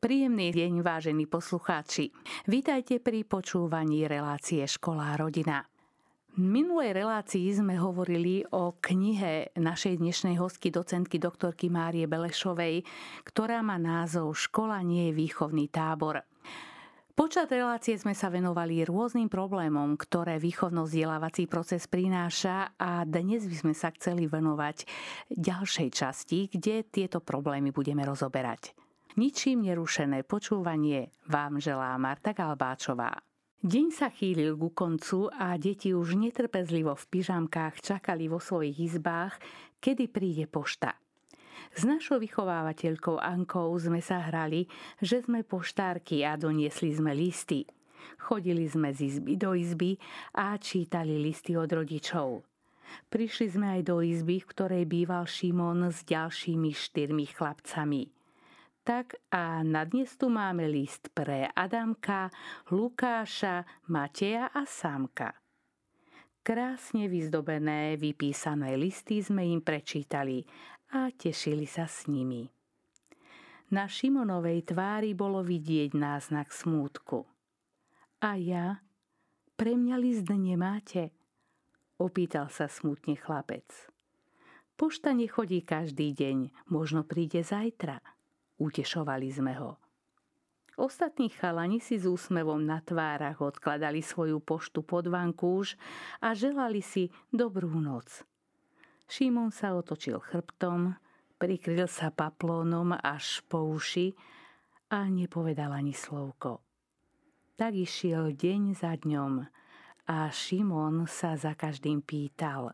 Príjemný 0.00 0.48
deň, 0.48 0.80
vážení 0.80 1.28
poslucháči. 1.28 2.08
Vítajte 2.48 3.04
pri 3.04 3.20
počúvaní 3.20 4.08
relácie 4.08 4.64
Škola 4.64 5.12
a 5.12 5.20
rodina. 5.20 5.68
V 6.32 6.40
minulej 6.40 6.96
relácii 7.04 7.60
sme 7.60 7.76
hovorili 7.76 8.40
o 8.48 8.80
knihe 8.80 9.52
našej 9.60 10.00
dnešnej 10.00 10.40
hostky, 10.40 10.72
docentky 10.72 11.20
doktorky 11.20 11.68
Márie 11.68 12.08
Belešovej, 12.08 12.80
ktorá 13.28 13.60
má 13.60 13.76
názov 13.76 14.40
Škola 14.40 14.80
nie 14.80 15.12
je 15.12 15.20
výchovný 15.20 15.68
tábor. 15.68 16.24
Počas 17.12 17.52
relácie 17.52 18.00
sme 18.00 18.16
sa 18.16 18.32
venovali 18.32 18.80
rôznym 18.88 19.28
problémom, 19.28 20.00
ktoré 20.00 20.40
výchovno-vzdelávací 20.40 21.44
proces 21.44 21.84
prináša 21.84 22.72
a 22.80 23.04
dnes 23.04 23.44
by 23.44 23.68
sme 23.68 23.74
sa 23.76 23.92
chceli 23.92 24.24
venovať 24.24 24.88
ďalšej 25.28 25.88
časti, 25.92 26.48
kde 26.48 26.88
tieto 26.88 27.20
problémy 27.20 27.68
budeme 27.68 28.00
rozoberať. 28.08 28.89
Ničím 29.18 29.66
nerušené 29.66 30.22
počúvanie 30.22 31.10
vám 31.26 31.58
želá 31.58 31.98
Marta 31.98 32.30
Galbáčová. 32.30 33.18
Deň 33.58 33.86
sa 33.90 34.06
chýlil 34.06 34.54
ku 34.54 34.70
koncu 34.70 35.26
a 35.34 35.58
deti 35.58 35.90
už 35.90 36.14
netrpezlivo 36.14 36.94
v 36.94 37.04
pyžamkách 37.18 37.82
čakali 37.82 38.30
vo 38.30 38.38
svojich 38.38 38.78
izbách, 38.78 39.34
kedy 39.82 40.14
príde 40.14 40.46
pošta. 40.46 40.94
S 41.74 41.82
našou 41.82 42.22
vychovávateľkou 42.22 43.18
Ankou 43.18 43.74
sme 43.82 43.98
sa 43.98 44.22
hrali, 44.30 44.70
že 45.02 45.26
sme 45.26 45.42
poštárky 45.42 46.22
a 46.22 46.38
doniesli 46.38 46.94
sme 46.94 47.10
listy. 47.10 47.66
Chodili 48.14 48.70
sme 48.70 48.94
z 48.94 49.10
izby 49.10 49.34
do 49.34 49.58
izby 49.58 49.98
a 50.38 50.54
čítali 50.54 51.18
listy 51.18 51.58
od 51.58 51.66
rodičov. 51.66 52.46
Prišli 53.10 53.46
sme 53.58 53.74
aj 53.74 53.90
do 53.90 54.06
izby, 54.06 54.38
v 54.38 54.50
ktorej 54.54 54.84
býval 54.86 55.26
Šimon 55.26 55.90
s 55.90 56.06
ďalšími 56.06 56.70
štyrmi 56.70 57.26
chlapcami– 57.26 58.02
tak 58.90 59.14
a 59.30 59.62
na 59.62 59.86
dnes 59.86 60.18
tu 60.18 60.26
máme 60.26 60.66
list 60.66 61.14
pre 61.14 61.46
Adamka, 61.54 62.26
Lukáša, 62.74 63.62
Mateja 63.86 64.50
a 64.50 64.66
Sámka. 64.66 65.30
Krásne 66.42 67.06
vyzdobené, 67.06 67.94
vypísané 67.94 68.74
listy 68.74 69.22
sme 69.22 69.46
im 69.46 69.62
prečítali 69.62 70.42
a 70.90 71.06
tešili 71.14 71.70
sa 71.70 71.86
s 71.86 72.10
nimi. 72.10 72.50
Na 73.70 73.86
Šimonovej 73.86 74.74
tvári 74.74 75.14
bolo 75.14 75.38
vidieť 75.46 75.94
náznak 75.94 76.50
smútku. 76.50 77.30
A 78.26 78.34
ja? 78.34 78.82
Pre 79.54 79.70
mňa 79.70 79.96
list 80.02 80.26
nemáte? 80.26 81.14
Opýtal 81.94 82.50
sa 82.50 82.66
smutne 82.66 83.14
chlapec. 83.14 83.70
Pošta 84.74 85.14
nechodí 85.14 85.62
každý 85.62 86.10
deň, 86.10 86.66
možno 86.66 87.06
príde 87.06 87.46
zajtra. 87.46 88.02
Utešovali 88.60 89.28
sme 89.32 89.56
ho. 89.56 89.80
Ostatní 90.80 91.28
chalani 91.28 91.80
si 91.80 92.00
s 92.00 92.08
úsmevom 92.08 92.60
na 92.64 92.80
tvárach 92.80 93.40
odkladali 93.40 94.00
svoju 94.00 94.40
poštu 94.40 94.80
pod 94.80 95.08
vankúš 95.08 95.76
a 96.24 96.32
želali 96.32 96.80
si 96.80 97.12
dobrú 97.28 97.68
noc. 97.80 98.24
Šimon 99.04 99.52
sa 99.52 99.76
otočil 99.76 100.16
chrbtom, 100.20 100.96
prikryl 101.36 101.84
sa 101.84 102.08
paplónom 102.08 102.96
až 102.96 103.44
po 103.44 103.64
uši 103.64 104.16
a 104.88 105.04
nepovedal 105.08 105.76
ani 105.76 105.92
slovko. 105.92 106.64
Tak 107.60 107.76
išiel 107.76 108.32
deň 108.32 108.62
za 108.72 108.96
dňom 108.96 109.44
a 110.08 110.16
Šimon 110.32 111.04
sa 111.04 111.36
za 111.36 111.52
každým 111.52 112.00
pýtal. 112.00 112.72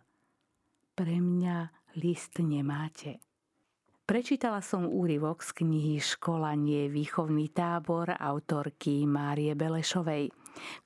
Pre 0.95 1.17
mňa 1.19 1.91
list 1.99 2.39
nemáte. 2.39 3.26
Prečítala 4.07 4.63
som 4.63 4.87
úryvok 4.87 5.43
z 5.43 5.51
knihy 5.67 5.99
Škola 5.99 6.55
nie 6.55 6.87
výchovný 6.87 7.51
tábor 7.51 8.15
autorky 8.15 9.03
Márie 9.03 9.59
Belešovej, 9.59 10.31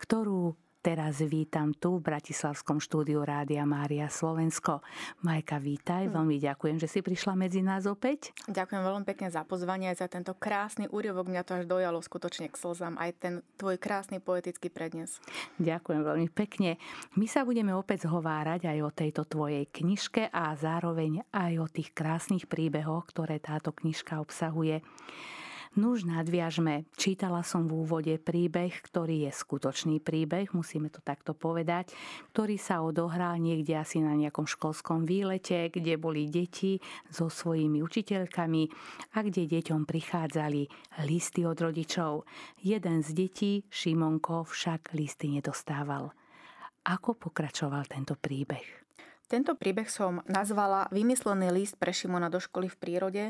ktorú 0.00 0.56
Teraz 0.80 1.20
vítam 1.20 1.76
tu 1.76 2.00
v 2.00 2.08
Bratislavskom 2.08 2.80
štúdiu 2.80 3.20
Rádia 3.20 3.68
Mária 3.68 4.08
Slovensko. 4.08 4.80
Majka, 5.20 5.60
vítaj, 5.60 6.08
hm. 6.08 6.16
veľmi 6.16 6.40
ďakujem, 6.40 6.80
že 6.80 6.88
si 6.88 7.04
prišla 7.04 7.36
medzi 7.36 7.60
nás 7.60 7.84
opäť. 7.84 8.32
Ďakujem 8.48 8.80
veľmi 8.80 9.04
pekne 9.04 9.28
za 9.28 9.44
pozvanie 9.44 9.92
aj 9.92 10.00
za 10.00 10.08
tento 10.08 10.32
krásny 10.32 10.88
úryvok. 10.88 11.28
Mňa 11.28 11.44
to 11.44 11.52
až 11.60 11.64
dojalo 11.68 12.00
skutočne 12.00 12.48
k 12.48 12.56
slzám, 12.56 12.96
aj 12.96 13.12
ten 13.20 13.34
tvoj 13.60 13.76
krásny 13.76 14.24
poetický 14.24 14.72
prednes. 14.72 15.20
Ďakujem 15.60 16.00
veľmi 16.00 16.32
pekne. 16.32 16.80
My 17.12 17.28
sa 17.28 17.44
budeme 17.44 17.76
opäť 17.76 18.08
zhovárať 18.08 18.64
aj 18.72 18.78
o 18.80 18.88
tejto 18.88 19.28
tvojej 19.28 19.68
knižke 19.68 20.32
a 20.32 20.56
zároveň 20.56 21.28
aj 21.28 21.52
o 21.60 21.68
tých 21.68 21.92
krásnych 21.92 22.48
príbehoch, 22.48 23.04
ktoré 23.12 23.36
táto 23.36 23.76
knižka 23.76 24.16
obsahuje. 24.16 24.80
Nuž 25.78 26.02
nadviažme. 26.02 26.82
Čítala 26.98 27.46
som 27.46 27.70
v 27.70 27.86
úvode 27.86 28.18
príbeh, 28.18 28.74
ktorý 28.82 29.30
je 29.30 29.30
skutočný 29.30 30.02
príbeh, 30.02 30.50
musíme 30.50 30.90
to 30.90 30.98
takto 30.98 31.30
povedať, 31.30 31.94
ktorý 32.34 32.58
sa 32.58 32.82
odohral 32.82 33.38
niekde 33.38 33.78
asi 33.78 34.02
na 34.02 34.18
nejakom 34.18 34.50
školskom 34.50 35.06
výlete, 35.06 35.70
kde 35.70 35.94
boli 35.94 36.26
deti 36.26 36.82
so 37.06 37.30
svojimi 37.30 37.86
učiteľkami 37.86 38.62
a 39.14 39.18
kde 39.22 39.46
deťom 39.46 39.86
prichádzali 39.86 40.66
listy 41.06 41.46
od 41.46 41.62
rodičov. 41.62 42.26
Jeden 42.66 43.06
z 43.06 43.08
detí, 43.14 43.52
Šimonko, 43.70 44.50
však 44.50 44.90
listy 44.98 45.30
nedostával. 45.30 46.10
Ako 46.82 47.14
pokračoval 47.14 47.86
tento 47.86 48.18
príbeh? 48.18 48.66
Tento 49.30 49.54
príbeh 49.54 49.86
som 49.86 50.18
nazvala 50.26 50.90
Vymyslený 50.90 51.54
list 51.54 51.78
pre 51.78 51.94
Šimona 51.94 52.26
do 52.26 52.42
školy 52.42 52.66
v 52.66 52.80
prírode. 52.82 53.24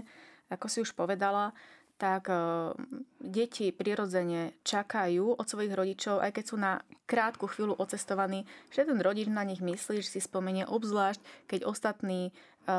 Ako 0.49 0.73
si 0.73 0.81
už 0.81 0.97
povedala, 0.97 1.53
tak 2.01 2.33
eh, 2.33 2.73
deti 3.21 3.69
prirodzene 3.77 4.57
čakajú 4.65 5.37
od 5.37 5.45
svojich 5.45 5.77
rodičov, 5.77 6.25
aj 6.25 6.33
keď 6.33 6.45
sú 6.49 6.57
na 6.57 6.81
krátku 7.05 7.45
chvíľu 7.45 7.77
ocestovaní, 7.77 8.49
že 8.73 8.89
ten 8.89 8.97
rodič 8.97 9.29
na 9.29 9.45
nich 9.45 9.61
myslí, 9.61 10.01
že 10.01 10.17
si 10.17 10.21
spomenie 10.25 10.65
obzvlášť, 10.65 11.21
keď 11.45 11.69
ostatní 11.69 12.33
eh, 12.33 12.73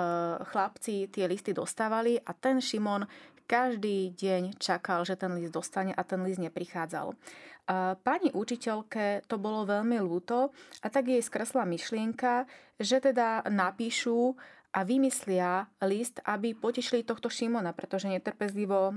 chlapci 0.49 1.05
tie 1.13 1.29
listy 1.29 1.53
dostávali 1.53 2.17
a 2.17 2.33
ten 2.33 2.57
Šimon 2.57 3.05
každý 3.45 4.15
deň 4.17 4.57
čakal, 4.57 5.03
že 5.05 5.19
ten 5.19 5.35
list 5.37 5.53
dostane 5.53 5.91
a 5.93 6.01
ten 6.01 6.23
list 6.25 6.41
neprichádzal. 6.41 7.13
Eh, 7.13 7.93
pani 8.01 8.33
učiteľke 8.33 9.29
to 9.29 9.37
bolo 9.37 9.69
veľmi 9.69 10.01
ľúto 10.01 10.49
a 10.81 10.87
tak 10.89 11.13
jej 11.13 11.21
skresla 11.21 11.69
myšlienka, 11.69 12.49
že 12.81 12.97
teda 12.97 13.45
napíšu 13.45 14.33
a 14.71 14.87
vymyslia 14.87 15.67
list, 15.83 16.23
aby 16.23 16.55
potešili 16.55 17.03
tohto 17.03 17.27
Šimona, 17.27 17.75
pretože 17.75 18.07
netrpezlivo 18.07 18.95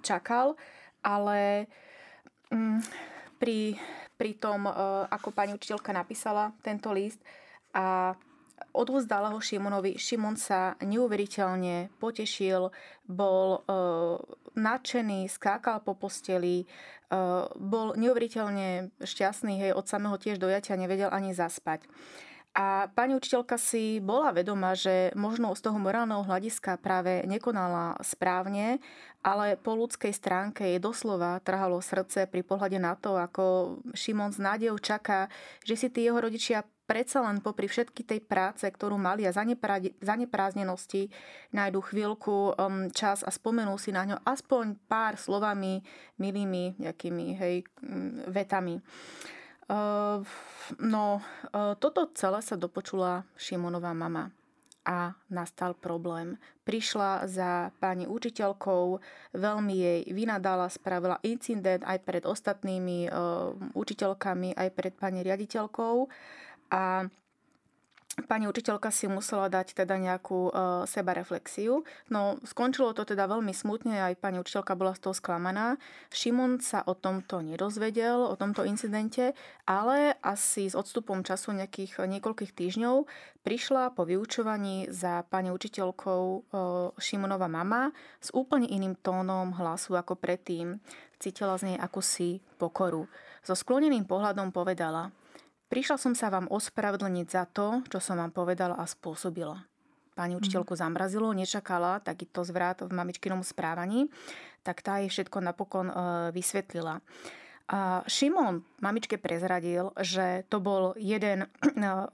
čakal, 0.00 0.56
ale 1.04 1.68
mm, 2.48 2.80
pri, 3.36 3.76
pri 4.16 4.32
tom, 4.40 4.64
e, 4.64 4.72
ako 5.12 5.28
pani 5.36 5.52
učiteľka 5.52 5.92
napísala 5.92 6.56
tento 6.64 6.88
list 6.96 7.20
a 7.76 8.16
odvozdala 8.72 9.32
ho 9.32 9.40
Šimonovi. 9.40 10.00
Šimon 10.00 10.36
sa 10.40 10.76
neuveriteľne 10.80 11.92
potešil, 12.00 12.72
bol 13.04 13.62
uh, 13.64 14.16
nadšený, 14.56 15.28
skákal 15.28 15.80
po 15.84 15.96
posteli, 15.96 16.64
uh, 16.64 17.48
bol 17.56 17.96
neuveriteľne 17.96 18.96
šťastný, 19.00 19.60
hej, 19.60 19.72
od 19.72 19.84
samého 19.88 20.16
tiež 20.20 20.40
dojatia 20.40 20.76
nevedel 20.76 21.12
ani 21.12 21.32
zaspať. 21.36 21.84
A 22.56 22.88
pani 22.88 23.12
učiteľka 23.12 23.60
si 23.60 24.00
bola 24.00 24.32
vedomá, 24.32 24.72
že 24.72 25.12
možno 25.12 25.52
z 25.52 25.60
toho 25.60 25.76
morálneho 25.76 26.24
hľadiska 26.24 26.80
práve 26.80 27.20
nekonala 27.28 28.00
správne, 28.00 28.80
ale 29.20 29.60
po 29.60 29.76
ľudskej 29.76 30.08
stránke 30.16 30.64
jej 30.64 30.80
doslova 30.80 31.36
trhalo 31.44 31.84
srdce 31.84 32.24
pri 32.24 32.40
pohľade 32.40 32.80
na 32.80 32.96
to, 32.96 33.20
ako 33.20 33.76
Šimon 33.92 34.32
s 34.32 34.40
nádejou 34.40 34.80
čaká, 34.80 35.28
že 35.68 35.76
si 35.76 35.92
tí 35.92 36.08
jeho 36.08 36.16
rodičia 36.16 36.64
predsa 36.88 37.20
len 37.28 37.44
popri 37.44 37.68
všetky 37.68 38.06
tej 38.08 38.24
práce, 38.24 38.64
ktorú 38.64 38.96
mali 38.96 39.28
a 39.28 39.36
zanepráznenosti, 40.00 41.12
nájdu 41.52 41.82
chvíľku 41.82 42.56
um, 42.56 42.88
čas 42.88 43.20
a 43.26 43.28
spomenú 43.28 43.76
si 43.76 43.92
na 43.92 44.06
ňo 44.06 44.16
aspoň 44.24 44.80
pár 44.88 45.20
slovami, 45.20 45.82
milými 46.16 46.80
nejakými 46.80 47.26
hej, 47.36 47.68
vetami. 48.30 48.80
Uh, 49.66 50.22
no, 50.78 51.18
uh, 51.50 51.74
toto 51.82 52.06
celé 52.14 52.38
sa 52.38 52.54
dopočula 52.54 53.26
Šimonová 53.34 53.90
mama 53.90 54.30
a 54.86 55.18
nastal 55.26 55.74
problém. 55.74 56.38
Prišla 56.62 57.26
za 57.26 57.74
pani 57.82 58.06
učiteľkou, 58.06 59.02
veľmi 59.34 59.74
jej 59.74 60.00
vynadala, 60.14 60.70
spravila 60.70 61.18
incident 61.26 61.82
aj 61.82 61.98
pred 62.06 62.22
ostatnými 62.22 63.10
uh, 63.10 63.50
učiteľkami, 63.74 64.54
aj 64.54 64.68
pred 64.70 64.94
pani 64.94 65.26
riaditeľkou 65.26 66.06
a 66.70 67.10
pani 68.24 68.48
učiteľka 68.48 68.88
si 68.88 69.04
musela 69.12 69.52
dať 69.52 69.76
teda 69.76 70.00
nejakú 70.00 70.48
uh, 70.48 70.88
sebareflexiu. 70.88 71.84
No 72.08 72.40
skončilo 72.48 72.96
to 72.96 73.04
teda 73.04 73.28
veľmi 73.28 73.52
smutne, 73.52 74.00
aj 74.00 74.16
pani 74.16 74.40
učiteľka 74.40 74.72
bola 74.72 74.96
z 74.96 75.04
toho 75.04 75.12
sklamaná. 75.12 75.76
Šimon 76.08 76.64
sa 76.64 76.80
o 76.88 76.96
tomto 76.96 77.44
nedozvedel, 77.44 78.24
o 78.24 78.32
tomto 78.40 78.64
incidente, 78.64 79.36
ale 79.68 80.16
asi 80.24 80.72
s 80.72 80.72
odstupom 80.72 81.20
času 81.20 81.52
nejakých 81.52 82.08
niekoľkých 82.08 82.56
týždňov 82.56 83.04
prišla 83.44 83.92
po 83.92 84.08
vyučovaní 84.08 84.88
za 84.88 85.20
pani 85.28 85.52
učiteľkou 85.52 86.22
uh, 86.24 86.96
Šimonova 86.96 87.52
mama 87.52 87.92
s 88.24 88.32
úplne 88.32 88.64
iným 88.64 88.96
tónom 88.96 89.52
hlasu 89.60 89.92
ako 89.92 90.16
predtým. 90.16 90.80
Cítila 91.20 91.60
z 91.60 91.72
nej 91.72 91.76
akúsi 91.76 92.40
pokoru. 92.56 93.08
So 93.44 93.52
skloneným 93.52 94.08
pohľadom 94.08 94.56
povedala– 94.56 95.12
Prišla 95.66 95.96
som 95.98 96.14
sa 96.14 96.30
vám 96.30 96.46
ospravedlniť 96.46 97.26
za 97.26 97.44
to, 97.50 97.82
čo 97.90 97.98
som 97.98 98.22
vám 98.22 98.30
povedala 98.30 98.78
a 98.78 98.86
spôsobila. 98.86 99.66
Pani 100.16 100.32
mhm. 100.32 100.40
učiteľku 100.40 100.72
zamrazilo, 100.72 101.28
nečakala 101.36 102.00
takýto 102.00 102.46
zvrat 102.46 102.80
v 102.80 102.90
mamičkinom 102.90 103.44
správaní, 103.44 104.08
tak 104.64 104.80
tá 104.80 104.98
jej 105.02 105.12
všetko 105.12 105.44
napokon 105.44 105.92
e, 105.92 105.94
vysvetlila. 106.32 107.04
A 107.66 108.06
Šimon 108.06 108.62
mamičke 108.78 109.18
prezradil, 109.18 109.90
že 109.98 110.46
to 110.46 110.62
bol 110.62 110.94
jeden 110.96 111.44
e, 111.44 111.48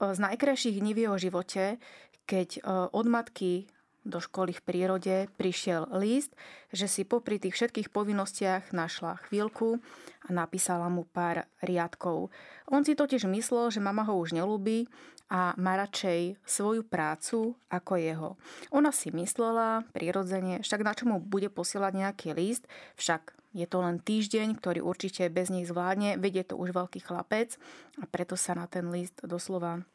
z 0.01 0.19
najkrajších 0.19 0.81
dní 0.81 0.91
v 0.97 1.01
jeho 1.07 1.17
živote, 1.21 1.77
keď 2.25 2.49
e, 2.57 2.59
od 2.91 3.05
matky 3.07 3.69
do 4.03 4.19
školy 4.19 4.51
v 4.51 4.61
prírode 4.61 5.15
prišiel 5.39 5.87
list, 5.95 6.35
že 6.75 6.91
si 6.91 7.07
popri 7.07 7.39
tých 7.39 7.55
všetkých 7.55 7.89
povinnostiach 7.89 8.75
našla 8.75 9.19
chvíľku 9.27 9.79
a 10.27 10.29
napísala 10.31 10.91
mu 10.91 11.07
pár 11.07 11.47
riadkov. 11.63 12.31
On 12.67 12.83
si 12.83 12.95
totiž 12.95 13.27
myslel, 13.27 13.71
že 13.71 13.83
mama 13.83 14.03
ho 14.03 14.15
už 14.19 14.35
nelúbi 14.35 14.87
a 15.31 15.55
má 15.55 15.79
radšej 15.79 16.37
svoju 16.43 16.83
prácu 16.85 17.55
ako 17.71 17.93
jeho. 17.95 18.29
Ona 18.75 18.91
si 18.91 19.09
myslela 19.09 19.87
prirodzene, 19.95 20.61
však 20.61 20.81
na 20.83 20.93
čo 20.93 21.07
mu 21.07 21.17
bude 21.23 21.47
posielať 21.47 21.91
nejaký 21.95 22.27
list, 22.35 22.67
však 22.99 23.33
je 23.53 23.69
to 23.69 23.85
len 23.85 24.01
týždeň, 24.01 24.57
ktorý 24.57 24.81
určite 24.81 25.29
bez 25.29 25.53
nich 25.53 25.69
zvládne, 25.69 26.17
vedie 26.17 26.41
to 26.41 26.57
už 26.57 26.73
veľký 26.73 27.05
chlapec 27.05 27.55
a 28.01 28.05
preto 28.09 28.33
sa 28.33 28.57
na 28.57 28.65
ten 28.65 28.89
list 28.89 29.21
doslova 29.21 29.85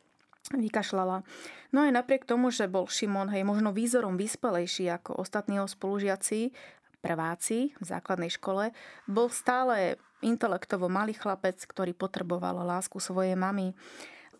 vykašľala. 0.52 1.26
No 1.74 1.78
aj 1.84 1.92
napriek 1.92 2.24
tomu, 2.24 2.48
že 2.48 2.70
bol 2.70 2.88
Šimon 2.88 3.28
hej, 3.28 3.44
možno 3.44 3.74
výzorom 3.74 4.16
vyspelejší 4.16 4.88
ako 4.88 5.20
ostatní 5.20 5.60
spolužiaci, 5.60 6.54
prváci 6.98 7.76
v 7.78 7.84
základnej 7.84 8.32
škole, 8.32 8.74
bol 9.06 9.30
stále 9.30 10.00
intelektovo 10.18 10.90
malý 10.90 11.14
chlapec, 11.14 11.62
ktorý 11.62 11.94
potreboval 11.94 12.66
lásku 12.66 12.98
svojej 12.98 13.38
mamy. 13.38 13.76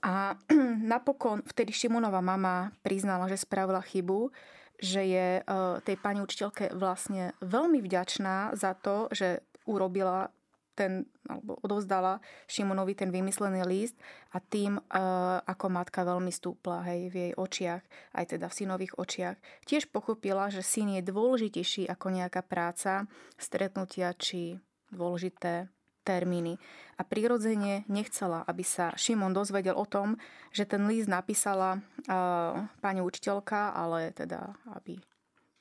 A 0.02 0.34
napokon 0.94 1.42
vtedy 1.46 1.70
Šimonova 1.70 2.22
mama 2.22 2.74
priznala, 2.82 3.30
že 3.30 3.38
spravila 3.38 3.82
chybu, 3.82 4.30
že 4.78 5.02
je 5.02 5.28
e, 5.38 5.42
tej 5.82 5.96
pani 5.98 6.22
učiteľke 6.22 6.70
vlastne 6.74 7.34
veľmi 7.42 7.82
vďačná 7.82 8.54
za 8.54 8.78
to, 8.78 9.10
že 9.10 9.42
urobila 9.66 10.30
ten, 10.78 11.10
alebo 11.26 11.58
odovzdala 11.66 12.22
Šimonovi 12.46 12.94
ten 12.94 13.10
vymyslený 13.10 13.66
list 13.66 13.98
a 14.30 14.38
tým, 14.38 14.78
e, 14.78 14.82
ako 15.42 15.66
matka 15.66 16.06
veľmi 16.06 16.30
stúpla 16.30 16.86
hej, 16.86 17.10
v 17.10 17.14
jej 17.18 17.32
očiach, 17.34 17.82
aj 18.14 18.24
teda 18.38 18.46
v 18.46 18.56
synových 18.62 18.94
očiach, 18.94 19.36
tiež 19.66 19.90
pochopila, 19.90 20.46
že 20.54 20.62
syn 20.62 20.94
je 20.94 21.02
dôležitejší 21.02 21.90
ako 21.90 22.14
nejaká 22.14 22.46
práca, 22.46 23.10
stretnutia 23.34 24.14
či 24.14 24.62
dôležité 24.94 25.66
termíny. 26.06 26.56
A 26.96 27.04
prirodzene 27.04 27.84
nechcela, 27.92 28.40
aby 28.48 28.64
sa 28.64 28.96
Šimon 28.96 29.36
dozvedel 29.36 29.76
o 29.76 29.84
tom, 29.84 30.16
že 30.56 30.64
ten 30.64 30.88
list 30.88 31.04
napísala 31.04 31.76
uh, 31.76 32.64
pani 32.80 33.04
učiteľka, 33.04 33.76
ale 33.76 34.16
teda, 34.16 34.56
aby 34.72 34.96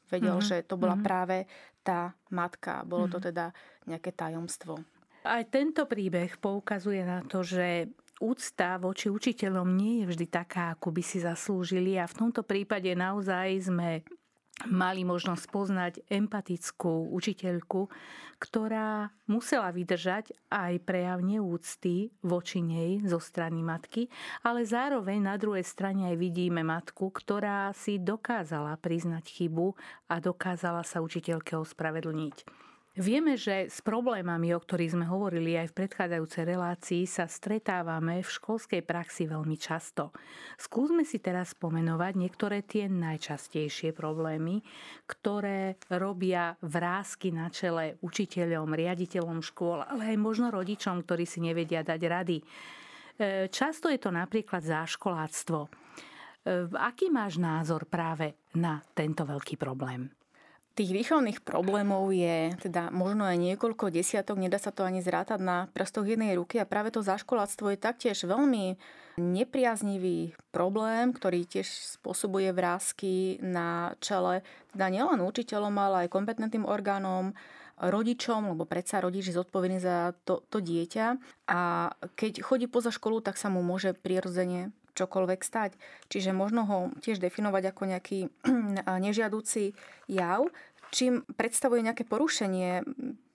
vedel, 0.08 0.40
mm-hmm. 0.40 0.64
že 0.64 0.64
to 0.64 0.80
bola 0.80 0.96
mm-hmm. 0.96 1.08
práve 1.08 1.38
tá 1.84 2.16
matka. 2.32 2.88
Bolo 2.88 3.12
mm-hmm. 3.12 3.20
to 3.20 3.28
teda 3.32 3.46
nejaké 3.88 4.16
tajomstvo. 4.16 4.80
Aj 5.28 5.44
tento 5.52 5.84
príbeh 5.84 6.40
poukazuje 6.40 7.04
na 7.04 7.20
to, 7.28 7.44
že 7.44 7.92
úcta 8.24 8.80
voči 8.80 9.12
učiteľom 9.12 9.68
nie 9.76 10.02
je 10.02 10.16
vždy 10.16 10.26
taká, 10.32 10.72
ako 10.74 10.96
by 10.96 11.04
si 11.04 11.20
zaslúžili 11.20 12.00
a 12.00 12.08
v 12.08 12.18
tomto 12.18 12.48
prípade 12.48 12.88
naozaj 12.96 13.68
sme 13.68 14.08
mali 14.66 15.06
možnosť 15.06 15.44
poznať 15.54 15.94
empatickú 16.10 17.14
učiteľku, 17.14 17.94
ktorá 18.42 19.14
musela 19.30 19.70
vydržať 19.70 20.34
aj 20.50 20.82
prejav 20.82 21.22
neúcty 21.22 22.10
voči 22.26 22.66
nej 22.66 23.06
zo 23.06 23.22
strany 23.22 23.62
matky, 23.62 24.10
ale 24.42 24.66
zároveň 24.66 25.22
na 25.22 25.36
druhej 25.38 25.68
strane 25.68 26.10
aj 26.10 26.18
vidíme 26.18 26.66
matku, 26.66 27.14
ktorá 27.14 27.70
si 27.78 28.02
dokázala 28.02 28.80
priznať 28.82 29.30
chybu 29.30 29.78
a 30.10 30.18
dokázala 30.18 30.82
sa 30.82 31.06
učiteľke 31.06 31.54
ospravedlniť. 31.54 32.67
Vieme, 32.98 33.38
že 33.38 33.70
s 33.70 33.86
problémami, 33.86 34.58
o 34.58 34.60
ktorých 34.60 34.98
sme 34.98 35.06
hovorili 35.06 35.54
aj 35.54 35.70
v 35.70 35.86
predchádzajúcej 35.86 36.44
relácii, 36.50 37.06
sa 37.06 37.30
stretávame 37.30 38.26
v 38.26 38.34
školskej 38.34 38.82
praxi 38.82 39.30
veľmi 39.30 39.54
často. 39.54 40.10
Skúsme 40.58 41.06
si 41.06 41.22
teraz 41.22 41.54
spomenovať 41.54 42.18
niektoré 42.18 42.66
tie 42.66 42.90
najčastejšie 42.90 43.94
problémy, 43.94 44.66
ktoré 45.06 45.78
robia 45.94 46.58
vrázky 46.66 47.30
na 47.30 47.54
čele 47.54 48.02
učiteľom, 48.02 48.74
riaditeľom 48.74 49.46
škôl, 49.46 49.86
ale 49.86 50.10
aj 50.10 50.18
možno 50.18 50.50
rodičom, 50.50 51.06
ktorí 51.06 51.30
si 51.30 51.38
nevedia 51.38 51.86
dať 51.86 52.02
rady. 52.02 52.38
E, 52.42 52.46
často 53.54 53.94
je 53.94 54.02
to 54.02 54.10
napríklad 54.10 54.66
záškoláctvo. 54.66 55.60
E, 55.62 55.70
aký 56.74 57.14
máš 57.14 57.38
názor 57.38 57.86
práve 57.86 58.42
na 58.58 58.82
tento 58.98 59.22
veľký 59.22 59.54
problém? 59.54 60.17
Tých 60.78 60.94
výchovných 60.94 61.42
problémov 61.42 62.14
je 62.14 62.54
teda 62.62 62.94
možno 62.94 63.26
aj 63.26 63.34
niekoľko 63.42 63.90
desiatok, 63.90 64.38
nedá 64.38 64.62
sa 64.62 64.70
to 64.70 64.86
ani 64.86 65.02
zrátať 65.02 65.42
na 65.42 65.66
prstoch 65.74 66.06
jednej 66.06 66.38
ruky 66.38 66.62
a 66.62 66.70
práve 66.70 66.94
to 66.94 67.02
zaškoláctvo 67.02 67.74
je 67.74 67.82
taktiež 67.82 68.22
veľmi 68.30 68.78
nepriaznivý 69.18 70.38
problém, 70.54 71.10
ktorý 71.10 71.50
tiež 71.50 71.66
spôsobuje 71.98 72.54
vrázky 72.54 73.42
na 73.42 73.98
čele 74.06 74.46
teda 74.70 74.94
nielen 74.94 75.26
učiteľom, 75.26 75.74
ale 75.74 76.06
aj 76.06 76.14
kompetentným 76.14 76.70
orgánom, 76.70 77.34
rodičom, 77.82 78.54
lebo 78.54 78.70
predsa 78.70 79.02
rodič 79.02 79.30
je 79.30 79.38
zodpovedný 79.38 79.82
za 79.82 80.14
to, 80.26 80.46
to 80.50 80.62
dieťa. 80.62 81.18
A 81.50 81.90
keď 82.18 82.46
chodí 82.46 82.66
poza 82.66 82.90
školu, 82.90 83.22
tak 83.22 83.38
sa 83.38 83.54
mu 83.54 83.62
môže 83.62 83.94
prirodzene 83.94 84.74
čokoľvek 84.98 85.42
stať. 85.46 85.72
Čiže 86.10 86.34
možno 86.34 86.66
ho 86.66 86.78
tiež 87.00 87.22
definovať 87.22 87.70
ako 87.70 87.84
nejaký 87.86 88.20
nežiadúci 89.06 89.78
jav, 90.10 90.50
čím 90.90 91.22
predstavuje 91.38 91.86
nejaké 91.86 92.04
porušenie 92.04 92.82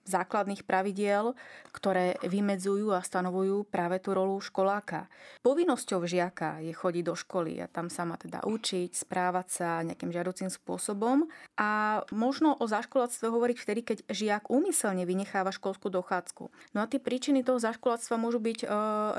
základných 0.03 0.67
pravidiel, 0.67 1.35
ktoré 1.71 2.19
vymedzujú 2.23 2.91
a 2.91 3.01
stanovujú 3.03 3.67
práve 3.67 3.99
tú 4.03 4.11
rolu 4.15 4.39
školáka. 4.39 5.07
Povinnosťou 5.43 6.03
žiaka 6.03 6.59
je 6.63 6.75
chodiť 6.75 7.03
do 7.03 7.15
školy 7.15 7.59
a 7.63 7.67
tam 7.71 7.87
sa 7.87 8.03
má 8.07 8.19
teda 8.19 8.43
učiť, 8.43 8.91
správať 8.93 9.47
sa 9.49 9.67
nejakým 9.83 10.11
žiaducím 10.11 10.49
spôsobom 10.51 11.27
a 11.59 12.01
možno 12.11 12.55
o 12.57 12.65
zaškoláctve 12.65 13.27
hovoriť 13.29 13.57
vtedy, 13.59 13.81
keď 13.83 13.97
žiak 14.09 14.43
úmyselne 14.49 15.05
vynecháva 15.05 15.53
školskú 15.53 15.93
dochádzku. 15.93 16.49
No 16.73 16.79
a 16.81 16.89
tie 16.89 16.97
príčiny 16.97 17.45
toho 17.45 17.61
zaškoláctva 17.61 18.15
môžu 18.17 18.41
byť 18.41 18.59
e, 18.63 18.67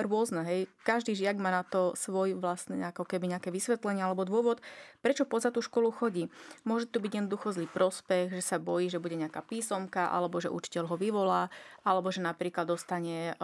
rôzne. 0.03 0.43
Hej. 0.43 0.61
Každý 0.83 1.15
žiak 1.15 1.39
má 1.39 1.55
na 1.55 1.63
to 1.63 1.95
svoj 1.95 2.35
vlastný 2.35 2.83
ako 2.83 3.07
keby 3.07 3.31
nejaké 3.31 3.55
vysvetlenie 3.55 4.03
alebo 4.03 4.27
dôvod, 4.27 4.59
prečo 4.99 5.23
poza 5.29 5.55
tú 5.55 5.63
školu 5.63 5.95
chodí. 5.95 6.27
Môže 6.67 6.91
to 6.91 6.99
byť 6.99 7.13
jednoducho 7.23 7.55
zlý 7.55 7.71
prospech, 7.71 8.35
že 8.35 8.43
sa 8.43 8.59
bojí, 8.59 8.91
že 8.91 8.99
bude 8.99 9.15
nejaká 9.15 9.47
písomka 9.47 10.11
alebo 10.11 10.43
že 10.43 10.51
učiteľ 10.51 10.74
učiteľ 10.75 10.91
ho 10.91 10.97
vyvolá, 10.99 11.43
alebo 11.87 12.11
že 12.11 12.19
napríklad 12.19 12.67
dostane 12.67 13.31
e, 13.31 13.35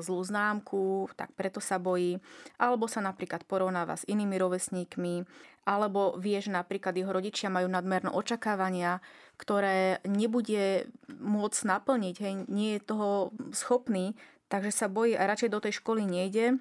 zlú 0.00 0.24
známku, 0.24 1.12
tak 1.12 1.36
preto 1.36 1.60
sa 1.60 1.76
bojí, 1.76 2.16
alebo 2.56 2.88
sa 2.88 3.04
napríklad 3.04 3.44
porovnáva 3.44 4.00
s 4.00 4.08
inými 4.08 4.40
rovesníkmi, 4.40 5.28
alebo 5.68 6.16
vie, 6.16 6.40
že 6.40 6.48
napríklad 6.48 6.96
jeho 6.96 7.12
rodičia 7.12 7.52
majú 7.52 7.68
nadmerné 7.68 8.08
očakávania, 8.08 9.04
ktoré 9.36 10.00
nebude 10.08 10.88
môcť 11.12 11.60
naplniť, 11.68 12.16
hej, 12.24 12.34
nie 12.48 12.80
je 12.80 12.88
toho 12.88 13.36
schopný, 13.52 14.16
takže 14.48 14.72
sa 14.72 14.88
bojí 14.88 15.12
a 15.12 15.28
radšej 15.28 15.52
do 15.52 15.60
tej 15.60 15.76
školy 15.84 16.08
nejde, 16.08 16.56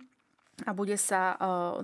a 0.65 0.73
bude 0.73 0.97
sa 0.97 1.37
uh, 1.37 1.37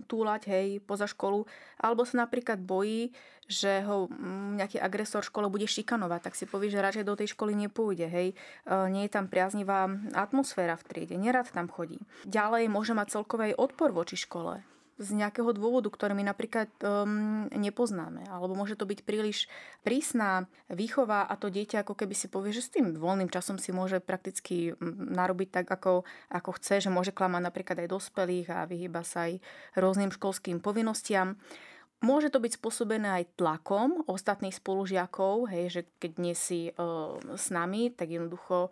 túlať 0.10 0.50
hej, 0.50 0.82
poza 0.82 1.06
školu, 1.06 1.46
alebo 1.77 2.08
sa 2.10 2.25
napríklad 2.25 2.58
bojí, 2.58 3.13
že 3.46 3.86
ho 3.86 4.10
mm, 4.10 4.58
nejaký 4.58 4.82
agresor 4.82 5.22
v 5.22 5.30
škole 5.30 5.48
bude 5.51 5.70
šikanovať, 5.70 6.22
tak 6.25 6.34
si 6.34 6.50
povie, 6.50 6.74
že 6.74 6.82
radšej 6.82 7.06
do 7.06 7.13
tej 7.13 7.27
školy 7.38 7.53
nepôjde. 7.53 8.08
Hej. 8.10 8.27
Uh, 8.65 8.89
nie 8.89 9.06
je 9.06 9.13
tam 9.13 9.30
priaznivá 9.30 9.92
atmosféra 10.18 10.74
v 10.80 10.86
triede, 10.89 11.15
nerad 11.20 11.46
tam 11.53 11.70
chodí. 11.70 12.01
Ďalej 12.25 12.72
môže 12.72 12.98
mať 12.98 13.20
celkový 13.20 13.53
odpor 13.53 13.94
voči 13.94 14.18
škole. 14.18 14.65
Z 15.02 15.10
nejakého 15.18 15.50
dôvodu, 15.58 15.90
ktorý 15.90 16.14
my 16.14 16.26
napríklad 16.30 16.70
um, 16.86 17.50
nepoznáme. 17.50 18.30
Alebo 18.30 18.54
môže 18.54 18.78
to 18.78 18.86
byť 18.86 19.02
príliš 19.02 19.50
prísna 19.82 20.46
výchova 20.70 21.26
a 21.26 21.34
to 21.34 21.50
dieťa 21.50 21.82
ako 21.82 21.98
keby 21.98 22.14
si 22.14 22.30
povie, 22.30 22.54
že 22.54 22.62
s 22.62 22.74
tým 22.74 22.94
voľným 22.98 23.34
časom 23.34 23.58
si 23.58 23.74
môže 23.74 23.98
prakticky 23.98 24.78
narobiť 24.84 25.50
tak, 25.50 25.68
ako, 25.68 26.06
ako 26.30 26.50
chce, 26.62 26.86
že 26.86 26.94
môže 26.94 27.10
klamať 27.10 27.42
napríklad 27.42 27.78
aj 27.82 27.90
dospelých 27.90 28.48
a 28.54 28.70
vyhýba 28.70 29.02
sa 29.02 29.26
aj 29.30 29.42
rôznym 29.74 30.14
školským 30.14 30.62
povinnostiam. 30.62 31.42
Môže 32.04 32.28
to 32.28 32.44
byť 32.44 32.60
spôsobené 32.60 33.24
aj 33.24 33.40
tlakom 33.40 34.04
ostatných 34.12 34.52
spolužiakov, 34.52 35.48
hej, 35.48 35.66
že 35.72 35.82
keď 36.04 36.12
nie 36.20 36.36
si 36.36 36.68
e, 36.68 36.72
s 37.40 37.48
nami, 37.48 37.96
tak 37.96 38.12
jednoducho 38.12 38.68
e, 38.68 38.70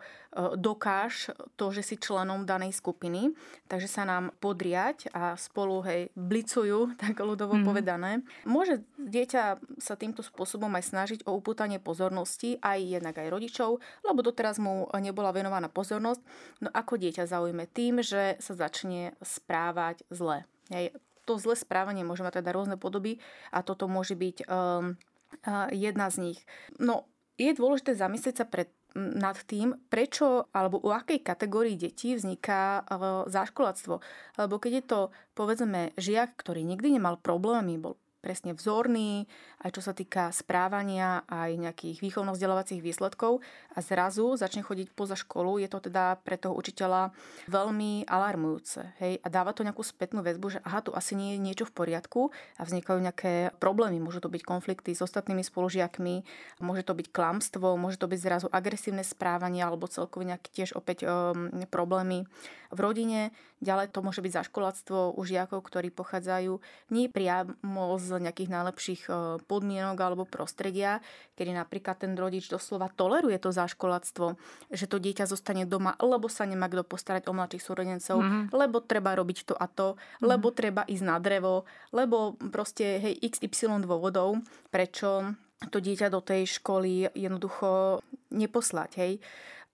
dokáž 0.60 1.32
to, 1.56 1.72
že 1.72 1.80
si 1.80 1.96
členom 1.96 2.44
danej 2.44 2.76
skupiny, 2.76 3.32
takže 3.72 3.88
sa 3.88 4.04
nám 4.04 4.36
podriať 4.36 5.08
a 5.16 5.32
spolu 5.40 5.80
hej, 5.88 6.12
blicujú, 6.12 6.92
tak 7.00 7.16
ľudovo 7.24 7.56
mm. 7.56 7.64
povedané. 7.64 8.20
Môže 8.44 8.84
dieťa 9.00 9.64
sa 9.80 9.94
týmto 9.96 10.20
spôsobom 10.20 10.68
aj 10.76 10.92
snažiť 10.92 11.20
o 11.24 11.32
upútanie 11.32 11.80
pozornosti, 11.80 12.60
aj 12.60 12.84
jednak 12.84 13.16
aj 13.16 13.32
rodičov, 13.32 13.80
lebo 14.04 14.20
doteraz 14.20 14.60
mu 14.60 14.84
nebola 15.00 15.32
venovaná 15.32 15.72
pozornosť. 15.72 16.20
No 16.60 16.68
ako 16.68 17.00
dieťa 17.00 17.24
zaujme 17.24 17.64
tým, 17.64 18.04
že 18.04 18.36
sa 18.44 18.52
začne 18.52 19.16
správať 19.24 20.04
zle. 20.12 20.44
Hej, 20.68 20.92
to 21.24 21.38
zlé 21.38 21.54
správanie 21.54 22.02
môže 22.02 22.26
mať 22.26 22.42
teda 22.42 22.50
rôzne 22.54 22.76
podoby 22.76 23.22
a 23.54 23.62
toto 23.62 23.86
môže 23.86 24.18
byť 24.18 24.36
um, 24.46 24.98
uh, 25.46 25.68
jedna 25.70 26.10
z 26.10 26.16
nich. 26.30 26.38
No, 26.82 27.06
je 27.38 27.54
dôležité 27.54 27.94
zamyslieť 27.94 28.42
sa 28.42 28.46
pred 28.46 28.68
nad 28.92 29.40
tým, 29.48 29.72
prečo 29.88 30.52
alebo 30.52 30.76
u 30.84 30.92
akej 30.92 31.24
kategórii 31.24 31.80
detí 31.80 32.12
vzniká 32.12 32.84
uh, 32.84 33.24
záškoláctvo. 33.24 34.04
Lebo 34.36 34.54
keď 34.60 34.72
je 34.72 34.84
to, 34.84 35.00
povedzme, 35.32 35.96
žiak, 35.96 36.36
ktorý 36.36 36.60
nikdy 36.60 37.00
nemal 37.00 37.16
problémy, 37.16 37.80
bol 37.80 37.96
presne 38.22 38.54
vzorný, 38.54 39.26
aj 39.66 39.70
čo 39.74 39.82
sa 39.82 39.90
týka 39.90 40.30
správania, 40.30 41.26
aj 41.26 41.58
nejakých 41.58 41.98
výchovno-vzdelávacích 41.98 42.78
výsledkov 42.78 43.42
a 43.74 43.78
zrazu 43.82 44.38
začne 44.38 44.62
chodiť 44.62 44.94
poza 44.94 45.18
školu, 45.18 45.58
je 45.58 45.66
to 45.66 45.90
teda 45.90 46.22
pre 46.22 46.38
toho 46.38 46.54
učiteľa 46.54 47.10
veľmi 47.50 48.06
alarmujúce. 48.06 48.94
Hej? 49.02 49.18
A 49.20 49.28
dáva 49.28 49.50
to 49.50 49.66
nejakú 49.66 49.82
spätnú 49.82 50.22
väzbu, 50.22 50.46
že 50.54 50.58
aha, 50.62 50.86
tu 50.86 50.94
asi 50.94 51.18
nie 51.18 51.34
je 51.34 51.42
niečo 51.42 51.66
v 51.66 51.74
poriadku 51.74 52.30
a 52.56 52.62
vznikajú 52.62 53.02
nejaké 53.02 53.50
problémy. 53.58 53.98
Môžu 53.98 54.22
to 54.22 54.30
byť 54.30 54.46
konflikty 54.46 54.94
s 54.94 55.02
ostatnými 55.02 55.42
spolužiakmi, 55.42 56.22
môže 56.62 56.86
to 56.86 56.94
byť 56.94 57.10
klamstvo, 57.10 57.74
môže 57.74 57.98
to 57.98 58.06
byť 58.06 58.20
zrazu 58.22 58.46
agresívne 58.54 59.02
správanie 59.02 59.66
alebo 59.66 59.90
celkovo 59.90 60.22
nejaké 60.22 60.54
tiež 60.54 60.78
opäť 60.78 61.02
um, 61.02 61.50
problémy 61.66 62.30
v 62.70 62.78
rodine. 62.78 63.34
Ďalej 63.62 63.94
to 63.94 64.02
môže 64.02 64.18
byť 64.18 64.32
zaškoláctvo 64.42 65.14
u 65.14 65.22
žiakov, 65.22 65.62
ktorí 65.62 65.94
pochádzajú 65.94 66.58
nie 66.90 67.06
priamo 67.06 67.94
z 67.94 68.18
nejakých 68.18 68.50
najlepších 68.50 69.02
e, 69.06 69.38
podmienok 69.46 69.94
alebo 70.02 70.26
prostredia, 70.26 70.98
kedy 71.38 71.54
napríklad 71.54 72.02
ten 72.02 72.18
rodič 72.18 72.50
doslova 72.50 72.90
toleruje 72.90 73.38
to 73.38 73.54
zaškoláctvo, 73.54 74.34
že 74.74 74.90
to 74.90 74.98
dieťa 74.98 75.30
zostane 75.30 75.62
doma, 75.62 75.94
lebo 76.02 76.26
sa 76.26 76.42
nemá 76.42 76.66
kto 76.66 76.82
postarať 76.82 77.30
o 77.30 77.36
mladších 77.38 77.62
súrodencov, 77.62 78.18
mm-hmm. 78.18 78.50
lebo 78.50 78.82
treba 78.82 79.14
robiť 79.14 79.38
to 79.46 79.54
a 79.54 79.70
to, 79.70 79.94
mm-hmm. 79.94 80.26
lebo 80.26 80.50
treba 80.50 80.82
ísť 80.82 81.04
na 81.06 81.22
drevo, 81.22 81.62
lebo 81.94 82.34
proste 82.50 82.98
hej, 82.98 83.14
XY 83.22 83.86
dôvodov, 83.86 84.42
prečo 84.74 85.38
to 85.70 85.78
dieťa 85.78 86.10
do 86.10 86.18
tej 86.18 86.58
školy 86.58 87.14
jednoducho 87.14 88.02
neposlať, 88.34 88.90
hej. 88.98 89.12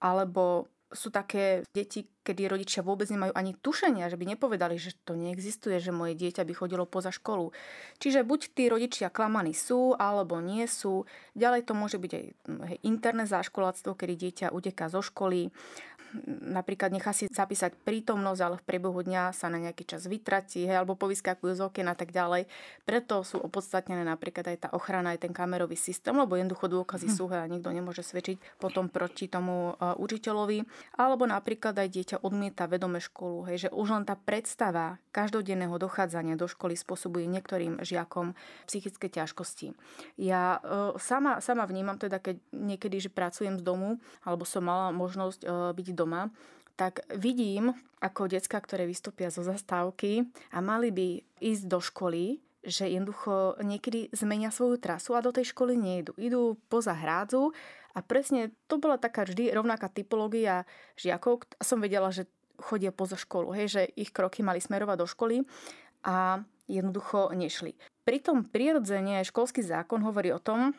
Alebo 0.04 0.68
sú 0.88 1.12
také 1.12 1.68
deti, 1.76 2.08
kedy 2.24 2.48
rodičia 2.48 2.80
vôbec 2.80 3.08
nemajú 3.12 3.36
ani 3.36 3.52
tušenia, 3.56 4.08
že 4.08 4.16
by 4.16 4.36
nepovedali, 4.36 4.80
že 4.80 4.96
to 5.04 5.16
neexistuje, 5.16 5.76
že 5.80 5.92
moje 5.92 6.16
dieťa 6.16 6.48
by 6.48 6.52
chodilo 6.56 6.88
poza 6.88 7.12
školu. 7.12 7.52
Čiže 8.00 8.24
buď 8.24 8.40
tí 8.56 8.72
rodičia 8.72 9.12
klamaní 9.12 9.52
sú, 9.52 9.92
alebo 9.96 10.40
nie 10.40 10.64
sú. 10.64 11.04
Ďalej 11.36 11.68
to 11.68 11.72
môže 11.76 12.00
byť 12.00 12.12
aj 12.12 12.24
hej, 12.72 12.78
interné 12.84 13.28
záškoláctvo, 13.28 13.92
kedy 13.92 14.14
dieťa 14.16 14.46
uteká 14.52 14.88
zo 14.88 15.04
školy 15.04 15.52
napríklad 16.48 16.90
nechá 16.90 17.12
si 17.12 17.28
zapísať 17.28 17.76
prítomnosť, 17.84 18.40
ale 18.40 18.56
v 18.56 18.66
priebehu 18.66 19.00
dňa 19.04 19.36
sa 19.36 19.52
na 19.52 19.60
nejaký 19.60 19.84
čas 19.84 20.08
vytratí, 20.08 20.64
hej, 20.64 20.80
alebo 20.80 20.96
povyskakujú 20.96 21.52
z 21.52 21.62
okien 21.68 21.88
a 21.88 21.96
tak 21.96 22.10
ďalej. 22.10 22.48
Preto 22.88 23.20
sú 23.22 23.40
opodstatnené 23.40 24.02
napríklad 24.04 24.48
aj 24.48 24.58
tá 24.64 24.68
ochrana, 24.72 25.12
aj 25.12 25.28
ten 25.28 25.32
kamerový 25.36 25.76
systém, 25.76 26.16
lebo 26.16 26.36
jednoducho 26.36 26.68
dôkazy 26.68 27.12
hm. 27.12 27.14
sú 27.14 27.24
a 27.28 27.44
nikto 27.44 27.68
nemôže 27.68 28.00
svedčiť 28.00 28.56
potom 28.56 28.88
proti 28.88 29.28
tomu 29.28 29.76
uh, 29.76 29.92
učiteľovi. 30.00 30.64
Alebo 30.96 31.28
napríklad 31.28 31.76
aj 31.76 31.88
dieťa 31.92 32.16
odmieta 32.24 32.64
vedome 32.64 32.98
školu, 33.02 33.52
hej, 33.52 33.68
že 33.68 33.70
už 33.74 33.88
len 33.92 34.04
tá 34.08 34.16
predstava 34.16 34.96
každodenného 35.12 35.76
dochádzania 35.76 36.40
do 36.40 36.48
školy 36.48 36.78
spôsobuje 36.78 37.28
niektorým 37.28 37.84
žiakom 37.84 38.32
psychické 38.64 39.12
ťažkosti. 39.12 39.76
Ja 40.16 40.62
uh, 40.62 40.96
sama, 40.96 41.44
sama 41.44 41.68
vnímam 41.68 42.00
teda, 42.00 42.16
keď 42.22 42.40
niekedy, 42.54 42.96
že 43.02 43.10
pracujem 43.12 43.60
z 43.60 43.66
domu, 43.66 44.00
alebo 44.24 44.48
som 44.48 44.64
mala 44.64 44.88
možnosť 44.94 45.40
uh, 45.44 45.70
byť 45.76 45.97
doma, 45.98 46.30
tak 46.78 47.02
vidím, 47.18 47.74
ako 47.98 48.30
decka, 48.30 48.62
ktoré 48.62 48.86
vystúpia 48.86 49.34
zo 49.34 49.42
zastávky 49.42 50.30
a 50.54 50.62
mali 50.62 50.94
by 50.94 51.08
ísť 51.42 51.64
do 51.66 51.82
školy, 51.82 52.38
že 52.62 52.86
jednoducho 52.86 53.58
niekedy 53.62 54.14
zmenia 54.14 54.54
svoju 54.54 54.78
trasu 54.78 55.18
a 55.18 55.24
do 55.24 55.34
tej 55.34 55.50
školy 55.50 55.74
nejdu. 55.74 56.14
Idú 56.14 56.54
poza 56.70 56.94
hrádzu 56.94 57.50
a 57.94 57.98
presne 58.02 58.54
to 58.70 58.78
bola 58.78 58.94
taká 58.94 59.26
vždy 59.26 59.50
rovnaká 59.50 59.90
typológia 59.90 60.62
žiakov 60.94 61.50
a 61.58 61.62
som 61.66 61.82
vedela, 61.82 62.14
že 62.14 62.30
chodia 62.58 62.94
poza 62.94 63.18
školu, 63.18 63.54
hej, 63.54 63.66
že 63.70 63.82
ich 63.94 64.10
kroky 64.10 64.42
mali 64.42 64.58
smerovať 64.58 64.96
do 64.98 65.06
školy 65.06 65.36
a 66.06 66.42
jednoducho 66.66 67.30
nešli. 67.34 67.74
Pritom 68.02 68.46
prirodzene 68.46 69.22
školský 69.26 69.62
zákon 69.62 70.02
hovorí 70.02 70.34
o 70.34 70.42
tom, 70.42 70.74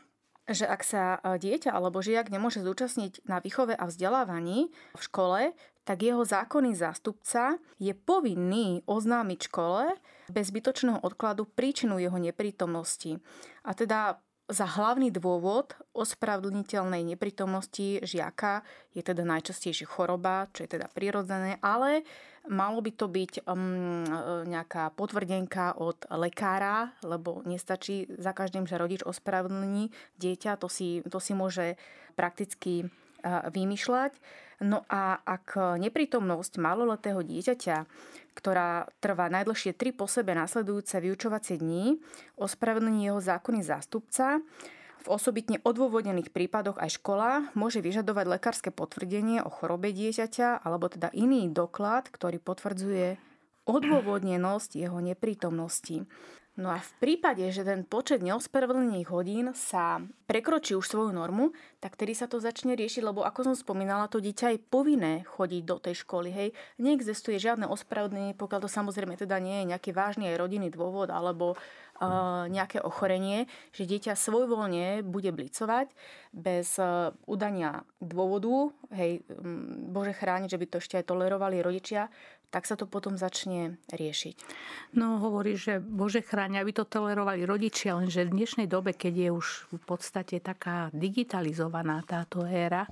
že 0.49 0.65
ak 0.65 0.81
sa 0.81 1.03
e, 1.21 1.37
dieťa 1.37 1.69
alebo 1.69 2.01
žiak 2.01 2.33
nemôže 2.33 2.65
zúčastniť 2.65 3.25
na 3.29 3.37
výchove 3.37 3.77
a 3.77 3.85
vzdelávaní 3.85 4.73
v 4.97 5.01
škole, 5.01 5.41
tak 5.85 6.05
jeho 6.05 6.21
zákonný 6.21 6.77
zástupca 6.77 7.57
je 7.81 7.93
povinný 7.93 8.85
oznámiť 8.85 9.39
škole 9.49 9.93
bez 10.29 10.53
zbytočného 10.53 11.01
odkladu 11.01 11.49
príčinu 11.49 11.97
jeho 11.97 12.17
neprítomnosti. 12.17 13.17
A 13.65 13.73
teda 13.73 14.21
za 14.49 14.65
hlavný 14.65 15.13
dôvod 15.13 15.77
ospravedlniteľnej 15.93 17.05
neprítomnosti 17.05 18.01
žiaka 18.01 18.65
je 18.97 19.05
teda 19.05 19.21
najčastejšie 19.21 19.85
choroba, 19.85 20.49
čo 20.57 20.65
je 20.65 20.73
teda 20.73 20.89
prirodzené, 20.89 21.61
ale 21.61 22.01
malo 22.47 22.79
by 22.79 22.91
to 22.95 23.11
byť 23.11 23.43
um, 23.43 24.05
nejaká 24.47 24.95
potvrdenka 24.95 25.75
od 25.75 26.07
lekára, 26.13 26.95
lebo 27.03 27.43
nestačí 27.43 28.07
za 28.15 28.31
každým, 28.31 28.63
že 28.63 28.79
rodič 28.79 29.03
ospravedlní 29.03 29.91
dieťa, 30.21 30.55
to 30.61 30.71
si, 30.71 31.03
to 31.03 31.19
si 31.19 31.35
môže 31.35 31.75
prakticky 32.15 32.87
uh, 32.87 33.49
vymýšľať. 33.51 34.15
No 34.59 34.83
a 34.91 35.23
ak 35.23 35.79
neprítomnosť 35.79 36.59
maloletého 36.59 37.23
dieťaťa 37.23 37.87
ktorá 38.39 38.87
trvá 39.03 39.27
najdlhšie 39.27 39.75
tri 39.75 39.91
po 39.91 40.07
sebe 40.07 40.31
nasledujúce 40.31 40.95
vyučovacie 41.03 41.59
dní, 41.59 41.99
ospravedlní 42.39 43.11
jeho 43.11 43.19
zákonný 43.19 43.67
zástupca. 43.67 44.39
V 44.99 45.07
osobitne 45.07 45.63
odôvodnených 45.63 46.35
prípadoch 46.35 46.75
aj 46.75 46.99
škola 46.99 47.47
môže 47.55 47.79
vyžadovať 47.79 48.25
lekárske 48.35 48.69
potvrdenie 48.69 49.39
o 49.39 49.47
chorobe 49.47 49.95
dieťaťa 49.95 50.59
alebo 50.59 50.91
teda 50.91 51.07
iný 51.15 51.47
doklad, 51.47 52.11
ktorý 52.11 52.43
potvrdzuje 52.43 53.15
odôvodnenosť 53.63 54.71
jeho 54.75 54.99
neprítomnosti. 54.99 56.03
No 56.59 56.75
a 56.75 56.83
v 56.83 56.91
prípade, 56.99 57.47
že 57.55 57.63
ten 57.63 57.87
počet 57.87 58.19
neospravedlnených 58.19 59.07
hodín 59.15 59.55
sa 59.55 60.03
prekročí 60.27 60.75
už 60.75 60.91
svoju 60.91 61.15
normu, 61.15 61.55
tak 61.79 61.95
tedy 61.95 62.11
sa 62.11 62.27
to 62.27 62.43
začne 62.43 62.75
riešiť, 62.75 62.99
lebo 62.99 63.23
ako 63.23 63.47
som 63.47 63.55
spomínala, 63.55 64.11
to 64.11 64.19
dieťa 64.19 64.59
je 64.59 64.59
povinné 64.67 65.23
chodiť 65.23 65.63
do 65.63 65.79
tej 65.79 66.03
školy. 66.03 66.35
Hej. 66.35 66.49
Neexistuje 66.75 67.39
žiadne 67.39 67.63
ospravedlnenie, 67.63 68.35
pokiaľ 68.35 68.67
to 68.67 68.69
samozrejme 68.69 69.15
teda 69.15 69.39
nie 69.39 69.63
je 69.63 69.69
nejaký 69.71 69.95
vážny 69.95 70.35
aj 70.35 70.35
rodinný 70.35 70.67
dôvod 70.67 71.07
alebo 71.07 71.55
uh, 71.55 72.51
nejaké 72.51 72.83
ochorenie, 72.83 73.47
že 73.71 73.87
dieťa 73.87 74.19
svojvoľne 74.19 75.07
bude 75.07 75.31
blicovať 75.31 75.95
bez 76.35 76.75
uh, 76.75 77.15
udania 77.23 77.87
dôvodu, 78.03 78.75
hej, 78.91 79.23
um, 79.31 79.95
Bože 79.95 80.11
chrániť, 80.11 80.51
že 80.51 80.59
by 80.59 80.65
to 80.67 80.77
ešte 80.83 80.95
aj 80.99 81.07
tolerovali 81.07 81.63
rodičia, 81.63 82.11
tak 82.49 82.65
sa 82.65 82.73
to 82.73 82.89
potom 82.89 83.13
začne 83.13 83.77
riešiť. 83.93 84.35
No 84.97 85.21
hovorí, 85.21 85.53
že 85.53 85.77
Bože 85.77 86.25
chráň, 86.25 86.65
aby 86.65 86.73
to 86.73 86.85
tolerovali 86.85 87.45
rodičia, 87.45 87.93
lenže 87.93 88.25
v 88.25 88.41
dnešnej 88.41 88.67
dobe, 88.67 88.97
keď 88.97 89.13
je 89.13 89.29
už 89.29 89.47
v 89.69 89.81
podstate 89.85 90.41
taká 90.41 90.89
digitalizovaná 90.89 92.01
táto 92.05 92.41
éra, 92.45 92.89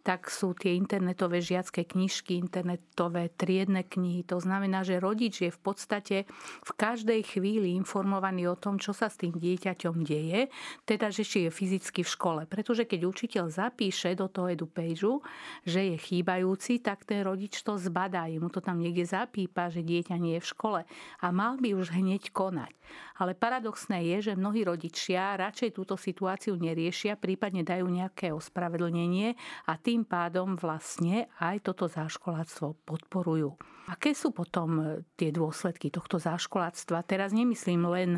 tak 0.00 0.32
sú 0.32 0.56
tie 0.56 0.74
internetové 0.76 1.44
žiacké 1.44 1.84
knižky, 1.84 2.40
internetové 2.40 3.28
triedne 3.36 3.84
knihy. 3.84 4.24
To 4.28 4.40
znamená, 4.40 4.80
že 4.82 5.00
rodič 5.00 5.44
je 5.44 5.50
v 5.52 5.60
podstate 5.60 6.16
v 6.64 6.70
každej 6.74 7.20
chvíli 7.36 7.76
informovaný 7.76 8.48
o 8.48 8.56
tom, 8.56 8.80
čo 8.80 8.96
sa 8.96 9.12
s 9.12 9.20
tým 9.20 9.36
dieťaťom 9.36 10.02
deje, 10.02 10.48
teda 10.88 11.12
že 11.12 11.22
či 11.22 11.38
je 11.46 11.50
fyzicky 11.52 12.00
v 12.02 12.10
škole. 12.10 12.42
Pretože 12.48 12.88
keď 12.88 13.00
učiteľ 13.06 13.44
zapíše 13.52 14.16
do 14.16 14.26
toho 14.26 14.48
edupageu, 14.50 15.20
že 15.68 15.94
je 15.94 15.96
chýbajúci, 16.00 16.80
tak 16.80 17.04
ten 17.04 17.22
rodič 17.22 17.60
to 17.60 17.76
zbadá, 17.76 18.26
mu 18.40 18.48
to 18.48 18.64
tam 18.64 18.80
niekde 18.80 19.04
zapípa, 19.04 19.68
že 19.68 19.84
dieťa 19.84 20.16
nie 20.16 20.40
je 20.40 20.44
v 20.44 20.50
škole 20.50 20.80
a 21.20 21.26
mal 21.28 21.60
by 21.60 21.76
už 21.76 21.92
hneď 21.92 22.32
konať. 22.32 22.72
Ale 23.20 23.36
paradoxné 23.36 24.02
je, 24.16 24.32
že 24.32 24.38
mnohí 24.38 24.64
rodičia 24.64 25.36
radšej 25.36 25.76
túto 25.76 25.94
situáciu 25.94 26.56
neriešia, 26.56 27.20
prípadne 27.20 27.62
dajú 27.62 27.86
nejaké 27.86 28.32
ospravedlnenie 28.32 29.36
a 29.68 29.76
tým 29.90 30.06
pádom 30.06 30.54
vlastne 30.54 31.26
aj 31.42 31.66
toto 31.66 31.90
záškoláctvo 31.90 32.78
podporujú. 32.86 33.58
Aké 33.90 34.14
sú 34.14 34.30
potom 34.30 34.78
e, 34.78 34.82
tie 35.18 35.34
dôsledky 35.34 35.90
tohto 35.90 36.22
záškoláctva? 36.22 37.02
Teraz 37.02 37.34
nemyslím 37.34 37.82
len, 37.90 38.10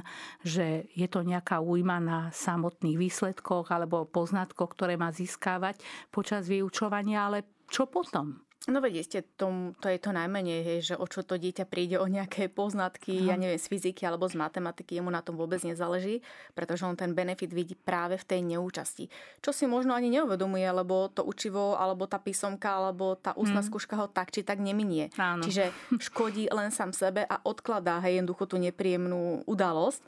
že 0.45 0.85
je 0.93 1.09
to 1.09 1.25
nejaká 1.25 1.65
újma 1.65 1.97
na 1.97 2.29
samotných 2.29 3.01
výsledkoch 3.01 3.73
alebo 3.73 4.05
poznatkoch, 4.05 4.77
ktoré 4.77 5.01
má 5.01 5.17
získavať 5.17 5.81
počas 6.13 6.45
vyučovania, 6.45 7.33
ale 7.33 7.65
čo 7.73 7.89
potom? 7.89 8.45
No 8.71 8.79
veď 8.79 9.03
ste, 9.03 9.19
tom, 9.35 9.75
to 9.83 9.91
je 9.91 9.99
to 9.99 10.15
najmenej, 10.15 10.63
hej, 10.63 10.79
že 10.93 10.95
o 10.95 11.03
čo 11.11 11.27
to 11.27 11.35
dieťa 11.35 11.67
príde, 11.67 11.99
o 11.99 12.07
nejaké 12.07 12.47
poznatky, 12.47 13.27
Aha. 13.27 13.35
ja 13.35 13.37
neviem, 13.41 13.59
z 13.59 13.67
fyziky 13.67 14.07
alebo 14.07 14.31
z 14.31 14.39
matematiky, 14.39 15.03
jemu 15.03 15.11
na 15.11 15.19
tom 15.19 15.35
vôbec 15.35 15.59
nezáleží, 15.67 16.23
pretože 16.55 16.87
on 16.87 16.95
ten 16.95 17.11
benefit 17.11 17.51
vidí 17.51 17.75
práve 17.75 18.15
v 18.15 18.25
tej 18.29 18.41
neúčasti. 18.47 19.11
Čo 19.43 19.51
si 19.51 19.67
možno 19.67 19.99
ani 19.99 20.15
neuvedomuje, 20.15 20.63
lebo 20.71 21.11
to 21.11 21.27
učivo, 21.27 21.75
alebo 21.75 22.07
tá 22.07 22.23
písomka, 22.23 22.71
alebo 22.71 23.19
tá 23.19 23.35
ústna 23.35 23.67
hmm. 23.67 23.69
skúška 23.73 23.99
ho 23.99 24.07
tak 24.07 24.31
či 24.31 24.47
tak 24.47 24.63
neminie. 24.63 25.11
Áno. 25.19 25.43
Čiže 25.43 25.75
škodí 25.99 26.47
len 26.55 26.71
sám 26.71 26.95
sebe 26.95 27.27
a 27.27 27.43
odkladá 27.43 27.99
hej, 28.07 28.23
jednoducho 28.23 28.47
tú 28.47 28.63
nepríjemnú 28.63 29.43
udalosť. 29.51 30.07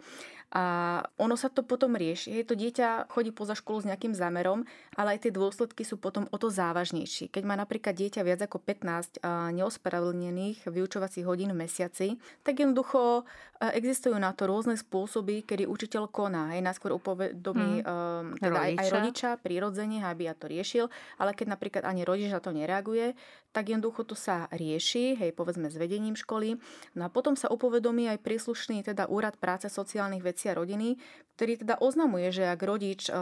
A 0.54 1.02
ono 1.18 1.34
sa 1.34 1.50
to 1.50 1.66
potom 1.66 1.98
rieši. 1.98 2.38
Hej, 2.38 2.46
to 2.46 2.54
dieťa 2.54 3.10
chodí 3.10 3.34
poza 3.34 3.58
školu 3.58 3.82
s 3.82 3.88
nejakým 3.90 4.14
zámerom, 4.14 4.62
ale 4.94 5.18
aj 5.18 5.26
tie 5.26 5.32
dôsledky 5.34 5.82
sú 5.82 5.98
potom 5.98 6.30
o 6.30 6.36
to 6.38 6.46
závažnejšie. 6.46 7.26
Keď 7.26 7.42
má 7.42 7.58
napríklad 7.58 7.98
dieťa 7.98 8.22
viac 8.22 8.38
ako 8.46 8.62
15 8.62 9.18
neospravedlnených 9.50 10.70
vyučovacích 10.70 11.26
hodín 11.26 11.50
v 11.50 11.66
mesiaci, 11.66 12.22
tak 12.46 12.62
jednoducho 12.62 13.26
existujú 13.58 14.14
na 14.14 14.30
to 14.30 14.46
rôzne 14.46 14.78
spôsoby, 14.78 15.42
kedy 15.42 15.66
učiteľ 15.66 16.06
koná. 16.06 16.54
Hej, 16.54 16.62
najskôr 16.62 16.94
upovedomí 16.94 17.82
mm. 17.82 18.38
teda 18.38 18.58
aj, 18.70 18.72
aj 18.78 18.88
rodiča 18.94 19.28
prirodzene, 19.42 20.06
aby 20.06 20.30
ja 20.30 20.38
to 20.38 20.46
riešil, 20.46 20.86
ale 21.18 21.34
keď 21.34 21.58
napríklad 21.58 21.82
ani 21.82 22.06
rodič 22.06 22.30
na 22.30 22.38
to 22.38 22.54
nereaguje, 22.54 23.18
tak 23.54 23.70
jednoducho 23.70 24.02
to 24.02 24.18
sa 24.18 24.50
rieši, 24.50 25.14
hej, 25.14 25.30
povedzme 25.30 25.70
s 25.70 25.78
vedením 25.78 26.18
školy. 26.18 26.58
No 26.98 27.06
a 27.06 27.08
potom 27.08 27.38
sa 27.38 27.46
upovedomí 27.46 28.10
aj 28.10 28.18
príslušný 28.18 28.82
teda 28.82 29.06
úrad 29.06 29.38
práce 29.38 29.70
sociálnych 29.70 30.26
vecí 30.26 30.50
a 30.50 30.58
rodiny, 30.58 30.98
ktorý 31.38 31.62
teda 31.62 31.78
oznamuje, 31.78 32.30
že 32.30 32.50
ak 32.50 32.60
rodič 32.62 33.06
e, 33.06 33.12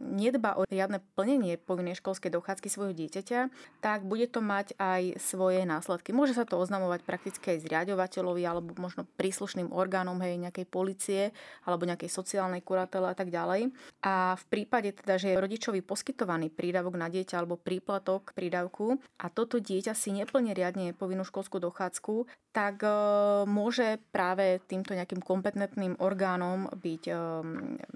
nedba 0.00 0.60
o 0.60 0.64
riadne 0.68 1.00
plnenie 1.16 1.56
povinnej 1.60 1.96
školskej 1.96 2.32
dochádzky 2.32 2.68
svojho 2.68 2.92
dieťaťa, 2.96 3.40
tak 3.80 4.04
bude 4.04 4.28
to 4.28 4.44
mať 4.44 4.76
aj 4.76 5.20
svoje 5.20 5.64
následky. 5.64 6.12
Môže 6.16 6.36
sa 6.36 6.48
to 6.48 6.60
oznamovať 6.60 7.04
prakticky 7.04 7.56
aj 7.56 7.64
zriadovateľovi 7.64 8.42
alebo 8.44 8.76
možno 8.80 9.04
príslušným 9.20 9.72
orgánom 9.72 10.20
hej, 10.24 10.36
nejakej 10.36 10.66
policie 10.68 11.22
alebo 11.64 11.88
nejakej 11.88 12.12
sociálnej 12.12 12.60
kuratele 12.60 13.12
a 13.12 13.16
tak 13.16 13.32
ďalej. 13.32 13.72
A 14.04 14.36
v 14.36 14.44
prípade 14.52 14.92
teda, 14.92 15.16
že 15.16 15.32
je 15.32 15.40
rodičovi 15.40 15.80
poskytovaný 15.80 16.52
prídavok 16.52 16.96
na 16.96 17.08
dieťa 17.08 17.40
alebo 17.40 17.56
príplatok 17.60 18.36
prídavku 18.36 19.00
a 19.16 19.32
toto 19.32 19.56
dieťa 19.66 19.92
si 19.98 20.14
neplne 20.14 20.54
riadne 20.54 20.94
povinnú 20.94 21.26
školskú 21.26 21.58
dochádzku, 21.58 22.30
tak 22.54 22.86
e, 22.86 22.90
môže 23.50 23.98
práve 24.14 24.62
týmto 24.70 24.94
nejakým 24.94 25.18
kompetentným 25.18 25.98
orgánom 25.98 26.70
byť 26.70 27.02
e, 27.10 27.14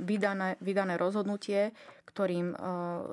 vydané, 0.02 0.58
vydané 0.58 0.98
rozhodnutie, 0.98 1.70
ktorým 2.10 2.52
e, 2.52 2.56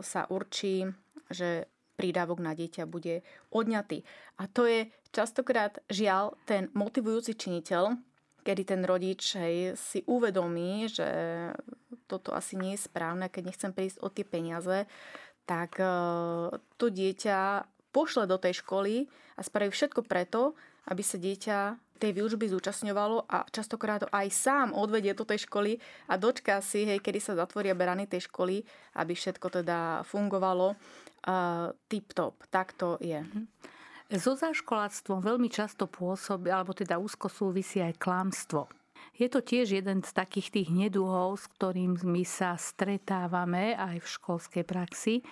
sa 0.01 0.25
určí, 0.33 0.89
že 1.29 1.69
prídavok 1.93 2.41
na 2.41 2.57
dieťa 2.57 2.89
bude 2.89 3.21
odňatý. 3.53 4.01
A 4.41 4.49
to 4.49 4.65
je 4.65 4.89
častokrát 5.13 5.77
žiaľ 5.87 6.33
ten 6.49 6.73
motivujúci 6.73 7.37
činiteľ, 7.37 7.93
kedy 8.41 8.63
ten 8.65 8.81
rodič 8.81 9.37
hej, 9.37 9.77
si 9.77 10.01
uvedomí, 10.09 10.89
že 10.89 11.07
toto 12.09 12.33
asi 12.33 12.55
nie 12.55 12.73
je 12.77 12.85
správne, 12.85 13.27
keď 13.29 13.43
nechcem 13.49 13.71
prísť 13.75 13.97
o 14.01 14.07
tie 14.07 14.23
peniaze, 14.23 14.87
tak 15.43 15.79
to 16.75 16.85
dieťa 16.91 17.39
pošle 17.97 18.29
do 18.29 18.37
tej 18.37 18.61
školy 18.61 19.09
a 19.33 19.41
spraví 19.41 19.73
všetko 19.73 20.05
preto, 20.05 20.53
aby 20.85 21.01
sa 21.01 21.17
dieťa 21.17 21.57
tej 21.97 22.13
výučby 22.13 22.45
zúčastňovalo 22.45 23.25
a 23.25 23.49
častokrát 23.49 24.05
aj 24.13 24.27
sám 24.29 24.69
odvedie 24.77 25.17
do 25.17 25.25
tej 25.25 25.49
školy 25.49 25.81
a 26.05 26.13
dočká 26.15 26.61
si, 26.61 26.85
hej, 26.85 27.01
kedy 27.01 27.17
sa 27.17 27.33
zatvoria 27.33 27.73
berany 27.73 28.05
tej 28.05 28.29
školy, 28.29 28.61
aby 29.01 29.17
všetko 29.17 29.49
teda 29.49 30.05
fungovalo 30.05 30.77
uh, 30.77 31.73
tip-top. 31.89 32.37
Tak 32.53 32.77
to 32.77 33.01
je. 33.01 33.17
Mhm. 33.17 33.49
So 34.07 34.39
záškoláctvom 34.39 35.19
veľmi 35.19 35.51
často 35.51 35.83
pôsobí, 35.83 36.47
alebo 36.47 36.71
teda 36.71 36.95
úzko 36.95 37.27
súvisí 37.27 37.83
aj 37.83 37.99
klamstvo. 37.99 38.71
Je 39.19 39.27
to 39.27 39.43
tiež 39.43 39.75
jeden 39.75 39.99
z 39.99 40.11
takých 40.15 40.53
tých 40.53 40.69
nedúhov, 40.71 41.35
s 41.41 41.51
ktorými 41.59 42.23
sa 42.23 42.55
stretávame 42.55 43.75
aj 43.75 43.99
v 43.99 44.07
školskej 44.07 44.63
praxi. 44.63 45.25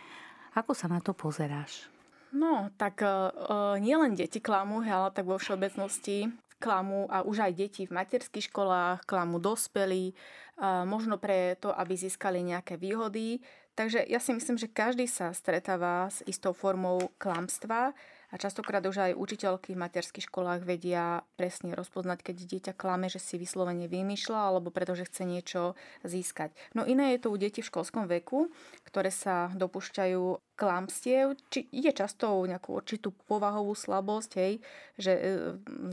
Ako 0.59 0.75
sa 0.75 0.91
na 0.91 0.99
to 0.99 1.15
pozeráš? 1.15 1.94
No, 2.35 2.67
tak 2.75 2.99
uh, 2.99 3.79
nielen 3.79 4.19
deti 4.19 4.43
klamú, 4.43 4.83
ale 4.83 5.07
tak 5.15 5.23
vo 5.23 5.39
všeobecnosti 5.39 6.27
klamú 6.59 7.07
a 7.07 7.23
už 7.23 7.47
aj 7.47 7.53
deti 7.55 7.87
v 7.87 7.95
materských 7.95 8.51
školách, 8.51 9.07
klamú 9.07 9.39
dospelí, 9.39 10.11
uh, 10.11 10.83
možno 10.83 11.15
pre 11.15 11.55
to, 11.63 11.71
aby 11.71 11.95
získali 11.95 12.43
nejaké 12.43 12.75
výhody. 12.75 13.39
Takže 13.79 14.03
ja 14.03 14.19
si 14.19 14.35
myslím, 14.35 14.59
že 14.59 14.67
každý 14.67 15.07
sa 15.07 15.31
stretáva 15.31 16.11
s 16.11 16.27
istou 16.27 16.51
formou 16.51 17.07
klamstva 17.15 17.95
a 18.35 18.41
častokrát 18.41 18.83
už 18.83 18.99
aj 18.99 19.11
učiteľky 19.15 19.71
v 19.71 19.81
materských 19.87 20.27
školách 20.27 20.67
vedia 20.67 21.23
presne 21.39 21.71
rozpoznať, 21.71 22.19
keď 22.19 22.35
dieťa 22.43 22.73
klame, 22.75 23.07
že 23.07 23.23
si 23.23 23.39
vyslovene 23.39 23.87
vymýšľa 23.87 24.51
alebo 24.51 24.75
pretože 24.75 25.07
chce 25.07 25.23
niečo 25.23 25.79
získať. 26.03 26.51
No 26.75 26.83
iné 26.83 27.15
je 27.15 27.23
to 27.23 27.31
u 27.31 27.39
detí 27.39 27.63
v 27.63 27.71
školskom 27.71 28.11
veku, 28.11 28.51
ktoré 28.91 29.07
sa 29.07 29.55
dopúšťajú 29.55 30.51
klamstiev, 30.59 31.39
či 31.47 31.71
ide 31.71 31.95
často 31.95 32.27
o 32.27 32.43
nejakú 32.43 32.75
určitú 32.75 33.15
povahovú 33.31 33.71
slabosť, 33.71 34.31
hej, 34.35 34.59
že 34.99 35.11
e, 35.15 35.21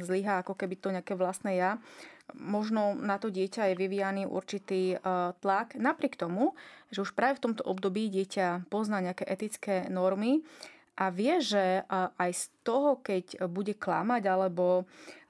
zlyhá 0.02 0.42
ako 0.42 0.59
keby 0.59 0.74
to 0.83 0.90
nejaké 0.90 1.14
vlastné 1.14 1.62
ja 1.62 1.78
možno 2.38 2.96
na 2.96 3.20
to 3.20 3.28
dieťa 3.28 3.72
je 3.72 3.74
vyvíjaný 3.76 4.24
určitý 4.24 4.96
e, 4.96 4.98
tlak. 5.42 5.76
Napriek 5.76 6.16
tomu, 6.16 6.57
že 6.88 7.05
už 7.05 7.12
práve 7.12 7.37
v 7.37 7.44
tomto 7.50 7.62
období 7.66 8.09
dieťa 8.09 8.72
pozná 8.72 9.05
nejaké 9.05 9.28
etické 9.28 9.85
normy, 9.92 10.40
a 10.96 11.09
vie, 11.09 11.40
že 11.40 11.85
aj 11.90 12.31
z 12.33 12.44
toho, 12.62 13.00
keď 13.00 13.48
bude 13.48 13.72
klamať 13.76 14.22
alebo 14.28 14.85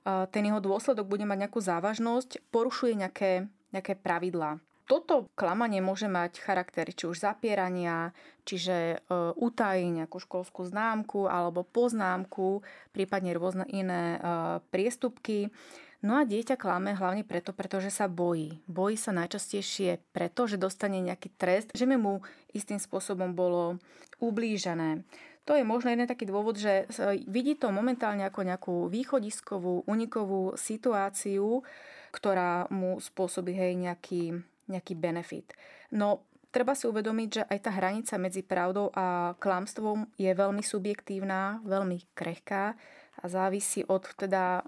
ten 0.05 0.43
jeho 0.43 0.59
dôsledok 0.59 1.07
bude 1.07 1.23
mať 1.23 1.47
nejakú 1.47 1.63
závažnosť, 1.63 2.43
porušuje 2.51 2.99
nejaké, 2.99 3.47
nejaké 3.71 3.95
pravidlá. 3.95 4.59
Toto 4.91 5.31
klamanie 5.39 5.79
môže 5.79 6.11
mať 6.11 6.43
charakter 6.43 6.91
či 6.91 7.07
už 7.07 7.23
zapierania, 7.23 8.11
čiže 8.43 8.77
e, 8.77 8.97
utají 9.39 9.89
nejakú 9.89 10.19
školskú 10.19 10.67
známku 10.67 11.31
alebo 11.31 11.63
poznámku, 11.63 12.67
prípadne 12.91 13.33
rôzne 13.33 13.63
iné 13.71 14.19
e, 14.19 14.29
priestupky. 14.75 15.55
No 16.03 16.19
a 16.19 16.27
dieťa 16.27 16.59
klame 16.59 16.99
hlavne 16.99 17.23
preto, 17.23 17.55
pretože 17.55 17.95
sa 17.95 18.11
bojí. 18.11 18.59
Bojí 18.67 18.99
sa 18.99 19.15
najčastejšie 19.15 20.03
preto, 20.11 20.51
že 20.51 20.59
dostane 20.59 20.99
nejaký 20.99 21.31
trest, 21.39 21.71
že 21.73 21.87
mu 21.87 22.27
istým 22.51 22.83
spôsobom 22.83 23.39
bolo 23.39 23.79
ublížené. 24.19 25.07
To 25.43 25.59
je 25.59 25.67
možno 25.67 25.91
jeden 25.91 26.07
taký 26.07 26.31
dôvod, 26.31 26.55
že 26.55 26.87
vidí 27.27 27.59
to 27.59 27.75
momentálne 27.75 28.23
ako 28.23 28.41
nejakú 28.47 28.75
východiskovú, 28.87 29.83
unikovú 29.91 30.55
situáciu, 30.55 31.67
ktorá 32.15 32.71
mu 32.71 33.03
spôsobí 33.03 33.51
hej, 33.51 33.75
nejaký, 33.75 34.39
nejaký 34.71 34.95
benefit. 34.95 35.51
No 35.91 36.23
treba 36.53 36.77
si 36.77 36.87
uvedomiť, 36.87 37.29
že 37.33 37.43
aj 37.49 37.59
tá 37.59 37.71
hranica 37.75 38.15
medzi 38.21 38.45
pravdou 38.45 38.93
a 38.95 39.35
klamstvom 39.41 40.15
je 40.21 40.31
veľmi 40.31 40.63
subjektívna, 40.63 41.65
veľmi 41.65 42.15
krehká 42.15 42.77
a 43.23 43.25
závisí 43.29 43.85
od 43.89 44.05
teda 44.15 44.61
e, 44.61 44.63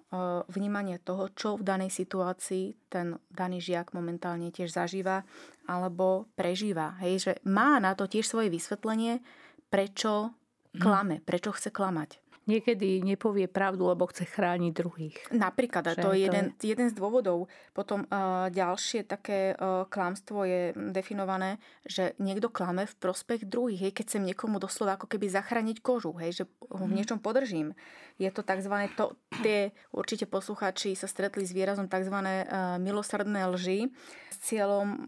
vnímania 0.52 1.00
toho, 1.00 1.28
čo 1.32 1.60
v 1.60 1.64
danej 1.64 1.92
situácii 1.92 2.88
ten 2.88 3.16
daný 3.32 3.60
žiak 3.60 3.92
momentálne 3.92 4.48
tiež 4.52 4.72
zažíva 4.72 5.24
alebo 5.68 6.28
prežíva. 6.36 6.96
Hej, 7.00 7.14
že 7.20 7.32
má 7.44 7.80
na 7.80 7.96
to 7.96 8.08
tiež 8.08 8.26
svoje 8.26 8.48
vysvetlenie, 8.52 9.20
prečo. 9.68 10.34
Klame, 10.80 11.20
prečo 11.24 11.52
chce 11.52 11.70
klamať. 11.70 12.23
Niekedy 12.44 13.00
nepovie 13.00 13.48
pravdu, 13.48 13.88
lebo 13.88 14.04
chce 14.08 14.28
chrániť 14.28 14.72
druhých. 14.76 15.16
Napríklad, 15.32 15.84
a 15.88 15.92
to 15.96 16.12
je 16.12 16.28
jeden, 16.28 16.52
je... 16.60 16.76
jeden 16.76 16.88
z 16.92 16.94
dôvodov. 16.94 17.48
Potom 17.72 18.04
uh, 18.08 18.48
ďalšie 18.52 19.08
také 19.08 19.56
uh, 19.56 19.88
klamstvo 19.88 20.44
je 20.44 20.76
definované, 20.92 21.56
že 21.88 22.12
niekto 22.20 22.52
klame 22.52 22.84
v 22.84 22.94
prospech 23.00 23.48
druhých, 23.48 23.88
hej, 23.88 23.92
keď 23.96 24.04
chcem 24.12 24.24
niekomu 24.28 24.60
doslova 24.60 25.00
ako 25.00 25.08
keby 25.08 25.32
zachrániť 25.32 25.80
kožu, 25.80 26.12
hej, 26.20 26.42
že 26.42 26.44
ho 26.68 26.84
v 26.84 26.92
mhm. 26.92 26.96
niečom 27.00 27.18
podržím. 27.20 27.72
Je 28.20 28.30
to 28.30 28.46
tzv. 28.46 28.74
To, 28.94 29.18
tie 29.42 29.74
určite 29.90 30.30
poslucháči 30.30 30.94
sa 30.94 31.10
stretli 31.10 31.42
s 31.42 31.50
výrazom 31.50 31.90
tzv. 31.90 32.14
Uh, 32.14 32.78
milosrdné 32.78 33.50
lži 33.50 33.90
s 34.30 34.36
cieľom 34.50 34.86
um, 34.86 34.98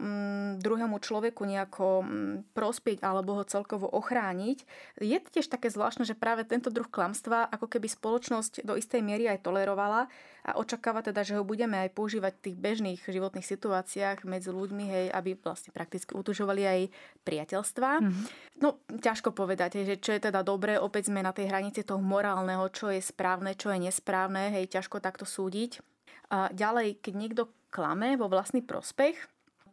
druhému 0.59 0.99
človeku 0.99 1.43
nejako 1.47 2.03
um, 2.03 2.07
prospieť 2.51 3.03
alebo 3.05 3.39
ho 3.39 3.43
celkovo 3.47 3.87
ochrániť. 3.87 4.63
Je 4.99 5.17
tiež 5.19 5.47
také 5.47 5.71
zvláštne, 5.71 6.03
že 6.03 6.17
práve 6.17 6.43
tento 6.43 6.67
druh 6.67 6.87
klamstva 6.87 7.26
klamstvá 7.27 7.51
ako 7.51 7.67
keby 7.67 7.87
spoločnosť 7.91 8.63
do 8.63 8.79
istej 8.79 9.03
miery 9.03 9.27
aj 9.27 9.43
tolerovala 9.43 10.07
a 10.47 10.55
očakáva 10.55 11.03
teda, 11.03 11.27
že 11.27 11.35
ho 11.35 11.43
budeme 11.43 11.75
aj 11.75 11.91
používať 11.91 12.39
v 12.39 12.43
tých 12.47 12.57
bežných 12.57 13.01
životných 13.03 13.43
situáciách 13.43 14.23
medzi 14.23 14.47
ľuďmi, 14.47 14.85
hej, 14.87 15.05
aby 15.11 15.35
vlastne 15.35 15.75
prakticky 15.75 16.15
utužovali 16.15 16.63
aj 16.63 16.79
priateľstva. 17.27 17.89
Mm-hmm. 17.99 18.25
No, 18.63 18.79
ťažko 18.87 19.35
povedať, 19.35 19.83
hej, 19.83 19.85
že 19.91 19.95
čo 19.99 20.11
je 20.15 20.23
teda 20.31 20.47
dobré, 20.47 20.79
opäť 20.79 21.11
sme 21.11 21.19
na 21.19 21.35
tej 21.35 21.51
hranici 21.51 21.83
toho 21.83 21.99
morálneho, 21.99 22.63
čo 22.71 22.87
je 22.87 23.03
správne, 23.03 23.59
čo 23.59 23.75
je 23.75 23.91
nesprávne, 23.91 24.55
hej, 24.55 24.71
ťažko 24.71 25.03
takto 25.03 25.27
súdiť. 25.27 25.83
A 26.31 26.47
ďalej, 26.55 27.03
keď 27.03 27.13
niekto 27.19 27.43
klame 27.67 28.15
vo 28.15 28.31
vlastný 28.31 28.63
prospech, 28.63 29.19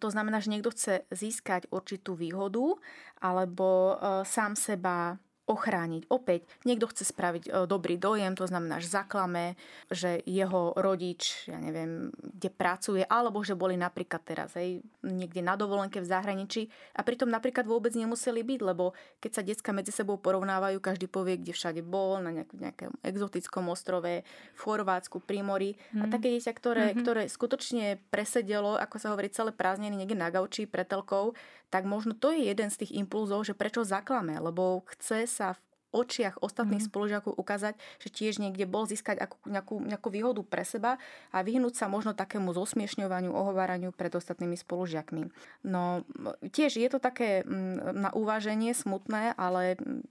to 0.03 0.11
znamená, 0.11 0.43
že 0.43 0.51
niekto 0.51 0.75
chce 0.75 1.07
získať 1.14 1.71
určitú 1.71 2.19
výhodu 2.19 2.77
alebo 3.23 3.95
e, 3.95 4.27
sám 4.27 4.59
seba 4.59 5.17
ochrániť. 5.45 6.09
Opäť, 6.09 6.49
niekto 6.65 6.89
chce 6.89 7.05
spraviť 7.05 7.45
e, 7.49 7.51
dobrý 7.69 8.01
dojem, 8.01 8.33
to 8.33 8.49
znamená, 8.49 8.81
že 8.81 8.89
zaklame, 8.89 9.61
že 9.93 10.25
jeho 10.25 10.73
rodič, 10.73 11.45
ja 11.45 11.61
neviem, 11.61 12.09
kde 12.17 12.49
pracuje, 12.49 13.03
alebo 13.05 13.45
že 13.45 13.53
boli 13.53 13.77
napríklad 13.77 14.25
teraz 14.25 14.57
hej, 14.57 14.81
niekde 15.05 15.45
na 15.45 15.53
dovolenke 15.53 16.01
v 16.01 16.09
zahraničí 16.09 16.73
a 16.97 17.05
pritom 17.05 17.29
napríklad 17.29 17.69
vôbec 17.69 17.93
nemuseli 17.93 18.41
byť, 18.41 18.61
lebo 18.65 18.97
keď 19.21 19.31
sa 19.37 19.43
decka 19.45 19.71
medzi 19.77 19.93
sebou 19.93 20.17
porovnávajú, 20.17 20.81
každý 20.81 21.13
povie, 21.13 21.37
kde 21.37 21.53
všade 21.53 21.85
bol, 21.85 22.25
na 22.25 22.33
nejak, 22.33 22.51
nejakom 22.57 22.93
exotickom 23.05 23.69
ostrove, 23.69 24.25
v 24.25 24.61
Chorvátsku, 24.61 25.21
pri 25.21 25.45
mori. 25.45 25.77
Mm. 25.93 26.01
A 26.01 26.05
mhm. 26.09 26.13
také 26.13 26.29
dieťa, 26.33 26.53
ktoré, 26.57 26.85
mm-hmm. 26.91 27.03
ktoré 27.05 27.23
skutočne 27.29 27.87
presedelo, 28.09 28.81
ako 28.81 28.97
sa 28.97 29.13
hovorí, 29.13 29.29
celé 29.29 29.53
prázdniny 29.53 29.95
niekde 30.01 30.17
na 30.17 30.33
gauči 30.33 30.65
pretelkou, 30.65 31.37
tak 31.75 31.91
možno 31.91 32.15
to 32.15 32.31
je 32.31 32.47
jeden 32.47 32.71
z 32.71 32.87
tých 32.87 32.95
impulzov, 32.95 33.43
že 33.43 33.59
prečo 33.59 33.83
zaklame, 33.83 34.39
lebo 34.39 34.87
chce 34.95 35.27
sa 35.27 35.59
v 35.59 35.61
očiach 35.95 36.43
ostatných 36.43 36.83
mm. 36.83 36.91
spolužiakov 36.91 37.33
ukázať, 37.39 37.75
že 38.03 38.09
tiež 38.11 38.43
niekde 38.43 38.67
bol 38.67 38.87
získať 38.87 39.23
akú, 39.23 39.39
nejakú, 39.47 39.75
nejakú 39.83 40.09
výhodu 40.11 40.43
pre 40.43 40.67
seba 40.67 40.99
a 41.31 41.43
vyhnúť 41.43 41.75
sa 41.79 41.87
možno 41.87 42.19
takému 42.19 42.51
zosmiešňovaniu, 42.51 43.31
ohováraniu 43.31 43.95
pred 43.95 44.11
ostatnými 44.11 44.59
spolužiakmi. 44.59 45.31
No 45.67 46.03
tiež 46.43 46.79
je 46.79 46.89
to 46.91 46.99
také 46.99 47.47
mm, 47.47 47.95
na 47.95 48.11
uváženie 48.11 48.75
smutné, 48.75 49.39
ale 49.39 49.79
mm, 49.79 50.03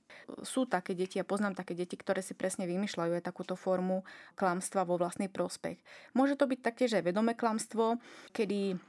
sú 0.47 0.63
také 0.63 0.95
deti, 0.95 1.19
ja 1.19 1.27
poznám 1.27 1.59
také 1.59 1.75
deti, 1.75 1.99
ktoré 1.99 2.23
si 2.23 2.31
presne 2.31 2.63
vymýšľajú 2.63 3.19
aj 3.19 3.23
takúto 3.27 3.59
formu 3.59 4.07
klamstva 4.39 4.87
vo 4.87 4.95
vlastný 4.95 5.27
prospech. 5.27 5.79
Môže 6.15 6.39
to 6.39 6.47
byť 6.47 6.59
taktiež 6.63 6.95
aj 6.95 7.11
vedomé 7.11 7.35
klamstvo, 7.35 7.99
kedy 8.31 8.79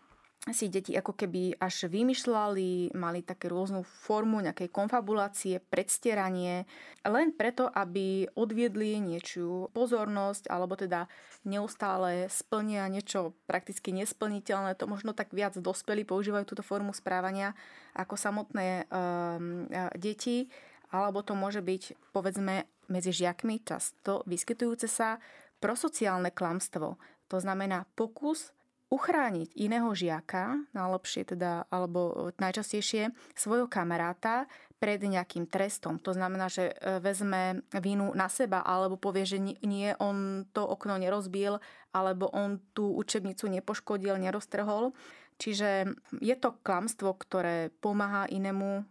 si 0.53 0.69
deti 0.69 0.93
ako 0.93 1.17
keby 1.17 1.57
až 1.57 1.89
vymýšľali, 1.89 2.93
mali 2.93 3.25
také 3.25 3.49
rôznu 3.49 3.81
formu 3.81 4.45
nejakej 4.45 4.69
konfabulácie, 4.69 5.57
predstieranie, 5.57 6.69
len 7.01 7.33
preto, 7.33 7.73
aby 7.73 8.29
odviedli 8.37 9.01
niečo 9.01 9.73
pozornosť, 9.73 10.53
alebo 10.53 10.77
teda 10.77 11.09
neustále 11.49 12.29
splnia 12.29 12.85
niečo 12.93 13.33
prakticky 13.49 13.97
nesplniteľné. 13.97 14.77
To 14.77 14.85
možno 14.85 15.17
tak 15.17 15.33
viac 15.33 15.57
dospelí 15.57 16.05
používajú 16.05 16.45
túto 16.45 16.61
formu 16.61 16.93
správania 16.93 17.57
ako 17.97 18.13
samotné 18.13 18.85
um, 18.93 19.65
deti, 19.97 20.53
alebo 20.93 21.25
to 21.25 21.33
môže 21.33 21.65
byť, 21.65 22.13
povedzme, 22.13 22.69
medzi 22.93 23.17
žiakmi 23.17 23.65
často 23.65 24.21
vyskytujúce 24.29 24.93
sa 24.93 25.17
prosociálne 25.57 26.29
klamstvo. 26.37 27.01
To 27.33 27.37
znamená 27.41 27.89
pokus 27.97 28.53
uchrániť 28.95 29.51
iného 29.59 29.91
žiaka, 29.91 30.71
najlepšie 30.71 31.35
teda, 31.35 31.67
alebo 31.67 32.31
najčastejšie 32.39 33.11
svojho 33.35 33.67
kamaráta 33.67 34.47
pred 34.79 35.03
nejakým 35.03 35.51
trestom. 35.51 35.99
To 36.07 36.15
znamená, 36.15 36.47
že 36.47 36.71
e, 36.71 37.03
vezme 37.03 37.67
vinu 37.83 38.15
na 38.15 38.31
seba 38.31 38.63
alebo 38.63 38.95
povie, 38.95 39.27
že 39.27 39.43
nie, 39.43 39.91
on 39.99 40.47
to 40.55 40.63
okno 40.63 40.95
nerozbil 40.95 41.59
alebo 41.91 42.31
on 42.31 42.63
tú 42.71 42.95
učebnicu 42.95 43.51
nepoškodil, 43.51 44.15
neroztrhol. 44.23 44.95
Čiže 45.35 45.91
je 46.23 46.37
to 46.39 46.55
klamstvo, 46.63 47.19
ktoré 47.19 47.75
pomáha 47.83 48.31
inému 48.31 48.71
e, 48.79 48.83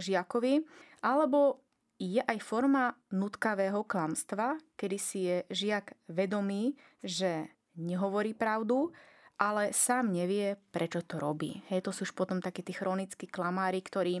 žiakovi, 0.00 0.64
alebo 1.04 1.60
je 2.00 2.24
aj 2.24 2.38
forma 2.40 2.96
nutkavého 3.12 3.84
klamstva, 3.84 4.56
kedy 4.80 4.96
si 4.96 5.28
je 5.28 5.44
žiak 5.52 5.92
vedomý, 6.08 6.72
že 7.04 7.52
nehovorí 7.76 8.32
pravdu, 8.32 8.96
ale 9.40 9.72
sám 9.72 10.12
nevie, 10.12 10.60
prečo 10.68 11.00
to 11.00 11.16
robí. 11.16 11.64
Hej, 11.72 11.88
to 11.88 11.90
sú 11.96 12.04
už 12.04 12.12
potom 12.12 12.44
takí 12.44 12.60
tí 12.60 12.76
chronickí 12.76 13.24
klamári, 13.24 13.80
ktorí 13.80 14.20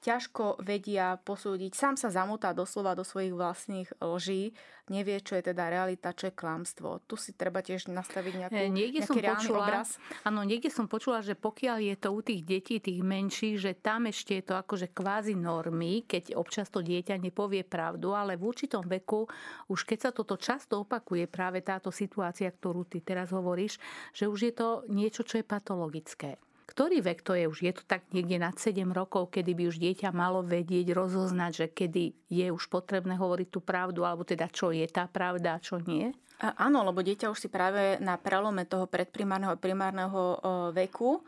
ťažko 0.00 0.64
vedia 0.64 1.20
posúdiť, 1.20 1.76
sám 1.76 1.94
sa 2.00 2.08
zamotá 2.08 2.56
doslova 2.56 2.96
do 2.96 3.04
svojich 3.04 3.36
vlastných 3.36 3.88
lží, 4.00 4.56
nevie, 4.90 5.22
čo 5.22 5.38
je 5.38 5.54
teda 5.54 5.70
realita, 5.70 6.10
čo 6.10 6.28
je 6.28 6.34
klamstvo. 6.34 7.06
Tu 7.06 7.14
si 7.14 7.30
treba 7.38 7.62
tiež 7.62 7.86
nastaviť 7.86 8.32
nejakú, 8.34 8.58
e, 8.58 8.66
niekde 8.66 9.06
nejaký 9.06 9.08
som 9.08 9.16
počula, 9.22 9.58
obraz. 9.62 9.88
Áno, 10.26 10.40
niekde 10.42 10.70
som 10.74 10.90
počula, 10.90 11.22
že 11.22 11.38
pokiaľ 11.38 11.78
je 11.78 11.96
to 12.00 12.08
u 12.10 12.20
tých 12.20 12.42
detí, 12.42 12.82
tých 12.82 13.00
menších, 13.00 13.56
že 13.60 13.72
tam 13.78 14.10
ešte 14.10 14.42
je 14.42 14.44
to 14.50 14.54
akože 14.58 14.90
kvázi 14.90 15.38
normy, 15.38 16.02
keď 16.08 16.34
občas 16.34 16.66
to 16.72 16.82
dieťa 16.82 17.22
nepovie 17.22 17.62
pravdu, 17.62 18.10
ale 18.10 18.34
v 18.34 18.50
určitom 18.50 18.82
veku, 18.82 19.30
už 19.70 19.86
keď 19.86 19.98
sa 20.02 20.10
toto 20.10 20.34
často 20.34 20.82
opakuje, 20.82 21.30
práve 21.30 21.62
táto 21.62 21.94
situácia, 21.94 22.50
ktorú 22.50 22.90
ty 22.90 22.98
teraz 22.98 23.30
hovoríš, 23.30 23.78
že 24.10 24.26
už 24.26 24.50
je 24.50 24.52
to 24.56 24.68
niečo, 24.90 25.22
čo 25.22 25.38
je 25.38 25.46
patologické. 25.46 26.40
Ktorý 26.70 27.02
vek 27.02 27.26
to 27.26 27.34
je? 27.34 27.50
Už 27.50 27.66
je 27.66 27.74
to 27.74 27.82
tak 27.82 28.06
niekde 28.14 28.38
nad 28.38 28.54
7 28.54 28.86
rokov, 28.94 29.34
kedy 29.34 29.58
by 29.58 29.62
už 29.66 29.82
dieťa 29.82 30.14
malo 30.14 30.46
vedieť, 30.46 30.94
rozoznať, 30.94 31.52
že 31.52 31.66
kedy 31.66 32.30
je 32.30 32.46
už 32.54 32.70
potrebné 32.70 33.18
hovoriť 33.18 33.48
tú 33.50 33.58
pravdu, 33.58 34.06
alebo 34.06 34.22
teda 34.22 34.46
čo 34.46 34.70
je 34.70 34.86
tá 34.86 35.10
pravda 35.10 35.58
čo 35.58 35.82
nie? 35.82 36.14
A 36.40 36.70
áno, 36.70 36.86
lebo 36.86 37.02
dieťa 37.02 37.28
už 37.28 37.42
si 37.42 37.48
práve 37.50 37.98
na 37.98 38.14
prelome 38.16 38.64
toho 38.64 38.86
predprimárneho 38.86 39.52
a 39.52 39.60
primárneho 39.60 40.40
veku 40.70 41.20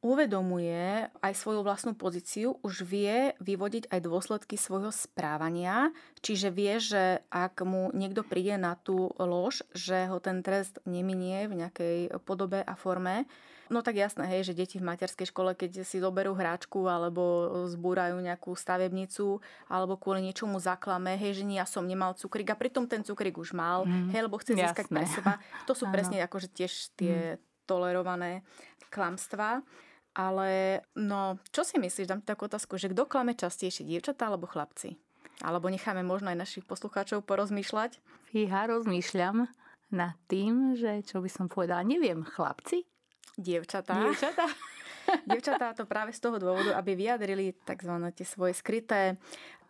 uvedomuje 0.00 1.12
aj 1.20 1.32
svoju 1.36 1.60
vlastnú 1.60 1.92
pozíciu, 1.92 2.56
už 2.64 2.88
vie 2.88 3.36
vyvodiť 3.36 3.92
aj 3.92 4.00
dôsledky 4.00 4.56
svojho 4.56 4.88
správania, 4.88 5.92
čiže 6.24 6.48
vie, 6.48 6.80
že 6.80 7.20
ak 7.28 7.60
mu 7.68 7.92
niekto 7.92 8.24
príde 8.24 8.56
na 8.56 8.80
tú 8.80 9.12
lož, 9.20 9.60
že 9.76 10.08
ho 10.08 10.16
ten 10.16 10.40
trest 10.40 10.80
neminie 10.88 11.50
v 11.52 11.66
nejakej 11.66 11.96
podobe 12.24 12.64
a 12.64 12.72
forme, 12.80 13.28
No 13.70 13.86
tak 13.86 13.94
jasné, 13.94 14.26
hej, 14.26 14.50
že 14.50 14.58
deti 14.58 14.82
v 14.82 14.88
materskej 14.90 15.30
škole, 15.30 15.54
keď 15.54 15.86
si 15.86 16.02
zoberú 16.02 16.34
hráčku 16.34 16.90
alebo 16.90 17.46
zbúrajú 17.70 18.18
nejakú 18.18 18.50
stavebnicu 18.58 19.38
alebo 19.70 19.94
kvôli 19.94 20.26
niečomu 20.26 20.58
zaklame, 20.58 21.14
hej, 21.14 21.38
že 21.38 21.46
nie, 21.46 21.62
ja 21.62 21.70
som 21.70 21.86
nemal 21.86 22.18
cukrík 22.18 22.50
a 22.50 22.58
pritom 22.58 22.90
ten 22.90 23.06
cukrík 23.06 23.38
už 23.38 23.54
mal, 23.54 23.86
mm, 23.86 24.10
hej, 24.10 24.26
lebo 24.26 24.42
chce 24.42 24.58
získať 24.58 24.90
pre 24.90 25.06
seba. 25.06 25.38
To 25.70 25.78
sú 25.78 25.86
presne 25.94 26.18
akože 26.26 26.50
tiež 26.50 26.98
tie 26.98 27.38
mm. 27.38 27.70
tolerované 27.70 28.42
klamstvá. 28.90 29.62
Ale 30.10 30.82
no, 30.98 31.38
čo 31.54 31.62
si 31.62 31.78
myslíš, 31.78 32.10
dám 32.10 32.26
takú 32.26 32.50
otázku, 32.50 32.74
že 32.74 32.90
kto 32.90 33.06
klame 33.06 33.38
častejšie, 33.38 33.86
dievčatá 33.86 34.26
alebo 34.26 34.50
chlapci? 34.50 34.98
Alebo 35.46 35.70
necháme 35.70 36.02
možno 36.02 36.34
aj 36.34 36.42
našich 36.42 36.64
poslucháčov 36.66 37.22
porozmýšľať? 37.22 38.02
Fíha, 38.34 38.66
rozmýšľam 38.66 39.46
nad 39.94 40.18
tým, 40.26 40.74
že 40.74 41.06
čo 41.06 41.22
by 41.22 41.30
som 41.30 41.46
povedala, 41.46 41.86
neviem, 41.86 42.26
chlapci? 42.26 42.90
Dievčatá. 43.40 43.96
Dievčatá. 43.96 44.44
Dievčatá 45.28 45.72
to 45.72 45.88
práve 45.88 46.12
z 46.12 46.20
toho 46.20 46.36
dôvodu, 46.36 46.76
aby 46.76 46.92
vyjadrili 46.92 47.56
tzv. 47.64 47.92
tie 48.12 48.26
svoje 48.28 48.52
skryté 48.52 49.16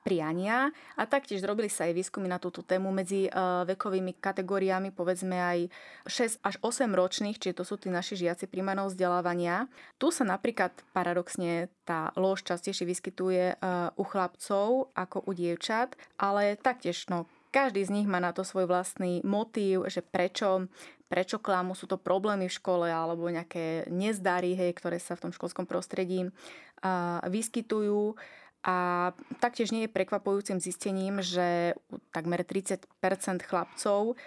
priania 0.00 0.72
a 0.96 1.04
taktiež 1.04 1.44
robili 1.44 1.68
sa 1.68 1.85
aj 1.85 1.92
výskumy 1.92 2.24
na 2.24 2.40
túto 2.40 2.64
tému 2.64 2.88
medzi 2.88 3.28
uh, 3.28 3.68
vekovými 3.68 4.16
kategóriami, 4.16 4.96
povedzme 4.96 5.37
aj 5.37 5.59
6 6.09 6.40
až 6.40 6.54
8 6.64 6.88
ročných, 6.88 7.37
čiže 7.37 7.61
to 7.61 7.64
sú 7.68 7.76
tí 7.76 7.92
naši 7.92 8.16
žiaci 8.16 8.48
primárneho 8.48 8.88
vzdelávania. 8.88 9.68
Tu 10.00 10.09
sa 10.09 10.24
napríklad 10.24 10.72
paradoxne 10.96 11.68
tá 11.85 12.16
lož 12.16 12.48
častejšie 12.48 12.88
vyskytuje 12.88 13.61
uh, 13.61 13.92
u 14.00 14.04
chlapcov 14.09 14.88
ako 14.96 15.28
u 15.28 15.30
dievčat, 15.37 15.94
ale 16.16 16.56
taktiež 16.56 17.04
no, 17.12 17.28
každý 17.51 17.83
z 17.85 17.91
nich 17.91 18.07
má 18.07 18.23
na 18.23 18.31
to 18.31 18.47
svoj 18.47 18.71
vlastný 18.71 19.21
motív, 19.27 19.91
že 19.91 20.01
prečo 20.01 20.71
prečo 21.11 21.43
klamú, 21.43 21.75
sú 21.75 21.91
to 21.91 21.99
problémy 21.99 22.47
v 22.47 22.55
škole 22.55 22.87
alebo 22.87 23.27
nejaké 23.27 23.91
nezdary, 23.91 24.55
hej, 24.55 24.71
ktoré 24.79 25.03
sa 25.03 25.19
v 25.19 25.27
tom 25.27 25.33
školskom 25.35 25.67
prostredí 25.67 26.31
uh, 26.31 27.19
vyskytujú. 27.27 28.15
A 28.61 29.11
taktiež 29.40 29.73
nie 29.73 29.88
je 29.88 29.94
prekvapujúcim 29.96 30.61
zistením, 30.61 31.25
že 31.25 31.73
takmer 32.12 32.44
30% 32.44 32.85
chlapcov 33.40 34.20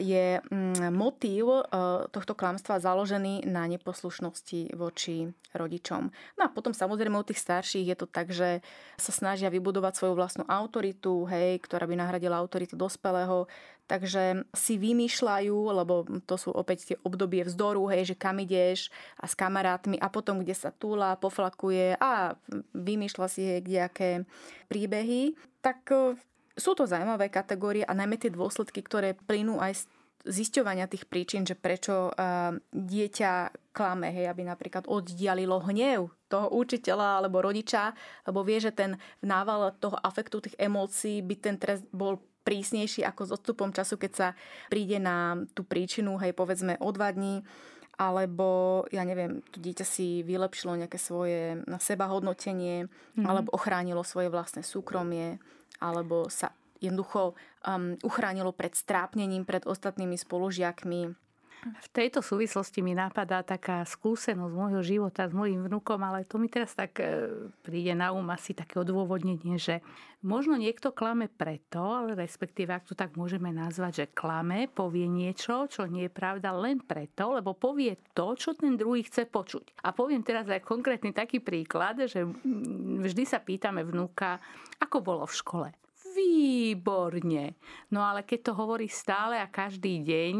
je 0.00 0.40
mm, 0.40 0.88
motív 0.88 1.52
e, 1.52 1.62
tohto 2.08 2.32
klamstva 2.32 2.80
založený 2.80 3.44
na 3.44 3.68
neposlušnosti 3.68 4.72
voči 4.72 5.28
rodičom. 5.52 6.08
No 6.40 6.42
a 6.42 6.48
potom 6.48 6.72
samozrejme 6.72 7.12
u 7.20 7.28
tých 7.28 7.44
starších 7.44 7.92
je 7.92 7.96
to 8.00 8.08
tak, 8.08 8.32
že 8.32 8.64
sa 8.96 9.12
snažia 9.12 9.52
vybudovať 9.52 10.00
svoju 10.00 10.14
vlastnú 10.16 10.44
autoritu, 10.48 11.28
hej, 11.28 11.60
ktorá 11.60 11.84
by 11.84 12.00
nahradila 12.00 12.40
autoritu 12.40 12.80
dospelého, 12.80 13.44
Takže 13.84 14.48
si 14.56 14.80
vymýšľajú, 14.80 15.56
lebo 15.76 16.08
to 16.24 16.40
sú 16.40 16.48
opäť 16.56 16.78
tie 16.88 16.96
obdobie 17.04 17.44
vzdoru, 17.44 17.84
hej, 17.92 18.14
že 18.14 18.16
kam 18.16 18.40
ideš 18.40 18.88
a 19.20 19.28
s 19.28 19.36
kamarátmi 19.36 20.00
a 20.00 20.08
potom, 20.08 20.40
kde 20.40 20.56
sa 20.56 20.72
túla, 20.72 21.20
poflakuje 21.20 22.00
a 22.00 22.32
vymýšľa 22.72 23.26
si 23.28 23.60
kdejaké 23.60 24.24
príbehy. 24.72 25.36
Tak 25.60 25.78
e, 25.92 26.16
sú 26.56 26.72
to 26.72 26.88
zaujímavé 26.88 27.28
kategórie 27.28 27.84
a 27.84 27.92
najmä 27.92 28.16
tie 28.16 28.32
dôsledky, 28.32 28.80
ktoré 28.80 29.12
plynú 29.12 29.60
aj 29.60 29.76
z 29.76 29.82
zisťovania 30.24 30.88
tých 30.88 31.04
príčin, 31.04 31.44
že 31.44 31.52
prečo 31.52 32.08
uh, 32.08 32.56
dieťa 32.72 33.32
klame, 33.76 34.08
hej, 34.08 34.32
aby 34.32 34.42
napríklad 34.48 34.88
oddialilo 34.88 35.60
hnev 35.68 36.08
toho 36.32 36.48
učiteľa 36.48 37.20
alebo 37.20 37.44
rodiča, 37.44 37.92
lebo 38.24 38.40
vie, 38.40 38.56
že 38.56 38.72
ten 38.72 38.96
nával 39.20 39.76
toho 39.76 40.00
afektu, 40.00 40.40
tých 40.40 40.56
emócií 40.56 41.20
by 41.20 41.34
ten 41.36 41.56
trest 41.60 41.84
bol 41.92 42.16
prísnejší 42.44 43.02
ako 43.08 43.22
s 43.24 43.30
odstupom 43.40 43.72
času, 43.72 43.96
keď 43.96 44.12
sa 44.12 44.28
príde 44.68 45.00
na 45.00 45.40
tú 45.56 45.64
príčinu, 45.64 46.20
hej, 46.20 46.36
povedzme 46.36 46.76
o 46.78 46.92
dva 46.92 47.10
dní, 47.10 47.42
alebo, 47.94 48.82
ja 48.90 49.06
neviem, 49.06 49.40
to 49.54 49.62
dieťa 49.62 49.86
si 49.86 50.26
vylepšilo 50.26 50.76
nejaké 50.76 50.98
svoje 50.98 51.62
seba 51.78 52.10
hodnotenie, 52.10 52.86
mm-hmm. 52.86 53.24
alebo 53.24 53.54
ochránilo 53.54 54.02
svoje 54.02 54.28
vlastné 54.28 54.66
súkromie, 54.66 55.38
alebo 55.78 56.26
sa 56.26 56.52
jednoducho 56.82 57.38
um, 57.64 57.96
uchránilo 58.04 58.52
pred 58.52 58.76
strápnením 58.76 59.48
pred 59.48 59.64
ostatnými 59.64 60.20
spolužiakmi 60.20 61.23
v 61.64 61.88
tejto 61.90 62.20
súvislosti 62.20 62.84
mi 62.84 62.92
napadá 62.92 63.40
taká 63.40 63.82
skúsenosť 63.88 64.52
môjho 64.52 64.82
života 64.84 65.24
s 65.24 65.32
mojim 65.32 65.64
vnukom, 65.64 65.96
ale 66.04 66.28
to 66.28 66.36
mi 66.36 66.52
teraz 66.52 66.76
tak 66.76 67.00
e, 67.00 67.48
príde 67.64 67.96
na 67.96 68.12
um 68.12 68.28
asi 68.28 68.52
také 68.52 68.76
odôvodnenie, 68.76 69.56
že 69.56 69.80
možno 70.20 70.60
niekto 70.60 70.92
klame 70.92 71.32
preto, 71.32 72.12
respektíve 72.12 72.72
ak 72.72 72.88
to 72.88 72.94
tak 72.96 73.16
môžeme 73.16 73.48
nazvať, 73.48 73.92
že 74.04 74.12
klame, 74.12 74.68
povie 74.68 75.08
niečo, 75.08 75.68
čo 75.68 75.88
nie 75.88 76.08
je 76.08 76.12
pravda 76.12 76.52
len 76.52 76.84
preto, 76.84 77.40
lebo 77.40 77.56
povie 77.56 77.96
to, 78.12 78.36
čo 78.36 78.52
ten 78.52 78.76
druhý 78.76 79.04
chce 79.04 79.24
počuť. 79.24 79.80
A 79.84 79.96
poviem 79.96 80.20
teraz 80.20 80.44
aj 80.48 80.64
konkrétny 80.64 81.16
taký 81.16 81.40
príklad, 81.40 82.04
že 82.04 82.24
vždy 83.00 83.24
sa 83.24 83.40
pýtame 83.40 83.84
vnúka, 83.84 84.36
ako 84.80 85.00
bolo 85.00 85.24
v 85.24 85.36
škole 85.36 85.68
výborne. 86.14 87.58
No 87.90 88.06
ale 88.06 88.22
keď 88.22 88.50
to 88.50 88.52
hovorí 88.54 88.86
stále 88.86 89.36
a 89.36 89.50
každý 89.50 90.00
deň, 90.00 90.36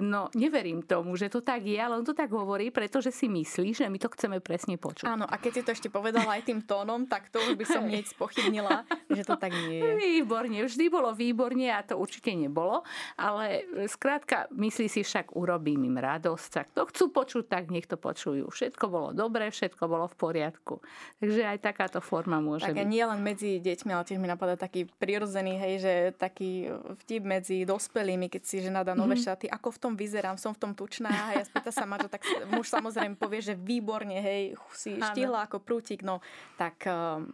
no 0.00 0.32
neverím 0.32 0.80
tomu, 0.82 1.14
že 1.14 1.28
to 1.28 1.44
tak 1.44 1.62
je, 1.68 1.76
ale 1.76 2.00
on 2.00 2.06
to 2.06 2.16
tak 2.16 2.32
hovorí, 2.32 2.72
pretože 2.72 3.12
si 3.12 3.28
myslí, 3.28 3.76
že 3.76 3.84
my 3.86 3.98
to 4.00 4.08
chceme 4.10 4.40
presne 4.40 4.80
počuť. 4.80 5.04
Áno, 5.04 5.28
a 5.28 5.36
keď 5.36 5.52
si 5.60 5.62
to 5.62 5.70
ešte 5.76 5.88
povedala 5.92 6.40
aj 6.40 6.48
tým 6.48 6.64
tónom, 6.64 7.04
tak 7.04 7.28
to 7.28 7.38
už 7.44 7.54
by 7.54 7.64
som 7.68 7.84
hneď 7.90 8.08
spochybnila, 8.10 8.88
že 9.12 9.22
to 9.22 9.36
tak 9.36 9.52
nie 9.52 9.84
je. 9.84 9.90
Výborne, 10.00 10.64
vždy 10.64 10.84
bolo 10.88 11.12
výborne 11.12 11.68
a 11.68 11.84
to 11.84 12.00
určite 12.00 12.32
nebolo, 12.32 12.82
ale 13.20 13.68
skrátka, 13.86 14.48
myslí 14.56 14.88
si 14.88 15.00
však, 15.04 15.36
urobím 15.36 15.84
im 15.86 16.00
radosť, 16.00 16.48
tak 16.48 16.66
to 16.72 16.88
chcú 16.88 17.04
počuť, 17.12 17.44
tak 17.46 17.68
nech 17.68 17.84
to 17.84 18.00
počujú. 18.00 18.48
Všetko 18.48 18.84
bolo 18.88 19.08
dobré, 19.12 19.52
všetko 19.52 19.84
bolo 19.84 20.08
v 20.08 20.16
poriadku. 20.16 20.80
Takže 21.20 21.42
aj 21.44 21.58
takáto 21.60 22.00
forma 22.00 22.40
môže 22.40 22.70
tak 22.70 22.80
byť. 22.80 22.88
nie 22.88 23.04
len 23.04 23.20
medzi 23.20 23.60
deťmi, 23.60 23.90
ale 23.92 24.06
tiež 24.06 24.18
mi 24.22 24.30
napadá 24.30 24.56
taký 24.56 24.88
prirodzený, 25.20 25.60
hej, 25.60 25.74
že 25.84 25.94
taký 26.16 26.72
vtip 27.04 27.22
medzi 27.28 27.68
dospelými, 27.68 28.32
keď 28.32 28.42
si 28.48 28.64
žena 28.64 28.80
dá 28.80 28.96
nové 28.96 29.20
mm-hmm. 29.20 29.28
šaty, 29.28 29.46
ako 29.52 29.68
v 29.76 29.78
tom 29.84 29.92
vyzerám, 29.92 30.40
som 30.40 30.56
v 30.56 30.64
tom 30.64 30.72
tučná 30.72 31.12
a 31.12 31.36
ja 31.36 31.44
spýta 31.44 31.68
sa 31.68 31.84
že 31.84 32.08
tak 32.08 32.24
muž 32.56 32.72
samozrejme 32.72 33.20
povie, 33.20 33.44
že 33.44 33.52
výborne, 33.52 34.16
hej, 34.16 34.56
si 34.72 34.96
štihla 34.96 35.44
ako 35.44 35.60
prútik, 35.60 36.00
no 36.00 36.24
tak 36.56 36.88
um, 36.88 37.28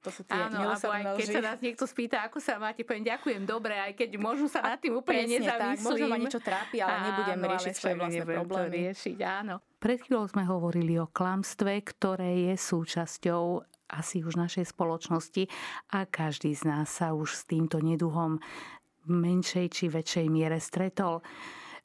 to 0.00 0.08
sú 0.08 0.24
tie 0.24 0.32
Áno, 0.32 0.72
alebo 0.72 0.88
aj 0.96 1.04
keď 1.20 1.28
sa 1.28 1.40
nás 1.44 1.58
niekto 1.60 1.84
spýta, 1.84 2.24
ako 2.24 2.40
sa 2.40 2.56
máte, 2.56 2.80
poviem 2.88 3.04
ďakujem, 3.04 3.44
dobre, 3.44 3.76
aj 3.76 3.92
keď 3.92 4.16
môžu 4.16 4.48
sa 4.48 4.64
nad 4.64 4.80
tým 4.80 4.96
úplne 4.96 5.28
nezamyslím. 5.28 5.84
Možno 5.84 6.06
ma 6.08 6.16
niečo 6.16 6.40
trápi, 6.40 6.80
ale 6.80 6.96
áno, 6.96 7.04
nebudem 7.12 7.38
riešiť 7.44 7.72
svoje 7.76 7.94
vlastné 8.00 8.24
problémy. 8.24 8.76
riešiť, 8.88 9.18
áno. 9.20 9.60
Pred 9.76 9.98
chvíľou 10.08 10.24
sme 10.32 10.48
hovorili 10.48 10.96
o 10.96 11.04
klamstve, 11.04 11.84
ktoré 11.84 12.48
je 12.48 12.54
súčasťou 12.56 13.44
asi 13.90 14.22
už 14.22 14.38
našej 14.38 14.70
spoločnosti 14.70 15.50
a 15.90 16.06
každý 16.06 16.54
z 16.54 16.70
nás 16.70 16.88
sa 16.88 17.10
už 17.12 17.34
s 17.34 17.42
týmto 17.44 17.82
neduhom 17.82 18.38
v 19.04 19.10
menšej 19.10 19.66
či 19.74 19.84
väčšej 19.90 20.26
miere 20.30 20.62
stretol. 20.62 21.24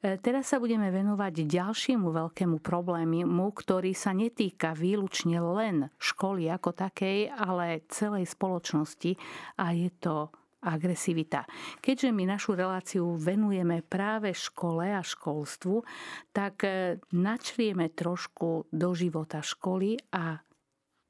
E, 0.05 0.19
teraz 0.21 0.53
sa 0.53 0.61
budeme 0.61 0.93
venovať 0.93 1.49
ďalšiemu 1.49 2.13
veľkému 2.13 2.61
problému, 2.61 3.45
ktorý 3.55 3.95
sa 3.97 4.13
netýka 4.13 4.77
výlučne 4.77 5.41
len 5.41 5.89
školy 5.97 6.45
ako 6.51 6.75
takej, 6.75 7.31
ale 7.33 7.87
celej 7.89 8.29
spoločnosti 8.29 9.17
a 9.57 9.73
je 9.73 9.89
to 9.97 10.29
agresivita. 10.65 11.45
Keďže 11.77 12.09
my 12.09 12.23
našu 12.25 12.57
reláciu 12.57 13.13
venujeme 13.13 13.85
práve 13.85 14.33
škole 14.33 14.93
a 14.93 15.05
školstvu, 15.05 15.85
tak 16.33 16.65
e, 16.65 16.97
načrieme 17.13 17.93
trošku 17.93 18.69
do 18.73 18.89
života 18.97 19.45
školy 19.45 19.97
a 20.13 20.41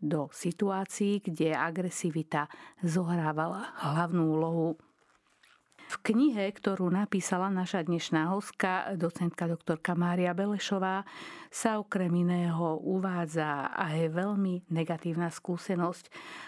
do 0.02 0.30
situácií, 0.32 1.24
kde 1.24 1.56
agresivita 1.56 2.52
zohrávala 2.84 3.74
hlavnú 3.82 4.24
úlohu. 4.36 4.70
V 5.86 5.96
knihe, 6.02 6.50
ktorú 6.50 6.90
napísala 6.90 7.54
naša 7.54 7.86
dnešná 7.86 8.34
hostka, 8.34 8.98
docentka 8.98 9.46
doktorka 9.46 9.94
Mária 9.94 10.34
Belešová, 10.34 11.06
sa 11.54 11.78
okrem 11.78 12.10
iného 12.26 12.82
uvádza 12.82 13.70
aj 13.70 14.10
veľmi 14.10 14.66
negatívna 14.74 15.30
skúsenosť, 15.30 16.06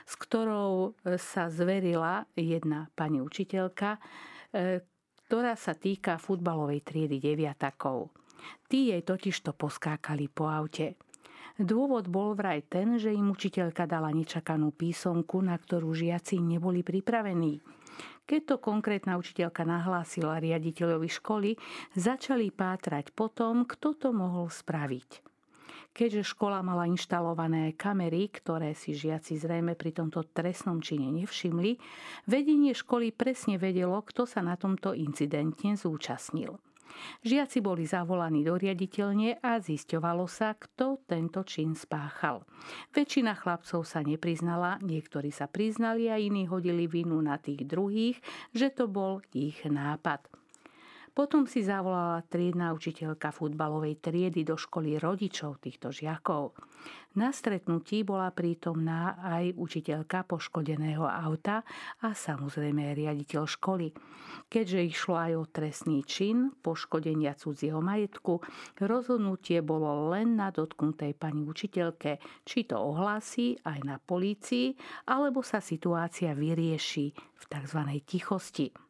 s 0.09 0.13
ktorou 0.17 0.97
sa 1.21 1.53
zverila 1.53 2.25
jedna 2.33 2.89
pani 2.97 3.21
učiteľka, 3.21 4.01
e, 4.51 4.81
ktorá 5.29 5.53
sa 5.53 5.77
týka 5.77 6.17
futbalovej 6.17 6.81
triedy 6.81 7.21
deviatakov. 7.21 8.09
Tí 8.65 8.89
jej 8.89 9.05
totižto 9.05 9.53
poskákali 9.53 10.33
po 10.33 10.49
aute. 10.49 10.97
Dôvod 11.57 12.05
bol 12.05 12.37
vraj 12.37 12.61
ten, 12.69 13.01
že 13.01 13.09
im 13.09 13.33
učiteľka 13.33 13.89
dala 13.89 14.13
nečakanú 14.13 14.69
písomku, 14.69 15.41
na 15.41 15.57
ktorú 15.57 15.89
žiaci 15.89 16.37
neboli 16.37 16.85
pripravení. 16.85 17.65
Keď 18.29 18.41
to 18.45 18.55
konkrétna 18.61 19.17
učiteľka 19.17 19.65
nahlásila 19.65 20.37
riaditeľovi 20.37 21.09
školy, 21.09 21.57
začali 21.97 22.53
pátrať 22.53 23.09
po 23.09 23.33
tom, 23.33 23.65
kto 23.65 23.97
to 23.97 24.09
mohol 24.13 24.53
spraviť. 24.53 25.25
Keďže 25.97 26.37
škola 26.37 26.61
mala 26.61 26.85
inštalované 26.85 27.73
kamery, 27.73 28.29
ktoré 28.29 28.77
si 28.77 28.93
žiaci 28.93 29.33
zrejme 29.41 29.73
pri 29.73 29.97
tomto 29.97 30.29
trestnom 30.29 30.77
čine 30.77 31.09
nevšimli, 31.09 31.81
vedenie 32.29 32.77
školy 32.77 33.09
presne 33.09 33.57
vedelo, 33.57 33.97
kto 34.05 34.29
sa 34.29 34.45
na 34.45 34.53
tomto 34.53 34.93
incidentne 34.93 35.73
zúčastnil. 35.73 36.61
Žiaci 37.23 37.59
boli 37.61 37.85
zavolaní 37.85 38.43
do 38.43 38.55
riaditeľne 38.55 39.39
a 39.39 39.59
zisťovalo 39.61 40.25
sa, 40.25 40.55
kto 40.55 41.03
tento 41.05 41.43
čin 41.43 41.77
spáchal. 41.77 42.43
Väčšina 42.91 43.37
chlapcov 43.37 43.85
sa 43.85 44.01
nepriznala, 44.03 44.81
niektorí 44.81 45.29
sa 45.29 45.45
priznali 45.47 46.09
a 46.09 46.17
iní 46.17 46.47
hodili 46.47 46.89
vinu 46.89 47.19
na 47.21 47.37
tých 47.37 47.67
druhých, 47.67 48.17
že 48.51 48.71
to 48.73 48.89
bol 48.89 49.21
ich 49.31 49.61
nápad. 49.63 50.27
Potom 51.17 51.49
si 51.49 51.65
zavolala 51.65 52.21
triedna 52.29 52.77
učiteľka 52.77 53.33
futbalovej 53.33 54.05
triedy 54.05 54.45
do 54.45 54.53
školy 54.53 55.01
rodičov 55.01 55.57
týchto 55.57 55.89
žiakov. 55.89 56.53
Na 57.17 57.33
stretnutí 57.33 58.05
bola 58.05 58.29
prítomná 58.29 59.17
aj 59.25 59.57
učiteľka 59.57 60.29
poškodeného 60.29 61.09
auta 61.09 61.65
a 62.05 62.13
samozrejme 62.13 62.93
riaditeľ 62.93 63.49
školy. 63.49 63.89
Keďže 64.45 64.79
išlo 64.93 65.17
aj 65.17 65.31
o 65.41 65.43
trestný 65.49 66.05
čin 66.05 66.53
poškodenia 66.53 67.33
cudzieho 67.33 67.81
majetku, 67.81 68.37
rozhodnutie 68.77 69.65
bolo 69.65 70.13
len 70.13 70.37
na 70.37 70.53
dotknutej 70.53 71.17
pani 71.17 71.41
učiteľke, 71.41 72.45
či 72.45 72.69
to 72.69 72.77
ohlási 72.77 73.57
aj 73.65 73.81
na 73.81 73.97
polícii, 73.97 74.77
alebo 75.09 75.41
sa 75.41 75.65
situácia 75.65 76.37
vyrieši 76.37 77.05
v 77.17 77.43
tzv. 77.49 77.81
tichosti. 78.05 78.86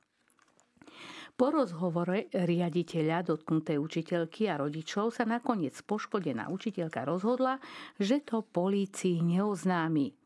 Po 1.38 1.54
rozhovore 1.54 2.34
riaditeľa 2.34 3.22
dotknutej 3.22 3.78
učiteľky 3.78 4.50
a 4.50 4.58
rodičov 4.58 5.14
sa 5.14 5.22
nakoniec 5.22 5.78
poškodená 5.86 6.50
učiteľka 6.50 7.06
rozhodla, 7.06 7.62
že 8.02 8.26
to 8.26 8.42
polícii 8.42 9.22
neoznámi. 9.22 10.18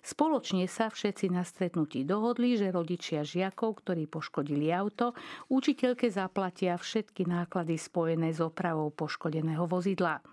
Spoločne 0.00 0.64
sa 0.64 0.88
všetci 0.88 1.28
na 1.28 1.44
stretnutí 1.44 2.08
dohodli, 2.08 2.56
že 2.56 2.72
rodičia 2.72 3.20
žiakov, 3.20 3.84
ktorí 3.84 4.08
poškodili 4.08 4.72
auto, 4.72 5.12
učiteľke 5.52 6.08
zaplatia 6.08 6.80
všetky 6.80 7.28
náklady 7.28 7.76
spojené 7.76 8.32
s 8.32 8.40
opravou 8.40 8.88
poškodeného 8.88 9.68
vozidla. 9.68 10.24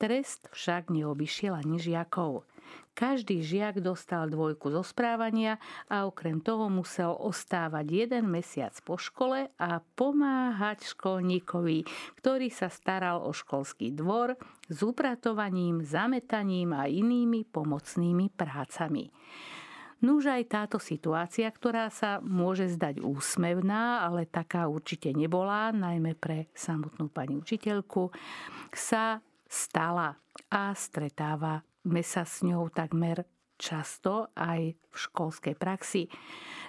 Trest 0.00 0.48
však 0.48 0.88
neobyšiel 0.88 1.60
ani 1.60 1.76
žiakov. 1.76 2.48
Každý 2.92 3.40
žiak 3.40 3.80
dostal 3.80 4.28
dvojku 4.28 4.68
zo 4.68 4.84
správania 4.84 5.56
a 5.88 6.04
okrem 6.04 6.44
toho 6.44 6.68
musel 6.68 7.16
ostávať 7.16 7.88
jeden 7.88 8.28
mesiac 8.28 8.76
po 8.84 9.00
škole 9.00 9.48
a 9.56 9.80
pomáhať 9.96 10.92
školníkovi, 10.92 11.88
ktorý 12.20 12.52
sa 12.52 12.68
staral 12.68 13.24
o 13.24 13.32
školský 13.32 13.96
dvor 13.96 14.36
s 14.68 14.78
upratovaním, 14.84 15.80
zametaním 15.80 16.76
a 16.76 16.84
inými 16.84 17.48
pomocnými 17.48 18.28
prácami. 18.36 19.08
Núž 20.04 20.34
aj 20.34 20.42
táto 20.50 20.76
situácia, 20.76 21.48
ktorá 21.48 21.88
sa 21.88 22.20
môže 22.20 22.68
zdať 22.76 23.00
úsmevná, 23.00 24.04
ale 24.04 24.28
taká 24.28 24.68
určite 24.68 25.14
nebola, 25.16 25.72
najmä 25.72 26.12
pre 26.18 26.52
samotnú 26.52 27.08
pani 27.08 27.40
učiteľku, 27.40 28.12
sa 28.74 29.22
stala 29.48 30.18
a 30.52 30.74
stretáva 30.76 31.62
sa 32.02 32.22
s 32.22 32.46
ňou 32.46 32.70
takmer 32.70 33.26
často 33.62 34.34
aj 34.34 34.74
v 34.74 34.96
školskej 34.96 35.54
praxi. 35.54 36.10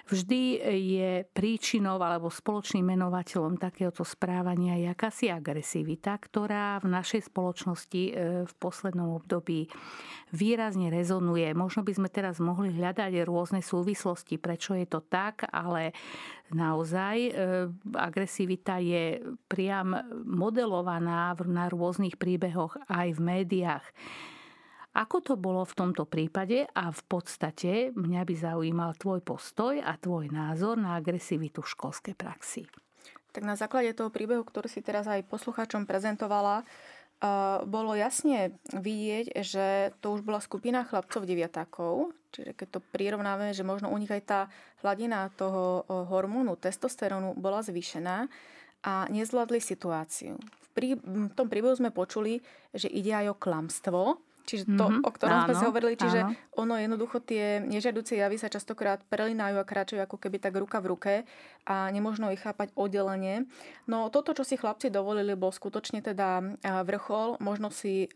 Vždy 0.04 0.60
je 0.68 1.10
príčinou 1.32 1.96
alebo 1.96 2.28
spoločným 2.28 2.92
menovateľom 2.92 3.56
takéhoto 3.56 4.04
správania 4.04 4.76
akási 4.92 5.32
agresivita, 5.32 6.14
ktorá 6.20 6.76
v 6.84 6.92
našej 6.92 7.32
spoločnosti 7.32 8.02
e, 8.04 8.12
v 8.44 8.52
poslednom 8.60 9.16
období 9.16 9.64
výrazne 10.30 10.92
rezonuje. 10.92 11.48
Možno 11.56 11.88
by 11.88 11.92
sme 11.96 12.08
teraz 12.12 12.36
mohli 12.36 12.68
hľadať 12.76 13.24
rôzne 13.24 13.64
súvislosti, 13.64 14.36
prečo 14.36 14.76
je 14.76 14.84
to 14.84 15.00
tak, 15.00 15.48
ale 15.48 15.96
naozaj 16.52 17.16
e, 17.16 17.30
agresivita 17.96 18.84
je 18.84 19.24
priam 19.48 19.98
modelovaná 20.28 21.32
na 21.48 21.64
rôznych 21.72 22.20
príbehoch 22.20 22.76
aj 22.92 23.08
v 23.16 23.20
médiách. 23.24 23.88
Ako 24.94 25.18
to 25.26 25.34
bolo 25.34 25.66
v 25.66 25.74
tomto 25.74 26.06
prípade 26.06 26.70
a 26.70 26.94
v 26.94 27.02
podstate 27.10 27.90
mňa 27.98 28.22
by 28.22 28.34
zaujímal 28.38 28.94
tvoj 28.94 29.26
postoj 29.26 29.82
a 29.82 29.98
tvoj 29.98 30.30
názor 30.30 30.78
na 30.78 30.94
agresivitu 30.94 31.66
v 31.66 31.72
školskej 31.74 32.14
praxi. 32.14 32.62
Tak 33.34 33.42
na 33.42 33.58
základe 33.58 33.90
toho 33.98 34.14
príbehu, 34.14 34.46
ktorý 34.46 34.70
si 34.70 34.78
teraz 34.86 35.10
aj 35.10 35.26
poslucháčom 35.26 35.82
prezentovala, 35.82 36.62
bolo 37.66 37.98
jasne 37.98 38.54
vidieť, 38.70 39.34
že 39.42 39.90
to 39.98 40.14
už 40.14 40.22
bola 40.22 40.38
skupina 40.38 40.86
chlapcov 40.86 41.26
deviatákov, 41.26 42.14
čiže 42.30 42.54
keď 42.54 42.68
to 42.78 42.80
prirovnáme, 42.94 43.50
že 43.50 43.66
možno 43.66 43.90
u 43.90 43.96
nich 43.98 44.14
aj 44.14 44.22
tá 44.22 44.40
hladina 44.86 45.26
toho 45.34 45.82
hormónu 45.88 46.54
testosterónu 46.54 47.34
bola 47.34 47.66
zvýšená 47.66 48.30
a 48.86 49.08
nezvládli 49.10 49.58
situáciu. 49.58 50.38
V 50.76 51.34
tom 51.34 51.50
príbehu 51.50 51.74
sme 51.74 51.90
počuli, 51.90 52.38
že 52.70 52.86
ide 52.86 53.14
aj 53.14 53.34
o 53.34 53.40
klamstvo, 53.40 54.02
Čiže 54.44 54.76
to, 54.76 54.86
mm-hmm. 54.86 55.08
o 55.08 55.10
ktorom 55.10 55.38
áno, 55.40 55.46
sme 55.48 55.54
si 55.56 55.64
hovorili, 55.64 55.94
čiže 55.96 56.20
áno. 56.20 56.36
ono 56.60 56.76
jednoducho 56.76 57.24
tie 57.24 57.64
nežiaduce 57.64 58.12
javy 58.20 58.36
sa 58.36 58.52
častokrát 58.52 59.00
prelinajú 59.08 59.56
a 59.56 59.64
kráčajú 59.64 60.04
ako 60.04 60.20
keby 60.20 60.36
tak 60.36 60.52
ruka 60.60 60.84
v 60.84 60.86
ruke 60.92 61.14
a 61.64 61.88
nemožno 61.88 62.28
ich 62.28 62.44
chápať 62.44 62.68
oddelenie. 62.76 63.48
No 63.88 64.12
toto, 64.12 64.36
čo 64.36 64.44
si 64.44 64.60
chlapci 64.60 64.92
dovolili, 64.92 65.32
bol 65.32 65.48
skutočne 65.48 66.04
teda 66.04 66.60
vrchol. 66.60 67.40
Možno 67.40 67.72
si 67.72 68.12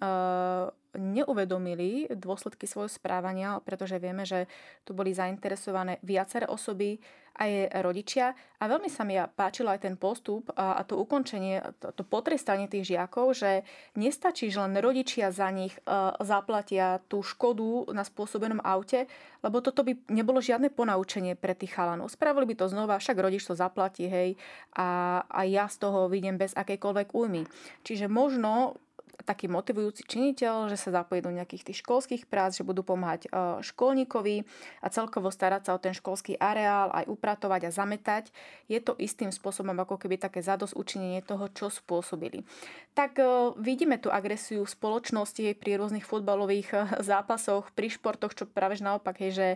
neuvedomili 0.99 2.11
dôsledky 2.13 2.67
svojho 2.67 2.91
správania, 2.91 3.63
pretože 3.63 3.97
vieme, 4.03 4.27
že 4.27 4.51
tu 4.83 4.93
boli 4.93 5.15
zainteresované 5.15 6.03
viaceré 6.03 6.45
osoby, 6.51 6.99
aj 7.39 7.71
rodičia. 7.87 8.35
A 8.59 8.67
veľmi 8.67 8.91
sa 8.91 9.07
mi 9.07 9.15
páčil 9.15 9.71
aj 9.71 9.87
ten 9.87 9.95
postup 9.95 10.51
a, 10.59 10.83
to 10.83 10.99
ukončenie, 10.99 11.63
to, 11.79 11.95
to 11.95 12.03
potrestanie 12.03 12.67
tých 12.67 12.91
žiakov, 12.91 13.31
že 13.39 13.63
nestačí, 13.95 14.51
že 14.51 14.59
len 14.59 14.75
rodičia 14.83 15.31
za 15.31 15.47
nich 15.55 15.71
zaplatia 16.19 16.99
tú 17.07 17.23
škodu 17.23 17.95
na 17.95 18.03
spôsobenom 18.03 18.59
aute, 18.67 19.07
lebo 19.47 19.63
toto 19.63 19.87
by 19.87 19.95
nebolo 20.11 20.43
žiadne 20.43 20.67
ponaučenie 20.75 21.39
pre 21.39 21.55
tých 21.55 21.79
chalanov. 21.79 22.11
Spravili 22.11 22.51
by 22.51 22.55
to 22.59 22.67
znova, 22.67 22.99
však 22.99 23.23
rodič 23.23 23.47
to 23.47 23.55
zaplatí, 23.55 24.11
hej, 24.11 24.35
a, 24.75 25.23
a 25.31 25.47
ja 25.47 25.71
z 25.71 25.79
toho 25.79 26.11
vidím 26.11 26.43
bez 26.43 26.51
akejkoľvek 26.59 27.15
újmy. 27.15 27.47
Čiže 27.87 28.11
možno 28.11 28.83
taký 29.25 29.51
motivujúci 29.51 30.07
činiteľ, 30.07 30.71
že 30.71 30.79
sa 30.79 31.03
zapojí 31.03 31.23
do 31.23 31.35
nejakých 31.35 31.73
tých 31.73 31.83
školských 31.83 32.27
prác, 32.31 32.55
že 32.55 32.67
budú 32.67 32.87
pomáhať 32.87 33.27
e, 33.27 33.29
školníkovi 33.67 34.47
a 34.83 34.87
celkovo 34.89 35.33
starať 35.33 35.63
sa 35.69 35.73
o 35.75 35.83
ten 35.83 35.95
školský 35.95 36.39
areál, 36.39 36.95
aj 36.95 37.11
upratovať 37.11 37.69
a 37.69 37.75
zametať. 37.75 38.31
Je 38.71 38.79
to 38.79 38.95
istým 38.99 39.35
spôsobom 39.35 39.75
ako 39.83 39.99
keby 39.99 40.21
také 40.21 40.39
zados 40.45 40.77
učinenie 40.77 41.25
toho, 41.25 41.51
čo 41.51 41.67
spôsobili. 41.71 42.47
Tak 42.95 43.19
e, 43.19 43.25
vidíme 43.59 43.99
tú 43.99 44.11
agresiu 44.15 44.63
v 44.63 44.75
spoločnosti 44.75 45.55
pri 45.59 45.79
rôznych 45.83 46.07
futbalových 46.07 46.69
e, 46.75 46.79
zápasoch, 47.03 47.75
pri 47.75 47.91
športoch, 47.91 48.35
čo 48.35 48.45
práve 48.47 48.79
naopak 48.79 49.19
je, 49.19 49.31
že 49.35 49.49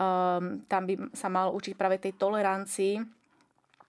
um, 0.00 0.64
tam 0.64 0.88
by 0.88 1.12
sa 1.12 1.28
malo 1.28 1.52
učiť 1.52 1.74
práve 1.76 2.00
tej 2.00 2.16
tolerancii 2.16 3.19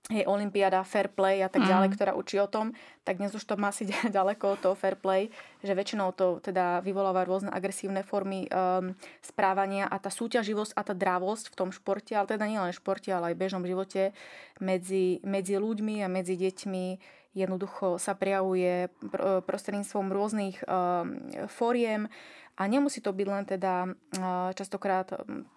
hej, 0.09 0.25
Olympiáda, 0.25 0.81
fair 0.81 1.13
play 1.13 1.45
a 1.45 1.49
tak 1.51 1.61
ďalej, 1.61 1.93
mm. 1.93 1.95
ktorá 1.95 2.11
učí 2.17 2.41
o 2.41 2.49
tom, 2.49 2.73
tak 3.05 3.21
dnes 3.21 3.35
už 3.37 3.45
to 3.45 3.53
má 3.59 3.69
si 3.69 3.85
ďaleko 4.17 4.57
od 4.57 4.59
toho 4.59 4.75
fair 4.75 4.97
play, 4.97 5.29
že 5.61 5.77
väčšinou 5.77 6.15
to 6.17 6.41
teda 6.41 6.81
vyvoláva 6.81 7.21
rôzne 7.21 7.53
agresívne 7.53 8.01
formy 8.01 8.49
um, 8.49 8.97
správania 9.21 9.85
a 9.85 10.01
tá 10.01 10.09
súťaživosť 10.09 10.73
a 10.73 10.81
tá 10.81 10.93
drávosť 10.97 11.53
v 11.53 11.57
tom 11.57 11.69
športe, 11.69 12.17
ale 12.17 12.25
teda 12.25 12.49
nielen 12.49 12.73
v 12.73 12.79
športe, 12.81 13.13
ale 13.13 13.31
aj 13.31 13.35
v 13.37 13.41
bežnom 13.45 13.63
živote 13.67 14.17
medzi, 14.57 15.21
medzi 15.21 15.61
ľuďmi 15.61 16.01
a 16.01 16.07
medzi 16.09 16.33
deťmi 16.33 16.85
jednoducho 17.31 17.95
sa 17.95 18.11
prejavuje 18.11 18.91
prostredníctvom 19.47 20.11
rôznych 20.11 20.67
um, 20.67 21.31
fóriem 21.47 22.11
a 22.59 22.67
nemusí 22.67 22.99
to 22.99 23.15
byť 23.15 23.27
len 23.29 23.43
teda 23.47 23.87
uh, 23.87 24.51
častokrát 24.51 25.07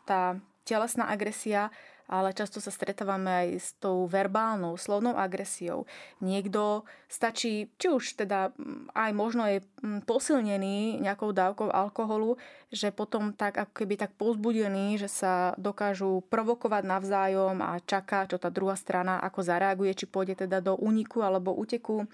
tá 0.07 0.38
telesná 0.64 1.12
agresia, 1.12 1.68
ale 2.04 2.36
často 2.36 2.60
sa 2.60 2.68
stretávame 2.68 3.30
aj 3.30 3.48
s 3.56 3.68
tou 3.80 4.04
verbálnou, 4.04 4.76
slovnou 4.76 5.16
agresiou. 5.16 5.88
Niekto 6.20 6.84
stačí, 7.08 7.72
či 7.80 7.88
už 7.88 8.20
teda 8.20 8.52
mm, 8.52 8.92
aj 8.92 9.10
možno 9.16 9.48
je 9.48 9.64
mm, 9.64 10.04
posilnený 10.04 11.00
nejakou 11.00 11.32
dávkou 11.32 11.72
alkoholu, 11.72 12.36
že 12.68 12.92
potom 12.92 13.32
tak 13.32 13.56
ako 13.56 13.72
keby 13.72 13.94
tak 13.96 14.12
pozbudený, 14.20 15.00
že 15.00 15.08
sa 15.08 15.56
dokážu 15.56 16.20
provokovať 16.28 16.82
navzájom 16.84 17.56
a 17.64 17.80
čaká, 17.80 18.28
čo 18.28 18.36
tá 18.36 18.52
druhá 18.52 18.76
strana 18.76 19.22
ako 19.24 19.40
zareaguje, 19.40 19.96
či 19.96 20.06
pôjde 20.10 20.44
teda 20.44 20.60
do 20.60 20.76
úniku 20.76 21.24
alebo 21.24 21.56
úteku 21.56 22.04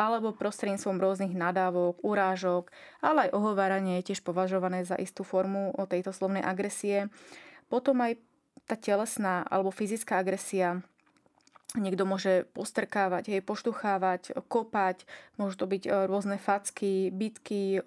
alebo 0.00 0.32
prostredníctvom 0.32 0.96
rôznych 0.96 1.36
nadávok, 1.36 2.00
urážok, 2.00 2.72
ale 3.04 3.28
aj 3.28 3.36
ohováranie 3.36 4.00
je 4.00 4.12
tiež 4.12 4.24
považované 4.24 4.80
za 4.80 4.96
istú 4.96 5.28
formu 5.28 5.76
o 5.76 5.84
tejto 5.84 6.08
slovnej 6.16 6.40
agresie. 6.40 7.12
Potom 7.68 8.00
aj 8.00 8.16
tá 8.68 8.76
telesná 8.76 9.46
alebo 9.48 9.70
fyzická 9.70 10.20
agresia 10.20 10.82
Niekto 11.78 12.02
môže 12.02 12.50
postrkávať, 12.50 13.30
hej, 13.30 13.46
poštuchávať, 13.46 14.34
kopať, 14.50 15.06
môžu 15.38 15.54
to 15.54 15.66
byť 15.70 15.82
e, 15.86 15.90
rôzne 16.10 16.34
facky, 16.34 17.14
bitky, 17.14 17.78
e, 17.78 17.80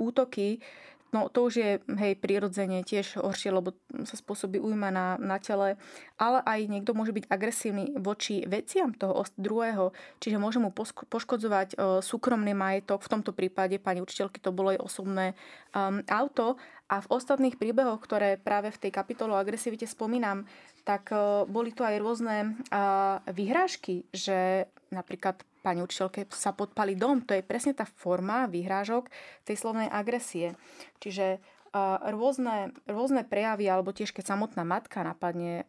útoky. 0.00 0.64
No 1.12 1.28
to 1.28 1.44
už 1.44 1.54
je 1.60 1.70
hej, 1.76 2.16
prirodzene 2.16 2.80
tiež 2.80 3.20
horšie, 3.20 3.52
lebo 3.52 3.76
sa 4.08 4.16
spôsobí 4.16 4.56
ujma 4.56 4.88
na, 4.88 5.20
na 5.20 5.36
tele, 5.36 5.76
ale 6.16 6.40
aj 6.40 6.60
niekto 6.72 6.96
môže 6.96 7.12
byť 7.12 7.28
agresívny 7.28 7.92
voči 8.00 8.48
veciam 8.48 8.96
toho 8.96 9.20
druhého, 9.36 9.92
čiže 10.24 10.40
môže 10.40 10.56
mu 10.56 10.72
poškodzovať 10.72 11.76
uh, 11.76 12.00
súkromný 12.00 12.56
majetok, 12.56 13.04
v 13.04 13.12
tomto 13.12 13.36
prípade 13.36 13.76
pani 13.76 14.00
učiteľky 14.00 14.40
to 14.40 14.56
bolo 14.56 14.72
aj 14.72 14.80
osobné 14.80 15.36
um, 15.76 16.00
auto. 16.08 16.56
A 16.92 17.00
v 17.00 17.08
ostatných 17.08 17.56
príbehoch, 17.56 18.04
ktoré 18.04 18.36
práve 18.36 18.68
v 18.68 18.88
tej 18.88 18.92
kapitole 18.92 19.32
o 19.32 19.40
agresivite 19.40 19.88
spomínam, 19.88 20.44
tak 20.82 21.14
uh, 21.14 21.46
boli 21.46 21.70
tu 21.70 21.86
aj 21.86 21.96
rôzne 22.02 22.58
uh, 22.70 23.22
vyhrážky, 23.30 24.06
že 24.10 24.66
napríklad 24.90 25.42
pani 25.62 25.80
učiteľke 25.82 26.26
sa 26.34 26.50
podpali 26.50 26.98
dom. 26.98 27.22
To 27.26 27.38
je 27.38 27.46
presne 27.46 27.72
tá 27.72 27.86
forma 27.86 28.50
vyhrážok 28.50 29.06
tej 29.46 29.56
slovnej 29.56 29.86
agresie. 29.86 30.58
Čiže 30.98 31.38
uh, 31.38 32.02
rôzne, 32.10 32.74
rôzne 32.90 33.22
prejavy, 33.22 33.70
alebo 33.70 33.94
tiež 33.94 34.10
keď 34.10 34.34
samotná 34.34 34.66
matka 34.66 35.06
napadne 35.06 35.64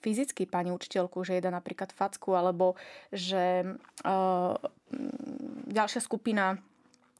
fyzicky 0.00 0.48
pani 0.48 0.72
učiteľku, 0.72 1.20
že 1.28 1.36
jeda 1.36 1.52
napríklad 1.52 1.92
facku, 1.92 2.32
alebo 2.32 2.72
že 3.12 3.76
ďalšia 5.68 6.00
skupina 6.00 6.56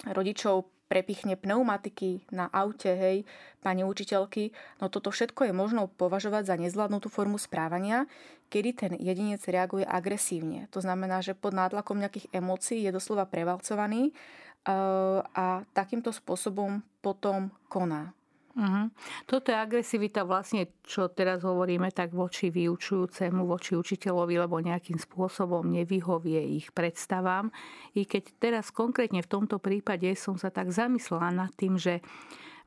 rodičov 0.09 0.65
prepichne 0.91 1.39
pneumatiky 1.39 2.27
na 2.35 2.51
aute, 2.51 2.91
hej, 2.91 3.23
pani 3.63 3.87
učiteľky, 3.87 4.51
no 4.83 4.91
toto 4.91 5.15
všetko 5.15 5.47
je 5.47 5.55
možno 5.55 5.87
považovať 5.87 6.51
za 6.51 6.57
nezvládnutú 6.59 7.07
formu 7.07 7.39
správania, 7.39 8.11
kedy 8.51 8.71
ten 8.75 8.93
jedinec 8.99 9.39
reaguje 9.47 9.87
agresívne. 9.87 10.67
To 10.75 10.83
znamená, 10.83 11.23
že 11.23 11.39
pod 11.39 11.55
nátlakom 11.55 12.03
nejakých 12.03 12.35
emócií 12.35 12.83
je 12.83 12.91
doslova 12.91 13.31
prevalcovaný 13.31 14.11
uh, 14.11 15.23
a 15.31 15.63
takýmto 15.71 16.11
spôsobom 16.11 16.83
potom 16.99 17.55
koná. 17.71 18.11
Uh-huh. 18.51 18.91
Toto 19.31 19.55
je 19.55 19.57
agresivita 19.57 20.27
vlastne, 20.27 20.75
čo 20.83 21.07
teraz 21.07 21.47
hovoríme, 21.47 21.95
tak 21.95 22.11
voči 22.11 22.51
vyučujúcemu, 22.51 23.47
voči 23.47 23.79
učiteľovi, 23.79 24.35
lebo 24.43 24.59
nejakým 24.59 24.99
spôsobom 24.99 25.63
nevyhovie 25.71 26.59
ich 26.59 26.75
predstavám. 26.75 27.55
I 27.95 28.03
keď 28.03 28.25
teraz 28.43 28.75
konkrétne 28.75 29.23
v 29.23 29.31
tomto 29.31 29.63
prípade 29.63 30.11
som 30.19 30.35
sa 30.35 30.51
tak 30.51 30.75
zamyslela 30.75 31.31
nad 31.31 31.55
tým, 31.55 31.79
že 31.79 32.03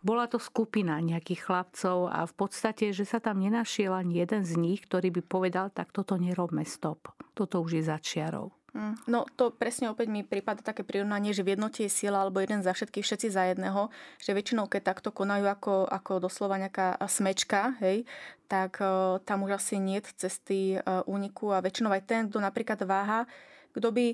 bola 0.03 0.27
to 0.27 0.39
skupina 0.39 0.99
nejakých 0.99 1.47
chlapcov 1.47 2.11
a 2.11 2.27
v 2.27 2.33
podstate, 2.35 2.91
že 2.95 3.07
sa 3.07 3.23
tam 3.23 3.39
nenašiel 3.39 3.91
ani 3.91 4.23
jeden 4.23 4.43
z 4.43 4.59
nich, 4.59 4.83
ktorý 4.83 5.11
by 5.19 5.21
povedal, 5.23 5.67
tak 5.71 5.95
toto 5.95 6.19
nerobme 6.19 6.67
stop. 6.67 7.11
Toto 7.35 7.63
už 7.63 7.79
je 7.79 7.83
začiarov. 7.87 8.51
Mm, 8.51 8.62
no 9.05 9.29
to 9.37 9.53
presne 9.53 9.93
opäť 9.93 10.09
mi 10.09 10.25
prípada 10.25 10.65
také 10.65 10.81
prirovnanie, 10.81 11.29
že 11.29 11.45
v 11.45 11.53
jednote 11.53 11.85
je 11.85 11.93
sila 11.93 12.25
alebo 12.25 12.41
jeden 12.41 12.65
za 12.65 12.73
všetkých, 12.73 13.05
všetci 13.05 13.27
za 13.29 13.53
jedného, 13.53 13.93
že 14.17 14.33
väčšinou 14.33 14.65
keď 14.65 14.81
takto 14.93 15.13
konajú 15.13 15.45
ako, 15.45 15.85
ako 15.85 16.17
doslova 16.17 16.57
nejaká 16.57 16.97
smečka, 17.05 17.77
hej, 17.85 18.09
tak 18.49 18.81
uh, 18.81 19.21
tam 19.21 19.45
už 19.45 19.61
asi 19.61 19.77
nie 19.77 20.01
cesty 20.01 20.81
uh, 20.81 21.05
úniku 21.05 21.53
a 21.53 21.61
väčšinou 21.61 21.93
aj 21.93 22.03
ten, 22.09 22.21
kto 22.29 22.41
napríklad 22.41 22.81
váha, 22.85 23.29
kto 23.77 23.93
by 23.93 24.07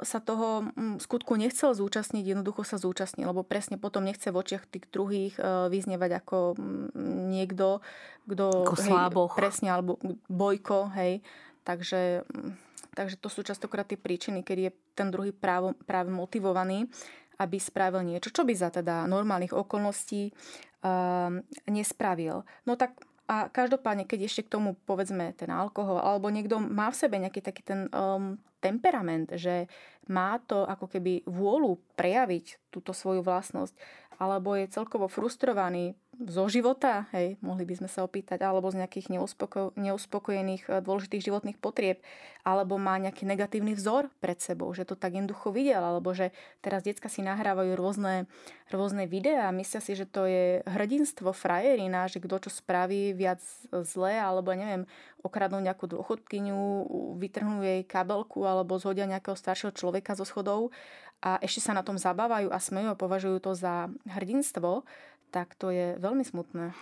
sa 0.00 0.24
toho 0.24 0.72
mm, 0.72 1.04
skutku 1.04 1.36
nechcel 1.36 1.76
zúčastniť, 1.76 2.32
jednoducho 2.32 2.64
sa 2.64 2.80
zúčastnil, 2.80 3.28
lebo 3.28 3.44
presne 3.44 3.76
potom 3.76 4.08
nechce 4.08 4.32
v 4.32 4.40
očiach 4.40 4.64
tých 4.64 4.88
druhých 4.88 5.36
vyznievať 5.68 6.24
ako 6.24 6.56
mm, 6.56 7.28
niekto, 7.28 7.84
kto... 8.24 8.46
Ako 8.64 8.76
hej. 9.28 9.36
Presne, 9.36 9.68
alebo 9.68 10.00
bojko, 10.32 10.88
hej. 10.96 11.20
Takže, 11.68 12.24
mm, 12.24 12.69
takže 12.94 13.16
to 13.18 13.28
sú 13.30 13.46
častokrát 13.46 13.86
tie 13.86 14.00
príčiny, 14.00 14.42
keď 14.42 14.58
je 14.58 14.70
ten 14.94 15.08
druhý 15.08 15.30
právo, 15.30 15.74
práve 15.86 16.10
motivovaný, 16.12 16.90
aby 17.40 17.56
spravil 17.56 18.04
niečo, 18.04 18.28
čo 18.28 18.44
by 18.44 18.52
za 18.52 18.68
teda 18.68 19.08
normálnych 19.08 19.56
okolností 19.56 20.28
uh, 20.84 21.32
nespravil. 21.70 22.44
No 22.68 22.76
tak 22.76 23.00
a 23.30 23.46
každopádne, 23.46 24.10
keď 24.10 24.26
ešte 24.26 24.42
k 24.42 24.58
tomu 24.58 24.74
povedzme 24.74 25.30
ten 25.38 25.54
alkohol, 25.54 26.02
alebo 26.02 26.34
niekto 26.34 26.58
má 26.58 26.90
v 26.90 26.98
sebe 26.98 27.14
nejaký 27.14 27.38
taký 27.38 27.62
ten 27.62 27.86
um, 27.94 28.34
temperament, 28.58 29.30
že 29.38 29.70
má 30.10 30.42
to 30.42 30.66
ako 30.66 30.90
keby 30.90 31.22
vôľu 31.30 31.78
prejaviť 31.94 32.74
túto 32.74 32.90
svoju 32.90 33.22
vlastnosť, 33.22 33.78
alebo 34.18 34.58
je 34.58 34.66
celkovo 34.74 35.06
frustrovaný 35.06 35.94
zo 36.20 36.44
života, 36.52 37.08
hej, 37.16 37.40
mohli 37.40 37.64
by 37.64 37.80
sme 37.80 37.88
sa 37.88 38.04
opýtať, 38.04 38.44
alebo 38.44 38.68
z 38.68 38.84
nejakých 38.84 39.16
neuspoko- 39.16 39.72
neuspokojených 39.80 40.68
eh, 40.68 40.84
dôležitých 40.84 41.32
životných 41.32 41.56
potrieb, 41.56 42.04
alebo 42.44 42.76
má 42.76 43.00
nejaký 43.00 43.24
negatívny 43.24 43.72
vzor 43.72 44.12
pred 44.20 44.36
sebou, 44.36 44.68
že 44.76 44.84
to 44.84 44.96
tak 44.96 45.16
jednoducho 45.16 45.48
videl, 45.52 45.80
alebo 45.80 46.12
že 46.12 46.32
teraz 46.60 46.84
decka 46.84 47.08
si 47.08 47.24
nahrávajú 47.24 47.72
rôzne, 47.72 48.28
rôzne 48.68 49.08
videá 49.08 49.48
a 49.48 49.56
myslia 49.56 49.80
si, 49.80 49.96
že 49.96 50.04
to 50.04 50.28
je 50.28 50.60
hrdinstvo, 50.68 51.32
frajerina, 51.32 52.08
že 52.08 52.20
kto 52.20 52.48
čo 52.48 52.50
spraví 52.52 53.16
viac 53.16 53.40
zle, 53.72 54.20
alebo 54.20 54.52
neviem, 54.52 54.84
okradnú 55.20 55.60
nejakú 55.60 55.88
dôchodkyňu, 55.88 56.60
vytrhnú 57.20 57.60
jej 57.64 57.80
kabelku 57.84 58.44
alebo 58.44 58.80
zhodia 58.80 59.04
nejakého 59.04 59.36
staršieho 59.36 59.72
človeka 59.76 60.16
zo 60.16 60.24
schodov 60.24 60.72
a 61.20 61.36
ešte 61.44 61.60
sa 61.60 61.76
na 61.76 61.84
tom 61.84 62.00
zabávajú 62.00 62.48
a 62.48 62.56
smejú 62.56 62.88
a 62.92 62.96
považujú 62.96 63.38
to 63.44 63.52
za 63.52 63.92
hrdinstvo, 64.08 64.88
tak 65.30 65.54
to 65.54 65.70
je 65.70 65.96
veľmi 66.02 66.26
smutné. 66.26 66.74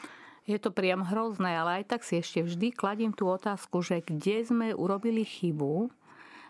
Je 0.49 0.57
to 0.57 0.73
priam 0.73 1.05
hrozné, 1.05 1.61
ale 1.61 1.85
aj 1.85 1.93
tak 1.93 2.01
si 2.03 2.17
ešte 2.17 2.41
vždy 2.41 2.73
kladím 2.73 3.13
tú 3.13 3.29
otázku, 3.29 3.85
že 3.85 4.01
kde 4.01 4.49
sme 4.49 4.67
urobili 4.73 5.21
chybu, 5.21 5.93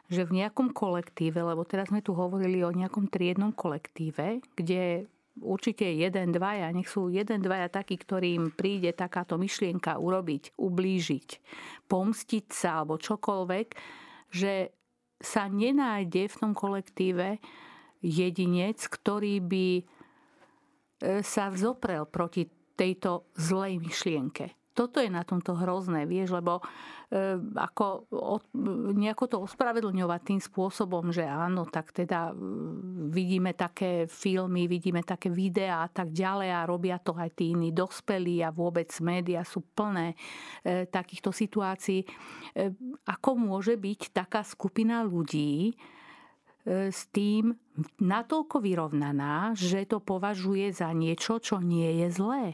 že 0.08 0.22
v 0.22 0.40
nejakom 0.40 0.70
kolektíve, 0.70 1.42
lebo 1.42 1.66
teraz 1.66 1.90
sme 1.90 2.00
tu 2.00 2.14
hovorili 2.14 2.62
o 2.62 2.70
nejakom 2.70 3.10
triednom 3.10 3.50
kolektíve, 3.50 4.40
kde 4.54 5.10
určite 5.42 5.84
jeden, 5.84 6.34
dvaja, 6.34 6.70
nech 6.70 6.88
sú 6.90 7.10
jeden, 7.10 7.42
dvaja 7.42 7.68
takí, 7.70 7.98
ktorým 7.98 8.54
príde 8.54 8.90
takáto 8.94 9.38
myšlienka 9.38 9.98
urobiť, 9.98 10.56
ublížiť, 10.58 11.28
pomstiť 11.86 12.44
sa 12.50 12.82
alebo 12.82 12.98
čokoľvek, 12.98 13.68
že 14.30 14.72
sa 15.18 15.50
nenájde 15.50 16.30
v 16.30 16.38
tom 16.38 16.52
kolektíve 16.54 17.42
jedinec, 17.98 18.78
ktorý 18.78 19.42
by 19.42 19.66
sa 20.98 21.50
vzoprel 21.50 22.06
proti 22.10 22.46
tejto 22.78 23.30
zlej 23.34 23.82
myšlienke. 23.82 24.58
Toto 24.78 25.02
je 25.02 25.10
na 25.10 25.26
tomto 25.26 25.58
hrozné, 25.58 26.06
vieš, 26.06 26.38
lebo 26.38 26.62
e, 27.10 27.34
ako 27.58 28.06
od, 28.14 28.46
nejako 28.94 29.24
to 29.26 29.36
ospravedlňovať 29.42 30.20
tým 30.22 30.38
spôsobom, 30.38 31.10
že 31.10 31.26
áno, 31.26 31.66
tak 31.66 31.90
teda 31.90 32.30
vidíme 33.10 33.58
také 33.58 34.06
filmy, 34.06 34.70
vidíme 34.70 35.02
také 35.02 35.34
videá 35.34 35.82
a 35.82 35.90
tak 35.90 36.14
ďalej 36.14 36.50
a 36.54 36.68
robia 36.70 37.02
to 37.02 37.10
aj 37.18 37.34
tí 37.34 37.58
iní 37.58 37.74
dospelí 37.74 38.38
a 38.46 38.54
vôbec 38.54 38.86
médiá 39.02 39.42
sú 39.42 39.66
plné 39.74 40.14
e, 40.62 40.86
takýchto 40.86 41.34
situácií. 41.34 42.06
E, 42.06 42.08
ako 43.02 43.34
môže 43.34 43.74
byť 43.74 44.14
taká 44.14 44.46
skupina 44.46 45.02
ľudí, 45.02 45.74
E, 45.74 45.97
s 46.68 47.08
tým 47.08 47.56
natoľko 47.96 48.60
vyrovnaná, 48.60 49.56
že 49.56 49.88
to 49.88 50.04
považuje 50.04 50.68
za 50.70 50.92
niečo, 50.92 51.40
čo 51.40 51.64
nie 51.64 52.04
je 52.04 52.08
zlé. 52.12 52.44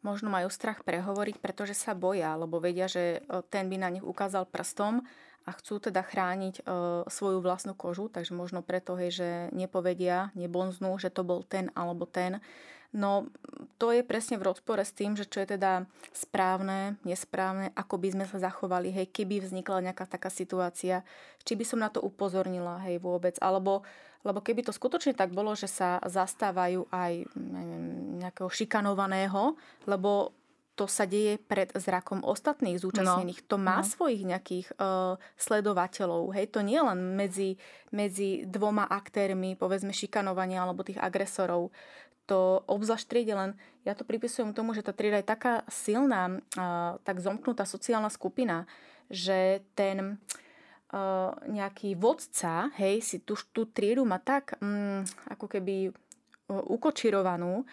Možno 0.00 0.32
majú 0.32 0.48
strach 0.48 0.80
prehovoriť, 0.80 1.44
pretože 1.44 1.76
sa 1.76 1.92
boja, 1.92 2.32
lebo 2.32 2.56
vedia, 2.56 2.88
že 2.88 3.20
e, 3.20 3.44
ten 3.52 3.68
by 3.68 3.76
na 3.76 3.92
nich 3.92 4.00
ukázal 4.00 4.48
prstom 4.48 5.04
a 5.48 5.50
chcú 5.56 5.80
teda 5.80 6.04
chrániť 6.04 6.60
e, 6.60 6.62
svoju 7.08 7.40
vlastnú 7.40 7.72
kožu, 7.72 8.12
takže 8.12 8.36
možno 8.36 8.60
preto, 8.60 8.94
hej, 8.96 9.10
že 9.14 9.28
nepovedia, 9.56 10.34
nebonznú, 10.36 10.96
že 11.00 11.08
to 11.08 11.24
bol 11.24 11.40
ten 11.42 11.72
alebo 11.72 12.04
ten. 12.04 12.44
No 12.90 13.30
to 13.78 13.94
je 13.94 14.02
presne 14.02 14.34
v 14.34 14.50
rozpore 14.50 14.82
s 14.82 14.90
tým, 14.90 15.14
že 15.14 15.22
čo 15.22 15.38
je 15.38 15.54
teda 15.54 15.86
správne, 16.10 16.98
nesprávne, 17.06 17.70
ako 17.78 18.02
by 18.02 18.08
sme 18.18 18.24
sa 18.26 18.42
zachovali, 18.42 18.90
hej, 18.90 19.06
keby 19.14 19.46
vznikla 19.46 19.90
nejaká 19.90 20.10
taká 20.10 20.26
situácia, 20.26 21.06
či 21.46 21.54
by 21.54 21.64
som 21.64 21.78
na 21.78 21.88
to 21.88 22.02
upozornila, 22.02 22.82
hej, 22.82 22.98
vôbec, 22.98 23.38
alebo 23.38 23.86
lebo 24.20 24.44
keby 24.44 24.68
to 24.68 24.72
skutočne 24.76 25.16
tak 25.16 25.32
bolo, 25.32 25.56
že 25.56 25.64
sa 25.64 25.96
zastávajú 26.04 26.84
aj 26.92 27.24
neviem, 27.32 27.84
nejakého 28.20 28.52
šikanovaného, 28.52 29.56
lebo 29.88 30.36
to 30.80 30.88
sa 30.88 31.04
deje 31.04 31.36
pred 31.36 31.68
zrakom 31.76 32.24
ostatných 32.24 32.80
zúčastnených. 32.80 33.44
No. 33.44 33.48
To 33.52 33.56
má 33.60 33.84
no. 33.84 33.86
svojich 33.86 34.24
nejakých 34.24 34.72
uh, 34.80 35.20
sledovateľov. 35.36 36.32
Hej, 36.32 36.56
to 36.56 36.64
nie 36.64 36.80
len 36.80 37.20
medzi, 37.20 37.60
medzi 37.92 38.48
dvoma 38.48 38.88
aktérmi, 38.88 39.60
povedzme 39.60 39.92
šikanovania 39.92 40.64
alebo 40.64 40.80
tých 40.80 40.96
agresorov 40.96 41.68
to 42.24 42.62
obzvlášť 42.70 43.06
triede, 43.10 43.34
len 43.34 43.50
ja 43.82 43.98
to 43.98 44.06
pripisujem 44.06 44.54
tomu, 44.54 44.70
že 44.70 44.86
tá 44.86 44.94
trieda 44.94 45.18
je 45.18 45.26
taká 45.26 45.66
silná, 45.66 46.38
tak 47.02 47.18
zomknutá 47.18 47.66
sociálna 47.66 48.06
skupina, 48.06 48.70
že 49.10 49.66
ten 49.74 50.22
nejaký 51.50 51.98
vodca, 51.98 52.70
hej, 52.78 53.02
si 53.02 53.26
tú, 53.26 53.34
tú 53.50 53.66
triedu 53.66 54.06
má 54.06 54.22
tak 54.22 54.54
mm, 54.62 55.30
ako 55.34 55.46
keby 55.50 55.90
ukočirovanú, 56.50 57.66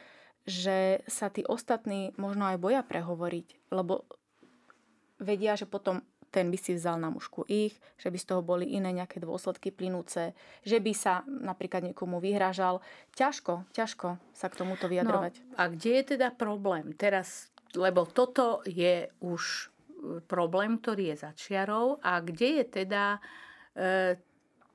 že 0.47 1.03
sa 1.11 1.27
tí 1.27 1.43
ostatní 1.43 2.15
možno 2.15 2.47
aj 2.47 2.57
boja 2.57 2.81
prehovoriť, 2.81 3.75
lebo 3.75 4.07
vedia, 5.19 5.59
že 5.59 5.67
potom 5.67 5.99
ten 6.31 6.51
by 6.51 6.57
si 6.59 6.75
vzal 6.75 6.99
na 6.99 7.09
mužku 7.11 7.47
ich, 7.47 7.75
že 7.95 8.11
by 8.11 8.17
z 8.19 8.27
toho 8.27 8.41
boli 8.43 8.75
iné 8.75 8.91
nejaké 8.91 9.23
dôsledky 9.23 9.71
plynúce, 9.71 10.35
že 10.63 10.77
by 10.77 10.93
sa 10.93 11.23
napríklad 11.27 11.91
niekomu 11.91 12.19
vyhrážal. 12.19 12.83
Ťažko, 13.15 13.67
ťažko 13.71 14.19
sa 14.35 14.47
k 14.51 14.57
tomuto 14.59 14.91
vyjadrovať. 14.91 15.33
No, 15.41 15.55
a 15.55 15.63
kde 15.71 15.91
je 15.99 16.03
teda 16.15 16.35
problém? 16.35 16.93
Teraz, 16.93 17.49
lebo 17.73 18.05
toto 18.05 18.61
je 18.67 19.07
už 19.23 19.41
e, 19.41 19.65
problém, 20.27 20.77
ktorý 20.77 21.15
je 21.15 21.25
začiarov 21.31 22.03
a 22.03 22.19
kde 22.19 22.61
je 22.61 22.65
teda 22.85 23.03
e, 23.15 23.19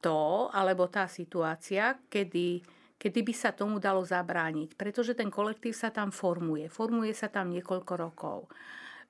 to, 0.03 0.51
alebo 0.51 0.91
tá 0.91 1.07
situácia, 1.07 2.01
kedy, 2.11 2.65
kedy 3.03 3.27
by 3.27 3.35
sa 3.35 3.51
tomu 3.51 3.83
dalo 3.83 4.07
zabrániť. 4.07 4.79
Pretože 4.79 5.19
ten 5.19 5.27
kolektív 5.27 5.75
sa 5.75 5.91
tam 5.91 6.15
formuje. 6.15 6.71
Formuje 6.71 7.11
sa 7.11 7.27
tam 7.27 7.51
niekoľko 7.51 7.93
rokov. 7.99 8.47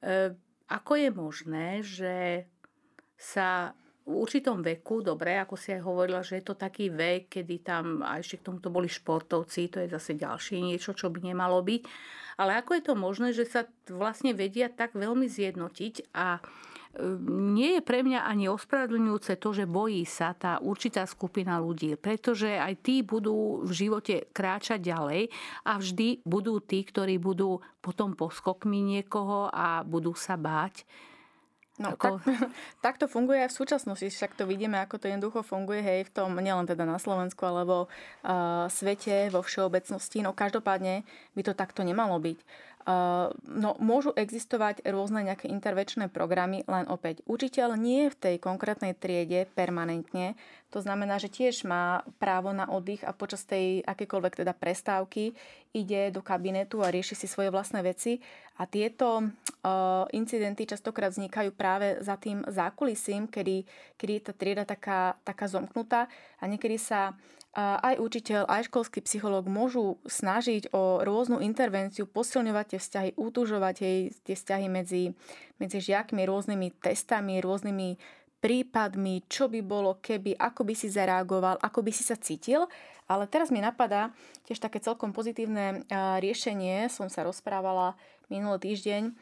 E, 0.01 0.33
ako 0.73 0.93
je 0.97 1.11
možné, 1.13 1.69
že 1.85 2.17
sa 3.21 3.77
v 4.03 4.19
určitom 4.19 4.65
veku, 4.65 4.99
dobre, 5.05 5.39
ako 5.39 5.55
si 5.55 5.71
aj 5.71 5.87
hovorila, 5.87 6.27
že 6.27 6.43
je 6.43 6.45
to 6.49 6.59
taký 6.59 6.91
vek, 6.91 7.39
kedy 7.39 7.63
tam, 7.63 8.03
a 8.03 8.19
ešte 8.19 8.43
k 8.43 8.51
tomuto 8.51 8.67
boli 8.73 8.91
športovci, 8.91 9.71
to 9.71 9.79
je 9.79 9.93
zase 9.95 10.19
ďalšie 10.19 10.59
niečo, 10.59 10.91
čo 10.91 11.07
by 11.07 11.23
nemalo 11.23 11.63
byť. 11.63 11.83
Ale 12.43 12.59
ako 12.59 12.71
je 12.75 12.83
to 12.83 12.95
možné, 12.99 13.29
že 13.31 13.47
sa 13.47 13.63
vlastne 13.87 14.35
vedia 14.35 14.67
tak 14.73 14.99
veľmi 14.99 15.31
zjednotiť 15.31 16.11
a 16.17 16.43
nie 17.25 17.81
je 17.81 17.83
pre 17.83 18.05
mňa 18.05 18.29
ani 18.29 18.53
ospravedlňujúce 18.53 19.41
to, 19.41 19.49
že 19.57 19.65
bojí 19.65 20.05
sa 20.05 20.37
tá 20.37 20.61
určitá 20.61 21.09
skupina 21.09 21.57
ľudí, 21.57 21.97
pretože 21.97 22.53
aj 22.53 22.85
tí 22.85 23.01
budú 23.01 23.65
v 23.65 23.73
živote 23.73 24.29
kráčať 24.37 24.93
ďalej 24.93 25.33
a 25.65 25.81
vždy 25.81 26.21
budú 26.29 26.61
tí, 26.61 26.85
ktorí 26.85 27.17
budú 27.17 27.65
potom 27.81 28.13
poskokmi 28.13 28.85
niekoho 28.85 29.49
a 29.49 29.81
budú 29.89 30.13
sa 30.13 30.37
báť. 30.37 30.85
No, 31.81 31.97
ako... 31.97 32.21
tak, 32.21 32.37
tak 32.85 32.95
to 33.01 33.09
funguje 33.09 33.41
aj 33.41 33.51
v 33.51 33.59
súčasnosti, 33.65 34.05
však 34.05 34.37
to 34.37 34.45
vidíme, 34.45 34.77
ako 34.77 35.01
to 35.01 35.09
jednoducho 35.09 35.41
funguje, 35.41 35.81
hej, 35.81 36.01
v 36.05 36.13
tom, 36.13 36.37
nielen 36.37 36.69
teda 36.69 36.85
na 36.85 37.01
Slovensku, 37.01 37.41
alebo 37.49 37.89
uh, 37.89 38.69
svete 38.69 39.33
vo 39.33 39.41
všeobecnosti, 39.41 40.21
no 40.21 40.37
každopádne 40.37 41.09
by 41.33 41.43
to 41.43 41.57
takto 41.57 41.81
nemalo 41.81 42.21
byť. 42.21 42.39
No, 42.83 43.79
môžu 43.79 44.11
existovať 44.11 44.83
rôzne 44.91 45.23
nejaké 45.23 45.47
intervenčné 45.47 46.11
programy, 46.11 46.67
len 46.67 46.91
opäť 46.91 47.23
učiteľ 47.31 47.79
nie 47.79 48.07
je 48.07 48.13
v 48.15 48.19
tej 48.19 48.37
konkrétnej 48.43 48.99
triede 48.99 49.47
permanentne. 49.55 50.35
To 50.75 50.83
znamená, 50.83 51.23
že 51.23 51.31
tiež 51.31 51.63
má 51.63 52.03
právo 52.19 52.51
na 52.51 52.67
oddych 52.67 53.07
a 53.07 53.15
počas 53.15 53.47
tej 53.47 53.87
akékoľvek 53.87 54.43
teda 54.43 54.51
prestávky 54.57 55.31
ide 55.71 56.11
do 56.11 56.27
kabinetu 56.27 56.83
a 56.83 56.91
rieši 56.91 57.15
si 57.15 57.31
svoje 57.31 57.55
vlastné 57.55 57.87
veci. 57.87 58.19
A 58.59 58.67
tieto 58.67 59.21
uh, 59.21 60.05
incidenty 60.11 60.67
častokrát 60.67 61.15
vznikajú 61.15 61.55
práve 61.55 62.03
za 62.03 62.19
tým 62.19 62.43
zákulisím, 62.51 63.31
kedy, 63.31 63.63
kedy 63.95 64.13
je 64.19 64.23
tá 64.27 64.33
trieda 64.35 64.65
taká, 64.67 65.15
taká 65.23 65.47
zomknutá 65.47 66.11
a 66.43 66.45
niekedy 66.51 66.83
sa 66.83 67.15
aj 67.57 68.01
učiteľ, 68.01 68.49
aj 68.49 68.73
školský 68.73 69.05
psychológ 69.05 69.45
môžu 69.45 70.01
snažiť 70.09 70.73
o 70.73 71.05
rôznu 71.05 71.45
intervenciu, 71.45 72.09
posilňovať 72.09 72.65
tie 72.65 72.81
vzťahy, 72.81 73.11
utužovať 73.21 73.75
jej, 73.77 74.01
tie 74.25 74.35
vzťahy 74.37 74.67
medzi, 74.73 75.13
medzi 75.61 75.79
žiakmi 75.85 76.25
rôznymi 76.25 76.81
testami, 76.81 77.45
rôznymi 77.45 78.01
prípadmi, 78.41 79.29
čo 79.29 79.53
by 79.53 79.61
bolo, 79.61 80.01
keby, 80.01 80.35
ako 80.35 80.65
by 80.65 80.75
si 80.75 80.89
zareagoval, 80.89 81.61
ako 81.61 81.85
by 81.85 81.93
si 81.93 82.03
sa 82.03 82.17
cítil. 82.17 82.67
Ale 83.05 83.29
teraz 83.29 83.53
mi 83.53 83.61
napadá 83.61 84.17
tiež 84.49 84.57
také 84.57 84.81
celkom 84.81 85.13
pozitívne 85.13 85.85
riešenie. 85.93 86.89
Som 86.89 87.13
sa 87.13 87.21
rozprávala 87.21 87.95
minulý 88.33 88.73
týždeň 88.73 89.13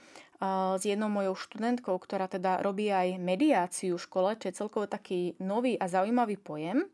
s 0.79 0.83
jednou 0.87 1.11
mojou 1.11 1.35
študentkou, 1.35 1.99
ktorá 1.99 2.31
teda 2.31 2.63
robí 2.63 2.89
aj 2.95 3.19
mediáciu 3.19 3.99
v 3.99 4.05
škole, 4.07 4.31
čo 4.39 4.49
je 4.49 4.57
celkovo 4.57 4.87
taký 4.87 5.35
nový 5.43 5.75
a 5.77 5.91
zaujímavý 5.91 6.39
pojem 6.39 6.87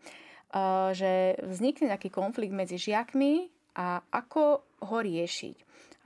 že 0.97 1.37
vznikne 1.45 1.93
nejaký 1.93 2.09
konflikt 2.09 2.57
medzi 2.57 2.81
žiakmi 2.81 3.53
a 3.77 4.01
ako 4.09 4.65
ho 4.65 4.99
riešiť. 5.05 5.57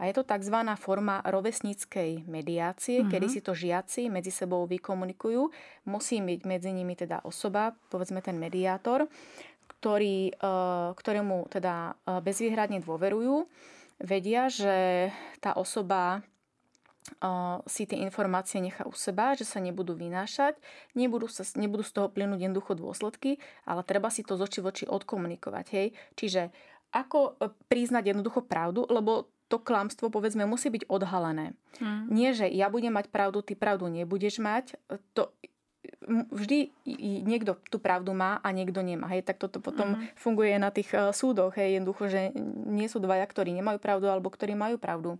A 0.00 0.08
je 0.08 0.16
to 0.16 0.24
tzv. 0.24 0.56
forma 0.80 1.20
rovesníckej 1.28 2.24
mediácie, 2.24 3.04
uh-huh. 3.04 3.12
kedy 3.12 3.26
si 3.28 3.44
to 3.44 3.52
žiaci 3.52 4.08
medzi 4.08 4.32
sebou 4.32 4.64
vykomunikujú. 4.64 5.42
Musí 5.92 6.24
byť 6.24 6.40
medzi 6.48 6.72
nimi 6.72 6.96
teda 6.96 7.20
osoba, 7.28 7.76
povedzme 7.92 8.24
ten 8.24 8.40
mediátor, 8.40 9.12
ktorý, 9.76 10.32
ktorému 10.96 11.52
teda 11.52 12.00
bezvýhradne 12.24 12.80
dôverujú. 12.80 13.44
Vedia, 14.00 14.48
že 14.48 15.12
tá 15.44 15.52
osoba 15.60 16.24
si 17.68 17.84
tie 17.84 17.98
informácie 18.00 18.62
nechá 18.62 18.86
u 18.88 18.94
seba, 18.94 19.36
že 19.36 19.44
sa 19.44 19.60
nebudú 19.60 19.92
vynášať, 19.92 20.56
nebudú, 20.96 21.28
sa, 21.28 21.44
nebudú 21.58 21.84
z 21.84 21.92
toho 21.92 22.08
plynúť 22.08 22.48
jednoducho 22.48 22.72
dôsledky, 22.78 23.42
ale 23.68 23.84
treba 23.84 24.08
si 24.08 24.24
to 24.24 24.40
z 24.40 24.46
oči 24.46 24.58
v 24.62 24.66
oči 24.70 24.84
odkomunikovať. 24.88 25.66
Hej? 25.74 25.86
Čiže 26.16 26.42
ako 26.90 27.38
e, 27.38 27.52
priznať 27.68 28.16
jednoducho 28.16 28.42
pravdu, 28.46 28.88
lebo 28.88 29.30
to 29.50 29.58
klamstvo, 29.58 30.14
povedzme, 30.14 30.46
musí 30.46 30.70
byť 30.70 30.86
odhalené. 30.86 31.58
Hmm. 31.82 32.06
Nie, 32.06 32.30
že 32.30 32.46
ja 32.46 32.70
budem 32.70 32.94
mať 32.94 33.10
pravdu, 33.10 33.42
ty 33.42 33.58
pravdu 33.58 33.90
nebudeš 33.90 34.38
mať. 34.38 34.78
E, 34.88 34.96
to, 35.12 35.34
vždy 36.30 36.72
niekto 37.24 37.56
tú 37.68 37.80
pravdu 37.80 38.12
má 38.12 38.38
a 38.40 38.48
niekto 38.52 38.80
nemá. 38.84 39.08
Hej, 39.12 39.24
tak 39.24 39.40
toto 39.40 39.60
potom 39.60 39.96
mm. 39.96 40.16
funguje 40.16 40.52
na 40.60 40.68
tých 40.68 40.92
e, 40.92 41.12
súdoch. 41.12 41.56
Hej, 41.56 41.80
jednoducho, 41.80 42.04
že 42.08 42.32
nie 42.68 42.88
sú 42.88 43.00
dvaja, 43.00 43.24
ktorí 43.24 43.52
nemajú 43.56 43.80
pravdu 43.80 44.08
alebo 44.08 44.28
ktorí 44.28 44.52
majú 44.52 44.76
pravdu 44.76 45.16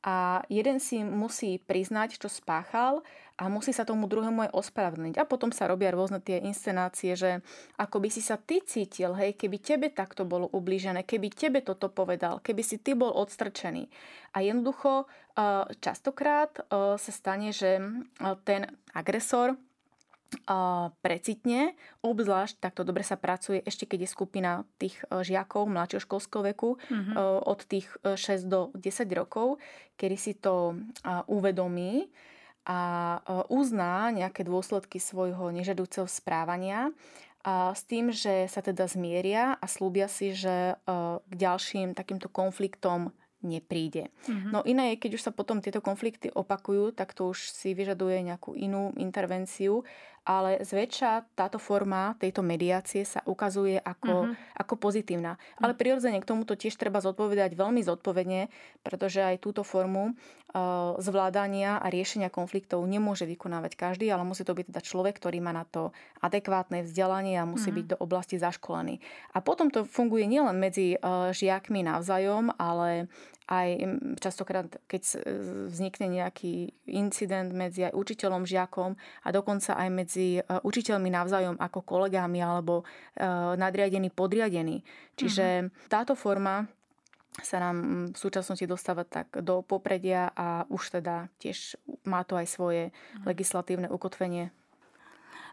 a 0.00 0.40
jeden 0.48 0.80
si 0.80 1.04
musí 1.04 1.60
priznať, 1.60 2.16
čo 2.16 2.32
spáchal 2.32 3.04
a 3.36 3.52
musí 3.52 3.72
sa 3.72 3.84
tomu 3.84 4.08
druhému 4.08 4.48
aj 4.48 4.54
ospravedlniť. 4.56 5.20
A 5.20 5.28
potom 5.28 5.52
sa 5.52 5.68
robia 5.68 5.92
rôzne 5.92 6.20
tie 6.24 6.40
inscenácie, 6.40 7.12
že 7.16 7.44
ako 7.76 8.04
by 8.04 8.08
si 8.08 8.24
sa 8.24 8.40
ty 8.40 8.64
cítil, 8.64 9.12
hej, 9.16 9.36
keby 9.36 9.56
tebe 9.60 9.88
takto 9.92 10.24
bolo 10.24 10.48
ublížené, 10.52 11.04
keby 11.04 11.28
tebe 11.32 11.60
toto 11.60 11.92
povedal, 11.92 12.40
keby 12.40 12.64
si 12.64 12.80
ty 12.80 12.96
bol 12.96 13.12
odstrčený. 13.12 13.88
A 14.36 14.44
jednoducho 14.44 15.04
častokrát 15.80 16.52
sa 16.72 17.12
stane, 17.12 17.52
že 17.52 17.80
ten 18.44 18.72
agresor 18.92 19.56
precitne, 21.02 21.74
obzvlášť 22.06 22.62
takto 22.62 22.86
dobre 22.86 23.02
sa 23.02 23.18
pracuje 23.18 23.58
ešte 23.66 23.86
keď 23.86 24.06
je 24.06 24.14
skupina 24.14 24.50
tých 24.78 24.94
e, 25.10 25.26
žiakov 25.26 25.66
mladšieho 25.66 26.06
školského 26.06 26.42
veku 26.54 26.78
mm-hmm. 26.78 27.14
od 27.50 27.60
tých 27.66 27.90
6 28.06 28.14
e, 28.14 28.34
do 28.46 28.70
10 28.78 29.10
rokov, 29.10 29.58
kedy 29.98 30.16
si 30.16 30.32
to 30.38 30.78
uvedomí 31.26 32.08
a 32.64 33.18
uzná 33.50 34.12
nejaké 34.14 34.46
dôsledky 34.46 35.02
svojho 35.02 35.50
nežadúceho 35.50 36.06
správania 36.06 36.94
a 37.40 37.72
s 37.72 37.88
tým, 37.88 38.12
že 38.12 38.46
sa 38.52 38.60
teda 38.60 38.84
zmieria 38.84 39.56
a 39.56 39.64
slúbia 39.64 40.12
si, 40.12 40.36
že 40.36 40.76
k 41.24 41.32
ďalším 41.32 41.96
takýmto 41.96 42.28
konfliktom 42.28 43.16
nepríde. 43.40 44.12
Mm-hmm. 44.28 44.52
No 44.52 44.60
iné 44.68 44.94
je, 44.94 45.00
keď 45.00 45.10
už 45.16 45.24
sa 45.24 45.32
potom 45.32 45.64
tieto 45.64 45.80
konflikty 45.80 46.28
opakujú, 46.28 46.92
tak 46.92 47.16
to 47.16 47.32
už 47.32 47.48
si 47.48 47.72
vyžaduje 47.72 48.20
nejakú 48.20 48.52
inú 48.52 48.92
intervenciu 49.00 49.84
ale 50.24 50.60
zväčša 50.60 51.32
táto 51.32 51.56
forma 51.56 52.12
tejto 52.20 52.44
mediácie 52.44 53.08
sa 53.08 53.24
ukazuje 53.24 53.80
ako, 53.80 54.28
uh-huh. 54.28 54.60
ako 54.60 54.74
pozitívna. 54.76 55.40
Ale 55.56 55.72
prirodzene 55.72 56.20
k 56.20 56.28
tomuto 56.28 56.54
tiež 56.54 56.76
treba 56.76 57.00
zodpovedať 57.00 57.56
veľmi 57.56 57.80
zodpovedne, 57.80 58.52
pretože 58.84 59.24
aj 59.24 59.40
túto 59.40 59.64
formu 59.64 60.12
uh, 60.12 60.94
zvládania 61.00 61.80
a 61.80 61.88
riešenia 61.88 62.28
konfliktov 62.28 62.84
nemôže 62.84 63.24
vykonávať 63.24 63.72
každý, 63.80 64.12
ale 64.12 64.28
musí 64.28 64.44
to 64.44 64.52
byť 64.52 64.68
teda 64.68 64.80
človek, 64.84 65.16
ktorý 65.16 65.40
má 65.40 65.56
na 65.56 65.64
to 65.64 65.96
adekvátne 66.20 66.84
vzdelanie 66.84 67.40
a 67.40 67.48
musí 67.48 67.72
uh-huh. 67.72 67.80
byť 67.80 67.86
do 67.92 68.00
oblasti 68.04 68.36
zaškolený. 68.36 69.00
A 69.32 69.40
potom 69.40 69.72
to 69.72 69.88
funguje 69.88 70.28
nielen 70.28 70.60
medzi 70.60 71.00
uh, 71.00 71.32
žiakmi 71.32 71.80
navzájom, 71.80 72.52
ale 72.60 73.08
aj 73.50 73.68
častokrát, 74.22 74.70
keď 74.86 75.02
vznikne 75.66 76.22
nejaký 76.22 76.70
incident 76.86 77.50
medzi 77.50 77.90
aj 77.90 77.98
učiteľom, 77.98 78.46
žiakom 78.46 78.94
a 78.96 79.28
dokonca 79.34 79.74
aj 79.74 79.88
medzi 79.90 80.38
e, 80.38 80.42
učiteľmi 80.46 81.10
navzájom 81.10 81.58
ako 81.58 81.82
kolegami 81.82 82.38
alebo 82.38 82.86
e, 82.86 83.24
nadriadení, 83.58 84.14
podriadení. 84.14 84.86
Čiže 85.18 85.46
mm-hmm. 85.66 85.90
táto 85.90 86.14
forma 86.14 86.70
sa 87.42 87.58
nám 87.58 88.10
v 88.14 88.18
súčasnosti 88.18 88.66
dostáva 88.66 89.02
tak 89.02 89.30
do 89.42 89.62
popredia 89.62 90.30
a 90.34 90.66
už 90.70 91.02
teda 91.02 91.30
tiež 91.38 91.78
má 92.06 92.26
to 92.26 92.34
aj 92.34 92.46
svoje 92.50 92.82
mhm. 92.90 93.26
legislatívne 93.26 93.88
ukotvenie 93.90 94.54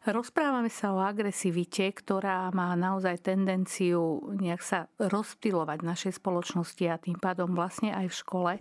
Rozprávame 0.06 0.70
sa 0.70 0.94
o 0.94 1.02
agresivite, 1.02 1.90
ktorá 1.90 2.54
má 2.54 2.78
naozaj 2.78 3.26
tendenciu 3.26 4.30
nejak 4.38 4.62
sa 4.62 4.80
rozptilovať 5.02 5.78
v 5.82 5.90
našej 5.90 6.14
spoločnosti 6.22 6.86
a 6.86 7.02
tým 7.02 7.18
pádom 7.18 7.56
vlastne 7.58 7.96
aj 7.96 8.06
v 8.12 8.20
škole. 8.20 8.54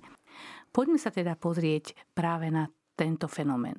Poďme 0.73 0.97
sa 0.97 1.13
teda 1.13 1.37
pozrieť 1.37 1.93
práve 2.17 2.49
na 2.49 2.69
tento 2.97 3.29
fenomén. 3.29 3.77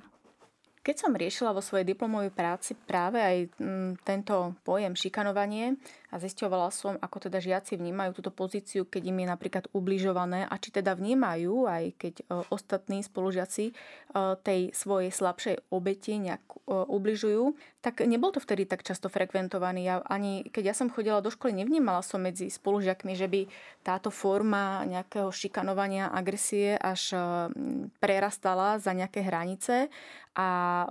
Keď 0.87 0.95
som 0.95 1.11
riešila 1.11 1.51
vo 1.51 1.59
svojej 1.59 1.83
diplomovej 1.83 2.31
práci 2.31 2.71
práve 2.71 3.19
aj 3.19 3.37
mm, 3.59 4.07
tento 4.07 4.55
pojem 4.63 4.95
šikanovanie 4.95 5.75
a 6.07 6.15
zisťovala 6.23 6.71
som, 6.71 6.95
ako 6.95 7.27
teda 7.27 7.43
žiaci 7.43 7.75
vnímajú 7.75 8.15
túto 8.15 8.31
pozíciu, 8.31 8.87
keď 8.87 9.11
im 9.11 9.17
je 9.23 9.27
napríklad 9.27 9.65
ubližované 9.75 10.47
a 10.47 10.55
či 10.55 10.71
teda 10.71 10.95
vnímajú, 10.95 11.67
aj 11.67 11.83
keď 11.99 12.13
e, 12.19 12.23
ostatní 12.47 13.03
spolužiaci 13.03 13.65
e, 13.69 13.73
tej 14.39 14.71
svojej 14.71 15.11
slabšej 15.11 15.67
obeti 15.67 16.15
nejak 16.15 16.43
e, 16.47 16.55
ubližujú, 16.71 17.59
tak 17.83 18.07
nebol 18.07 18.31
to 18.31 18.39
vtedy 18.39 18.63
tak 18.63 18.87
často 18.87 19.11
frekventovaný. 19.11 19.83
Ja 19.83 19.95
ani 20.07 20.47
keď 20.47 20.71
ja 20.71 20.75
som 20.79 20.87
chodila 20.87 21.19
do 21.19 21.27
školy, 21.27 21.51
nevnímala 21.51 21.99
som 21.99 22.23
medzi 22.23 22.47
spolužiakmi, 22.47 23.11
že 23.11 23.27
by 23.27 23.41
táto 23.83 24.07
forma 24.07 24.87
nejakého 24.87 25.27
šikanovania, 25.27 26.11
agresie 26.11 26.75
až 26.75 27.15
prerastala 28.03 28.79
za 28.79 28.91
nejaké 28.91 29.23
hranice 29.23 29.87
a 30.37 30.85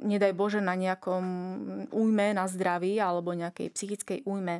nedaj 0.00 0.32
Bože 0.32 0.64
na 0.64 0.72
nejakom 0.72 1.24
újme 1.92 2.32
na 2.32 2.48
zdraví 2.48 2.96
alebo 2.96 3.36
nejakej 3.36 3.68
psychickej 3.68 4.18
újme. 4.24 4.55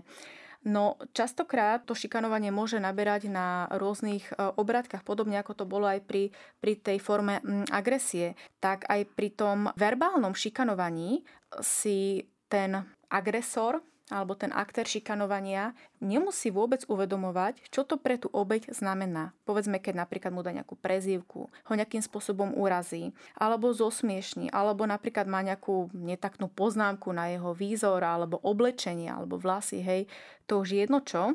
No 0.66 0.98
častokrát 1.14 1.86
to 1.86 1.94
šikanovanie 1.94 2.50
môže 2.50 2.82
naberať 2.82 3.30
na 3.30 3.70
rôznych 3.70 4.34
e, 4.34 4.50
obratkách, 4.58 5.06
podobne 5.06 5.38
ako 5.38 5.62
to 5.62 5.64
bolo 5.64 5.86
aj 5.86 6.02
pri, 6.02 6.34
pri 6.58 6.74
tej 6.74 6.98
forme 6.98 7.38
agresie. 7.70 8.34
Tak 8.58 8.90
aj 8.90 9.06
pri 9.14 9.30
tom 9.30 9.70
verbálnom 9.78 10.34
šikanovaní 10.34 11.22
si 11.62 12.26
ten 12.50 12.82
agresor 13.06 13.78
alebo 14.06 14.38
ten 14.38 14.54
aktér 14.54 14.86
šikanovania 14.86 15.74
nemusí 15.98 16.54
vôbec 16.54 16.86
uvedomovať, 16.86 17.58
čo 17.74 17.82
to 17.82 17.98
pre 17.98 18.14
tú 18.14 18.30
obeď 18.30 18.70
znamená. 18.70 19.34
Povedzme, 19.42 19.82
keď 19.82 20.06
napríklad 20.06 20.30
mu 20.30 20.46
dá 20.46 20.54
nejakú 20.54 20.78
prezývku, 20.78 21.50
ho 21.50 21.72
nejakým 21.74 22.02
spôsobom 22.02 22.54
urazí, 22.54 23.10
alebo 23.34 23.74
zosmiešní, 23.74 24.54
alebo 24.54 24.86
napríklad 24.86 25.26
má 25.26 25.42
nejakú 25.42 25.90
netaknú 25.90 26.46
poznámku 26.46 27.10
na 27.10 27.34
jeho 27.34 27.50
výzor, 27.50 28.06
alebo 28.06 28.38
oblečenie, 28.46 29.10
alebo 29.10 29.42
vlasy, 29.42 29.82
hej, 29.82 30.06
to 30.46 30.62
už 30.62 30.68
je 30.70 30.78
jedno 30.86 31.02
čo. 31.02 31.34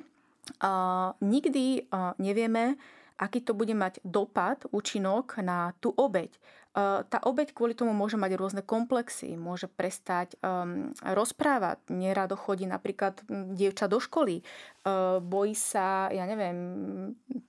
Uh, 0.64 1.14
nikdy 1.20 1.86
uh, 1.92 2.16
nevieme, 2.18 2.80
aký 3.22 3.46
to 3.46 3.54
bude 3.54 3.76
mať 3.78 4.02
dopad, 4.02 4.66
účinok 4.74 5.38
na 5.44 5.76
tú 5.78 5.94
obeď. 5.94 6.34
Eh, 6.72 7.04
tá 7.12 7.20
obeď 7.28 7.52
kvôli 7.52 7.76
tomu 7.76 7.92
môže 7.92 8.16
mať 8.16 8.40
rôzne 8.40 8.64
komplexy, 8.64 9.36
môže 9.36 9.68
prestať 9.68 10.40
um, 10.40 10.96
rozprávať, 11.04 11.84
nerado 11.92 12.40
chodí 12.40 12.64
napríklad 12.64 13.20
hm, 13.28 13.60
dievča 13.60 13.92
do 13.92 14.00
školy, 14.00 14.40
bojí 15.22 15.54
sa, 15.54 16.10
ja 16.10 16.26
neviem, 16.26 16.58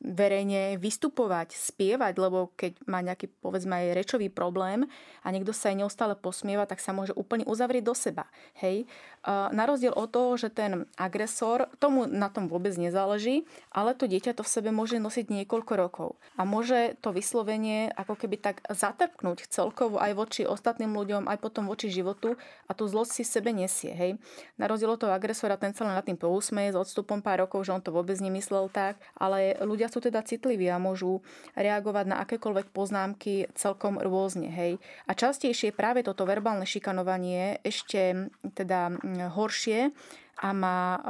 verejne 0.05 0.77
vystupovať, 0.77 1.57
spievať, 1.57 2.21
lebo 2.21 2.53
keď 2.53 2.77
má 2.85 3.01
nejaký, 3.01 3.33
povedzme, 3.41 3.73
aj 3.73 3.97
rečový 3.97 4.29
problém 4.29 4.85
a 5.25 5.33
niekto 5.33 5.57
sa 5.57 5.73
aj 5.73 5.81
neustále 5.81 6.13
posmieva, 6.13 6.69
tak 6.69 6.85
sa 6.85 6.93
môže 6.93 7.17
úplne 7.17 7.49
uzavrieť 7.49 7.85
do 7.89 7.95
seba. 7.97 8.29
Hej? 8.61 8.85
Na 9.25 9.65
rozdiel 9.65 9.97
od 9.97 10.13
toho, 10.13 10.37
že 10.37 10.53
ten 10.53 10.85
agresor, 11.01 11.73
tomu 11.81 12.05
na 12.05 12.29
tom 12.29 12.53
vôbec 12.53 12.77
nezáleží, 12.77 13.49
ale 13.73 13.97
to 13.97 14.05
dieťa 14.05 14.37
to 14.37 14.45
v 14.45 14.53
sebe 14.53 14.69
môže 14.69 15.01
nosiť 15.01 15.33
niekoľko 15.33 15.73
rokov. 15.81 16.21
A 16.37 16.45
môže 16.45 17.01
to 17.01 17.17
vyslovenie 17.17 17.89
ako 17.97 18.13
keby 18.21 18.37
tak 18.37 18.61
zatrpknúť 18.69 19.49
celkovo 19.49 19.97
aj 19.97 20.13
voči 20.13 20.43
ostatným 20.45 20.93
ľuďom, 20.93 21.33
aj 21.33 21.41
potom 21.41 21.65
voči 21.65 21.89
životu 21.89 22.37
a 22.69 22.77
tú 22.77 22.85
zlosť 22.85 23.11
si 23.17 23.25
sebe 23.25 23.57
nesie. 23.57 23.97
Hej? 23.97 24.21
Na 24.61 24.69
rozdiel 24.69 24.93
od 24.93 25.01
toho 25.01 25.17
agresora, 25.17 25.57
ten 25.57 25.73
sa 25.73 25.89
len 25.89 25.97
nad 25.97 26.05
tým 26.05 26.21
pousmeje 26.21 26.77
s 26.77 26.77
odstupom 26.77 27.22
pár 27.23 27.47
rokov, 27.47 27.65
že 27.65 27.73
on 27.73 27.81
to 27.81 27.95
vôbec 27.95 28.19
nemyslel 28.19 28.69
tak, 28.69 28.99
ale 29.15 29.55
ľudia 29.63 29.87
sú 29.87 30.03
teda 30.03 30.21
citliví 30.27 30.67
a 30.69 30.83
môžu 30.83 31.23
reagovať 31.55 32.05
na 32.11 32.17
akékoľvek 32.27 32.75
poznámky 32.75 33.49
celkom 33.55 34.03
rôzne. 34.03 34.51
Hej? 34.51 34.83
A 35.07 35.15
častejšie 35.15 35.71
práve 35.71 36.03
toto 36.03 36.27
verbálne 36.27 36.67
šikanovanie 36.67 37.63
ešte 37.63 38.29
teda 38.59 38.99
horšie 39.33 39.95
a 40.43 40.49
má 40.51 40.81
e, 40.97 41.01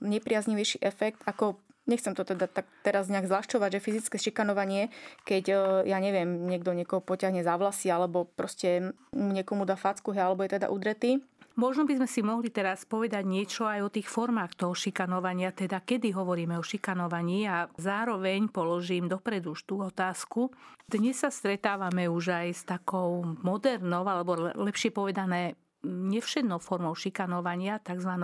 nepriaznivejší 0.00 0.80
efekt 0.80 1.20
ako 1.28 1.60
nechcem 1.86 2.14
to 2.14 2.22
teda 2.22 2.46
tak 2.46 2.70
teraz 2.86 3.10
nejak 3.10 3.26
zľahčovať, 3.26 3.78
že 3.78 3.84
fyzické 3.84 4.16
šikanovanie, 4.18 4.94
keď, 5.26 5.44
e, 5.50 5.56
ja 5.90 5.98
neviem, 5.98 6.46
niekto 6.46 6.70
niekoho 6.70 7.02
poťahne 7.02 7.42
za 7.42 7.58
vlasy 7.58 7.90
alebo 7.90 8.24
proste 8.26 8.94
niekomu 9.10 9.66
dá 9.66 9.74
facku, 9.74 10.14
alebo 10.14 10.46
je 10.46 10.54
teda 10.58 10.70
udretý, 10.70 11.18
Možno 11.52 11.84
by 11.84 12.00
sme 12.00 12.08
si 12.08 12.24
mohli 12.24 12.48
teraz 12.48 12.88
povedať 12.88 13.28
niečo 13.28 13.68
aj 13.68 13.80
o 13.84 13.92
tých 13.92 14.08
formách 14.08 14.56
toho 14.56 14.72
šikanovania, 14.72 15.52
teda 15.52 15.84
kedy 15.84 16.16
hovoríme 16.16 16.56
o 16.56 16.64
šikanovaní 16.64 17.44
a 17.44 17.68
zároveň 17.76 18.48
položím 18.48 19.04
dopredu 19.04 19.52
už 19.52 19.68
tú 19.68 19.84
otázku. 19.84 20.48
Dnes 20.88 21.20
sa 21.20 21.28
stretávame 21.28 22.08
už 22.08 22.32
aj 22.32 22.48
s 22.56 22.62
takou 22.64 23.20
modernou, 23.44 24.00
alebo 24.08 24.48
lepšie 24.56 24.96
povedané 24.96 25.60
nevšednou 25.84 26.56
formou 26.56 26.96
šikanovania, 26.96 27.82
tzv. 27.84 28.16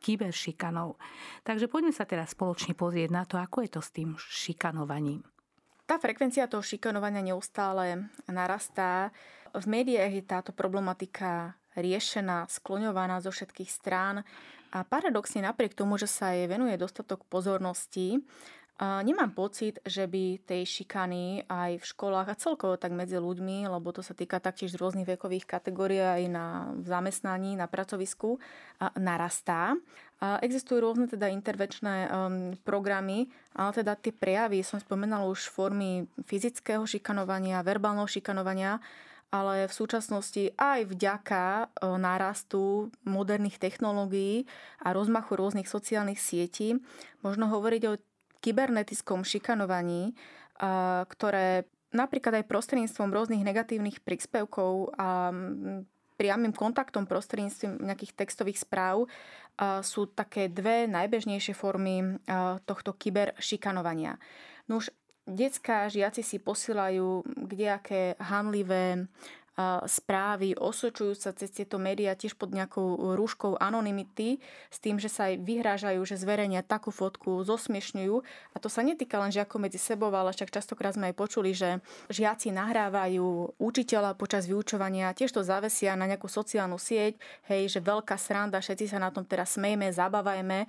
kyberšikanou. 0.00 0.96
Takže 1.44 1.68
poďme 1.68 1.92
sa 1.92 2.08
teraz 2.08 2.32
spoločne 2.32 2.72
pozrieť 2.72 3.10
na 3.12 3.28
to, 3.28 3.36
ako 3.36 3.60
je 3.66 3.70
to 3.76 3.80
s 3.84 3.90
tým 3.92 4.16
šikanovaním. 4.16 5.20
Tá 5.84 5.98
frekvencia 5.98 6.46
toho 6.46 6.62
šikanovania 6.62 7.20
neustále 7.20 8.08
narastá. 8.30 9.10
V 9.50 9.66
médiách 9.66 10.14
je 10.16 10.24
táto 10.24 10.54
problematika 10.54 11.58
riešená, 11.76 12.50
skloňovaná 12.50 13.22
zo 13.22 13.30
všetkých 13.34 13.70
strán 13.70 14.26
a 14.70 14.78
paradoxne 14.86 15.42
napriek 15.42 15.74
tomu, 15.74 15.98
že 15.98 16.06
sa 16.06 16.34
jej 16.34 16.46
venuje 16.46 16.78
dostatok 16.78 17.26
pozornosti, 17.26 18.22
Nemám 18.80 19.36
pocit, 19.36 19.76
že 19.84 20.08
by 20.08 20.40
tej 20.48 20.64
šikany 20.64 21.44
aj 21.52 21.84
v 21.84 21.84
školách 21.84 22.32
a 22.32 22.40
celkovo 22.40 22.80
tak 22.80 22.96
medzi 22.96 23.20
ľuďmi, 23.20 23.68
lebo 23.68 23.92
to 23.92 24.00
sa 24.00 24.16
týka 24.16 24.40
taktiež 24.40 24.72
rôznych 24.80 25.04
vekových 25.04 25.44
kategórií 25.44 26.00
aj 26.00 26.24
na 26.32 26.72
zamestnaní, 26.88 27.60
na 27.60 27.68
pracovisku, 27.68 28.40
narastá. 28.96 29.76
Existujú 30.40 30.80
rôzne 30.80 31.12
teda 31.12 31.28
intervenčné 31.28 32.08
um, 32.08 32.56
programy, 32.64 33.28
ale 33.52 33.84
teda 33.84 34.00
tie 34.00 34.16
prejavy, 34.16 34.64
som 34.64 34.80
spomenala 34.80 35.28
už 35.28 35.52
formy 35.52 36.08
fyzického 36.24 36.84
šikanovania, 36.88 37.60
verbálneho 37.60 38.08
šikanovania, 38.08 38.80
ale 39.30 39.70
v 39.70 39.72
súčasnosti 39.72 40.50
aj 40.58 40.90
vďaka 40.90 41.44
e, 41.46 41.64
nárastu 41.98 42.90
moderných 43.06 43.62
technológií 43.62 44.44
a 44.82 44.90
rozmachu 44.90 45.38
rôznych 45.38 45.70
sociálnych 45.70 46.18
sietí 46.18 46.78
možno 47.22 47.46
hovoriť 47.46 47.82
o 47.86 47.98
kybernetickom 48.40 49.20
šikanovaní, 49.20 50.16
ktoré 51.12 51.68
napríklad 51.92 52.40
aj 52.40 52.48
prostredníctvom 52.48 53.12
rôznych 53.12 53.44
negatívnych 53.44 54.00
príspevkov 54.00 54.96
a 54.96 55.28
priamým 56.16 56.56
kontaktom 56.56 57.04
prostredníctvom 57.04 57.84
nejakých 57.84 58.16
textových 58.16 58.64
správ 58.64 59.08
sú 59.84 60.08
také 60.08 60.48
dve 60.48 60.88
najbežnejšie 60.88 61.52
formy 61.52 62.16
tohto 62.64 62.96
kyberšikanovania. 62.96 64.16
No 64.72 64.80
už 64.80 64.88
detská 65.30 65.88
žiaci 65.88 66.20
si 66.20 66.36
posielajú 66.42 67.24
kdejaké 67.24 68.18
hanlivé 68.20 69.08
správy, 69.84 70.56
osočujú 70.56 71.12
sa 71.16 71.36
cez 71.36 71.52
tieto 71.52 71.76
médiá 71.76 72.16
tiež 72.16 72.32
pod 72.38 72.48
nejakou 72.48 73.12
rúškou 73.12 73.60
anonymity 73.60 74.40
s 74.72 74.78
tým, 74.80 74.96
že 74.96 75.12
sa 75.12 75.28
aj 75.28 75.44
vyhrážajú, 75.44 76.00
že 76.06 76.16
zverejnia 76.16 76.64
takú 76.64 76.88
fotku, 76.88 77.44
zosmiešňujú. 77.44 78.16
A 78.54 78.56
to 78.56 78.72
sa 78.72 78.80
netýka 78.80 79.20
len 79.20 79.28
žiakov 79.28 79.60
medzi 79.60 79.76
sebou, 79.76 80.08
ale 80.08 80.32
však 80.32 80.54
častokrát 80.54 80.96
sme 80.96 81.12
aj 81.12 81.18
počuli, 81.18 81.52
že 81.52 81.82
žiaci 82.08 82.56
nahrávajú 82.56 83.58
učiteľa 83.60 84.16
počas 84.16 84.48
vyučovania, 84.48 85.12
tiež 85.12 85.34
to 85.34 85.44
zavesia 85.44 85.92
na 85.92 86.08
nejakú 86.08 86.30
sociálnu 86.30 86.80
sieť, 86.80 87.20
hej, 87.52 87.68
že 87.68 87.84
veľká 87.84 88.16
sranda, 88.16 88.64
všetci 88.64 88.96
sa 88.96 88.98
na 89.02 89.12
tom 89.12 89.28
teraz 89.28 89.60
smejme, 89.60 89.92
zabávajme 89.92 90.64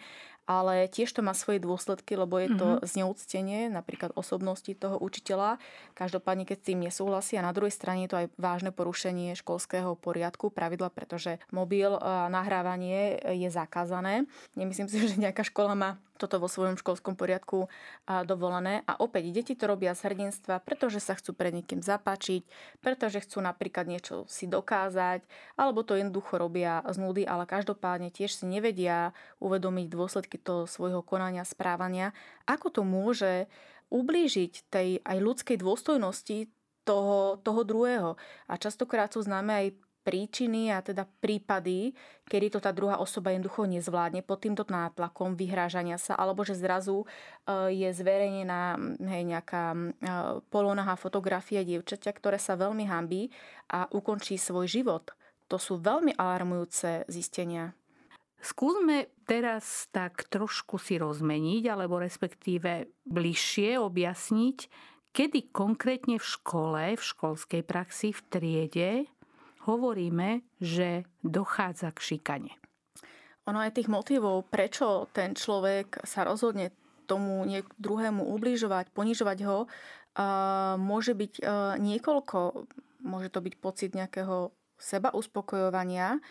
ale 0.52 0.92
tiež 0.92 1.16
to 1.16 1.24
má 1.24 1.32
svoje 1.32 1.64
dôsledky, 1.64 2.20
lebo 2.20 2.36
je 2.36 2.52
to 2.52 2.68
mm-hmm. 2.68 2.88
zneúctenie 2.88 3.60
napríklad 3.72 4.12
osobnosti 4.20 4.68
toho 4.76 5.00
učiteľa. 5.00 5.56
Každopádne, 5.96 6.44
keď 6.44 6.58
s 6.60 6.68
tým 6.68 6.80
nesúhlasí 6.84 7.40
a 7.40 7.48
na 7.48 7.56
druhej 7.56 7.72
strane 7.72 8.04
je 8.04 8.12
to 8.12 8.20
aj 8.20 8.28
vážne 8.36 8.76
porušenie 8.76 9.32
školského 9.40 9.96
poriadku, 9.96 10.52
pravidla, 10.52 10.92
pretože 10.92 11.40
mobil 11.56 11.96
a 11.96 12.28
nahrávanie 12.28 13.16
je 13.32 13.48
zakázané. 13.48 14.28
Nemyslím 14.60 14.92
si, 14.92 15.00
že 15.12 15.16
nejaká 15.16 15.48
škola 15.48 15.72
má 15.72 15.90
toto 16.22 16.38
vo 16.38 16.46
svojom 16.46 16.78
školskom 16.78 17.18
poriadku 17.18 17.66
dovolené. 18.06 18.86
A 18.86 19.02
opäť, 19.02 19.34
deti 19.34 19.58
to 19.58 19.66
robia 19.66 19.98
z 19.98 20.06
hrdinstva, 20.06 20.62
pretože 20.62 21.02
sa 21.02 21.18
chcú 21.18 21.34
pred 21.34 21.50
niekým 21.58 21.82
zapáčiť, 21.82 22.46
pretože 22.78 23.26
chcú 23.26 23.42
napríklad 23.42 23.90
niečo 23.90 24.30
si 24.30 24.46
dokázať, 24.46 25.26
alebo 25.58 25.82
to 25.82 25.98
jednoducho 25.98 26.38
robia 26.38 26.86
z 26.86 27.02
nudy, 27.02 27.26
ale 27.26 27.50
každopádne 27.50 28.14
tiež 28.14 28.38
si 28.38 28.46
nevedia 28.46 29.18
uvedomiť 29.42 29.90
dôsledky 29.90 30.38
toho 30.38 30.70
svojho 30.70 31.02
konania, 31.02 31.42
správania. 31.42 32.14
Ako 32.46 32.70
to 32.70 32.86
môže 32.86 33.50
ublížiť 33.90 34.70
tej 34.70 35.02
aj 35.02 35.18
ľudskej 35.18 35.58
dôstojnosti 35.58 36.48
toho, 36.86 37.42
toho 37.42 37.62
druhého. 37.66 38.16
A 38.46 38.56
častokrát 38.62 39.10
sú 39.12 39.26
známe 39.26 39.52
aj 39.52 39.68
príčiny 40.02 40.74
a 40.74 40.82
teda 40.82 41.06
prípady, 41.06 41.94
kedy 42.26 42.58
to 42.58 42.60
tá 42.60 42.74
druhá 42.74 42.98
osoba 42.98 43.32
jednoducho 43.32 43.70
nezvládne 43.70 44.26
pod 44.26 44.42
týmto 44.42 44.66
nátlakom 44.66 45.38
vyhrážania 45.38 46.02
sa, 46.02 46.18
alebo 46.18 46.42
že 46.42 46.58
zrazu 46.58 47.06
e, 47.06 47.76
je 47.76 47.90
zverejnená 47.94 48.82
hej, 48.98 49.24
nejaká 49.26 49.64
e, 49.72 49.80
polonahá 50.50 50.98
fotografia 50.98 51.62
dievčaťa, 51.62 52.12
ktoré 52.18 52.42
sa 52.42 52.58
veľmi 52.58 52.90
hambí 52.90 53.30
a 53.70 53.86
ukončí 53.94 54.42
svoj 54.42 54.66
život. 54.66 55.14
To 55.54 55.62
sú 55.62 55.78
veľmi 55.78 56.18
alarmujúce 56.18 57.06
zistenia. 57.12 57.78
Skúsme 58.42 59.14
teraz 59.30 59.86
tak 59.94 60.26
trošku 60.26 60.82
si 60.82 60.98
rozmeniť, 60.98 61.70
alebo 61.70 62.02
respektíve 62.02 62.90
bližšie 63.06 63.78
objasniť, 63.78 64.58
kedy 65.14 65.54
konkrétne 65.54 66.18
v 66.18 66.26
škole, 66.26 66.84
v 66.98 67.04
školskej 67.04 67.62
praxi, 67.62 68.10
v 68.16 68.22
triede 68.34 68.90
hovoríme, 69.66 70.46
že 70.62 71.06
dochádza 71.22 71.94
k 71.94 72.00
šikane. 72.00 72.54
Ono 73.50 73.58
aj 73.58 73.78
tých 73.78 73.90
motivov, 73.90 74.46
prečo 74.50 75.10
ten 75.12 75.34
človek 75.34 76.06
sa 76.06 76.22
rozhodne 76.26 76.70
tomu 77.10 77.44
druhému 77.82 78.24
ubližovať, 78.38 78.94
ponižovať 78.94 79.38
ho, 79.50 79.66
môže 80.78 81.18
byť 81.18 81.34
niekoľko. 81.82 82.40
Môže 83.02 83.34
to 83.34 83.42
byť 83.42 83.54
pocit 83.58 83.98
nejakého 83.98 84.54
seba 84.78 85.10
uspokojovania, 85.14 86.22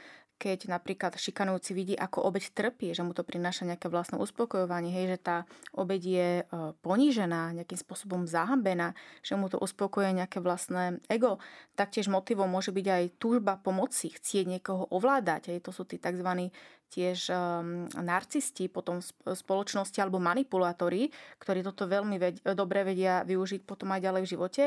keď 0.41 0.73
napríklad 0.73 1.21
šikanujúci 1.21 1.77
vidí, 1.77 1.93
ako 1.93 2.25
obeď 2.25 2.57
trpí, 2.57 2.97
že 2.97 3.05
mu 3.05 3.13
to 3.13 3.21
prináša 3.21 3.69
nejaké 3.69 3.93
vlastné 3.93 4.17
uspokojovanie, 4.17 4.89
hej, 4.89 5.13
že 5.13 5.19
tá 5.21 5.37
obeď 5.77 6.03
je 6.03 6.29
e, 6.41 6.45
ponížená, 6.81 7.53
nejakým 7.53 7.77
spôsobom 7.77 8.25
zahambená, 8.25 8.97
že 9.21 9.37
mu 9.37 9.53
to 9.53 9.61
uspokoje 9.61 10.17
nejaké 10.17 10.41
vlastné 10.41 11.05
ego. 11.13 11.37
Taktiež 11.77 12.09
motivom 12.09 12.49
môže 12.49 12.73
byť 12.73 12.87
aj 12.89 13.05
túžba 13.21 13.61
pomoci, 13.61 14.09
chcieť 14.09 14.49
niekoho 14.49 14.89
ovládať. 14.89 15.53
Hej, 15.53 15.69
to 15.69 15.77
sú 15.77 15.85
tí 15.85 16.01
tzv 16.01 16.49
tiež 16.91 17.31
um, 17.31 17.87
narcisti 17.95 18.67
potom 18.67 18.99
v 18.99 19.31
spoločnosti 19.31 19.95
alebo 20.03 20.19
manipulátori, 20.19 21.15
ktorí 21.39 21.63
toto 21.63 21.87
veľmi 21.87 22.17
ved- 22.19 22.43
dobre 22.59 22.83
vedia 22.83 23.23
využiť 23.23 23.63
potom 23.63 23.95
aj 23.95 24.03
ďalej 24.03 24.23
v 24.27 24.33
živote. 24.35 24.65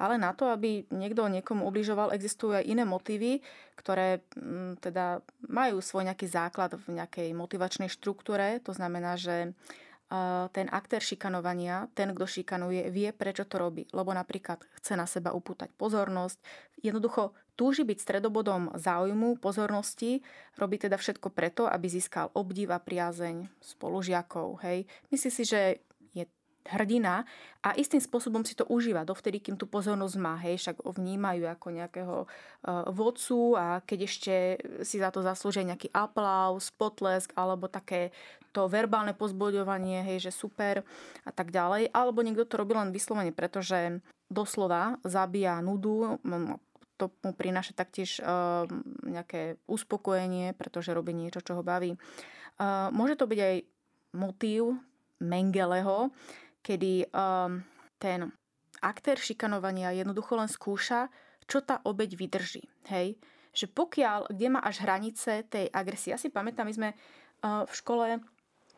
Ale 0.00 0.16
na 0.16 0.32
to, 0.32 0.48
aby 0.48 0.88
niekto 0.88 1.28
niekomu 1.28 1.68
ubližoval, 1.68 2.16
existujú 2.16 2.56
aj 2.56 2.64
iné 2.64 2.88
motívy, 2.88 3.44
ktoré 3.76 4.24
um, 4.40 4.72
teda 4.80 5.20
majú 5.44 5.84
svoj 5.84 6.08
nejaký 6.08 6.26
základ 6.26 6.74
v 6.80 6.96
nejakej 6.96 7.36
motivačnej 7.36 7.92
štruktúre. 7.92 8.58
To 8.64 8.72
znamená, 8.72 9.20
že 9.20 9.52
uh, 10.08 10.48
ten 10.56 10.72
aktér 10.72 11.04
šikanovania, 11.04 11.92
ten, 11.92 12.16
kto 12.16 12.24
šikanuje, 12.24 12.88
vie, 12.88 13.12
prečo 13.12 13.44
to 13.44 13.60
robí. 13.60 13.84
Lebo 13.92 14.16
napríklad 14.16 14.64
chce 14.80 14.96
na 14.96 15.04
seba 15.04 15.36
upútať 15.36 15.68
pozornosť. 15.76 16.40
Jednoducho 16.80 17.36
túži 17.56 17.82
byť 17.82 17.98
stredobodom 17.98 18.76
záujmu, 18.76 19.40
pozornosti, 19.40 20.20
robí 20.60 20.76
teda 20.76 21.00
všetko 21.00 21.32
preto, 21.32 21.64
aby 21.64 21.88
získal 21.88 22.30
obdiv 22.36 22.70
a 22.70 22.78
priazeň 22.78 23.48
spolužiakov. 23.64 24.60
Hej. 24.62 24.84
Myslí 25.10 25.30
si, 25.32 25.44
že 25.48 25.80
hrdina 26.68 27.22
a 27.62 27.74
istým 27.78 28.02
spôsobom 28.02 28.42
si 28.42 28.58
to 28.58 28.66
užíva 28.66 29.06
dovtedy, 29.06 29.38
kým 29.38 29.54
tú 29.54 29.70
pozornosť 29.70 30.16
má. 30.18 30.34
Hej, 30.42 30.62
však 30.62 30.76
ho 30.82 30.90
vnímajú 30.94 31.46
ako 31.46 31.66
nejakého 31.70 32.16
uh, 32.26 32.90
vodcu 32.90 33.54
a 33.54 33.80
keď 33.82 33.98
ešte 34.06 34.34
si 34.82 34.98
za 34.98 35.14
to 35.14 35.22
zaslúžia 35.22 35.66
nejaký 35.66 35.90
aplaus, 35.94 36.74
potlesk 36.74 37.30
alebo 37.38 37.70
také 37.70 38.10
to 38.50 38.66
verbálne 38.66 39.12
pozbudovanie, 39.12 40.02
hej, 40.02 40.30
že 40.30 40.32
super 40.32 40.82
a 41.22 41.30
tak 41.30 41.52
ďalej. 41.52 41.92
Alebo 41.92 42.24
niekto 42.24 42.48
to 42.48 42.60
robí 42.60 42.72
len 42.74 42.90
vyslovene, 42.90 43.30
pretože 43.30 44.00
doslova 44.26 44.98
zabíja 45.06 45.60
nudu, 45.62 46.18
to 46.96 47.12
mu 47.22 47.36
prináša 47.36 47.76
taktiež 47.76 48.20
uh, 48.20 48.64
nejaké 49.04 49.60
uspokojenie, 49.68 50.56
pretože 50.56 50.96
robí 50.96 51.12
niečo, 51.12 51.44
čo 51.44 51.60
ho 51.60 51.62
baví. 51.62 51.94
Uh, 52.56 52.88
môže 52.92 53.20
to 53.20 53.28
byť 53.28 53.40
aj 53.40 53.56
motív 54.16 54.80
Mengeleho, 55.20 56.12
kedy 56.60 57.08
um, 57.12 57.64
ten 57.96 58.28
aktér 58.84 59.16
šikanovania 59.16 59.92
jednoducho 59.96 60.36
len 60.36 60.48
skúša, 60.48 61.08
čo 61.48 61.64
tá 61.64 61.80
obeď 61.84 62.16
vydrží. 62.20 62.64
Hej? 62.92 63.16
Že 63.56 63.66
pokiaľ, 63.72 64.20
kde 64.28 64.46
má 64.52 64.60
až 64.60 64.84
hranice 64.84 65.48
tej 65.48 65.72
agresie. 65.72 66.12
Ja 66.12 66.20
si 66.20 66.28
pamätám, 66.28 66.68
my 66.68 66.74
sme 66.76 66.90
v 67.40 67.72
škole 67.72 68.20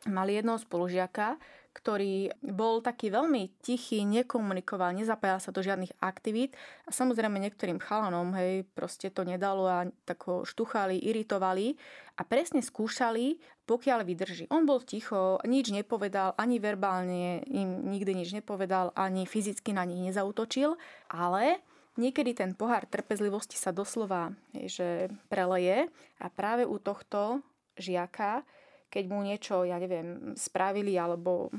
mali 0.07 0.39
jednoho 0.39 0.61
spolužiaka, 0.61 1.35
ktorý 1.79 2.35
bol 2.43 2.83
taký 2.83 3.15
veľmi 3.15 3.63
tichý, 3.63 4.03
nekomunikoval, 4.03 4.99
nezapájal 4.99 5.39
sa 5.39 5.55
do 5.55 5.63
žiadnych 5.63 5.95
aktivít 6.03 6.59
a 6.83 6.91
samozrejme 6.91 7.39
niektorým 7.39 7.79
chalanom, 7.79 8.35
hej, 8.35 8.67
proste 8.75 9.15
to 9.15 9.23
nedalo 9.23 9.71
a 9.71 9.87
tak 10.03 10.27
ho 10.27 10.43
štuchali, 10.43 10.99
iritovali 10.99 11.79
a 12.19 12.27
presne 12.27 12.59
skúšali, 12.59 13.39
pokiaľ 13.71 14.03
vydrží. 14.03 14.45
On 14.51 14.67
bol 14.67 14.83
ticho, 14.83 15.39
nič 15.47 15.71
nepovedal, 15.71 16.35
ani 16.35 16.59
verbálne 16.59 17.47
im 17.47 17.87
nikdy 17.95 18.19
nič 18.19 18.35
nepovedal, 18.35 18.91
ani 18.99 19.23
fyzicky 19.23 19.71
na 19.71 19.87
nich 19.87 20.03
nezautočil, 20.03 20.75
ale 21.07 21.63
niekedy 21.95 22.35
ten 22.35 22.59
pohár 22.59 22.91
trpezlivosti 22.91 23.55
sa 23.55 23.71
doslova 23.71 24.35
hej, 24.59 24.67
že 24.67 24.89
preleje 25.31 25.87
a 26.19 26.27
práve 26.27 26.67
u 26.67 26.83
tohto 26.83 27.39
žiaka 27.79 28.43
keď 28.89 29.05
mu 29.09 29.21
niečo, 29.25 29.65
ja 29.65 29.77
neviem, 29.81 30.35
spravili 30.35 30.97
alebo 30.97 31.53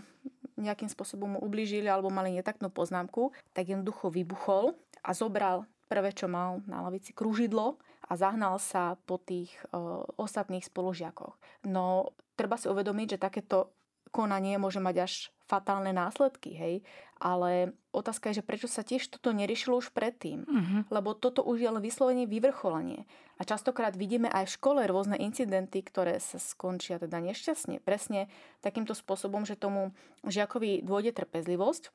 nejakým 0.60 0.92
spôsobom 0.92 1.38
mu 1.38 1.40
ublížili 1.40 1.88
alebo 1.88 2.12
mali 2.12 2.36
netaktnú 2.36 2.68
poznámku, 2.68 3.32
tak 3.56 3.72
jednoducho 3.72 4.12
vybuchol 4.12 4.76
a 5.02 5.16
zobral 5.16 5.64
prvé, 5.88 6.14
čo 6.14 6.30
mal 6.30 6.62
na 6.68 6.84
lavici, 6.86 7.16
kružidlo 7.16 7.80
a 8.06 8.14
zahnal 8.14 8.60
sa 8.62 9.00
po 9.08 9.18
tých 9.18 9.50
uh, 9.72 10.06
ostatných 10.20 10.68
spolužiakoch. 10.68 11.40
No, 11.66 12.14
treba 12.38 12.60
si 12.60 12.70
uvedomiť, 12.70 13.18
že 13.18 13.24
takéto 13.24 13.74
konanie 14.10 14.58
môže 14.58 14.82
mať 14.82 14.96
až 15.06 15.14
fatálne 15.50 15.90
následky, 15.90 16.54
hej. 16.54 16.76
Ale 17.20 17.74
otázka 17.92 18.32
je, 18.32 18.40
že 18.40 18.48
prečo 18.48 18.70
sa 18.70 18.86
tiež 18.86 19.04
toto 19.12 19.36
neriešilo 19.36 19.82
už 19.82 19.92
predtým. 19.92 20.48
Uh-huh. 20.48 20.82
Lebo 20.88 21.18
toto 21.18 21.44
už 21.44 21.58
je 21.60 21.68
len 21.68 21.84
vyslovene 21.84 22.30
vyvrcholenie. 22.30 23.04
A 23.36 23.42
častokrát 23.44 23.98
vidíme 23.98 24.32
aj 24.32 24.48
v 24.48 24.56
škole 24.56 24.82
rôzne 24.88 25.20
incidenty, 25.20 25.84
ktoré 25.84 26.22
sa 26.24 26.40
skončia 26.40 27.02
teda 27.02 27.20
nešťastne. 27.20 27.84
Presne 27.84 28.32
takýmto 28.64 28.96
spôsobom, 28.96 29.44
že 29.44 29.60
tomu 29.60 29.92
žiakovi 30.24 30.80
dôjde 30.86 31.18
trpezlivosť 31.18 31.92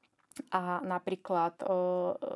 a 0.50 0.82
napríklad 0.82 1.60
e, 1.60 1.64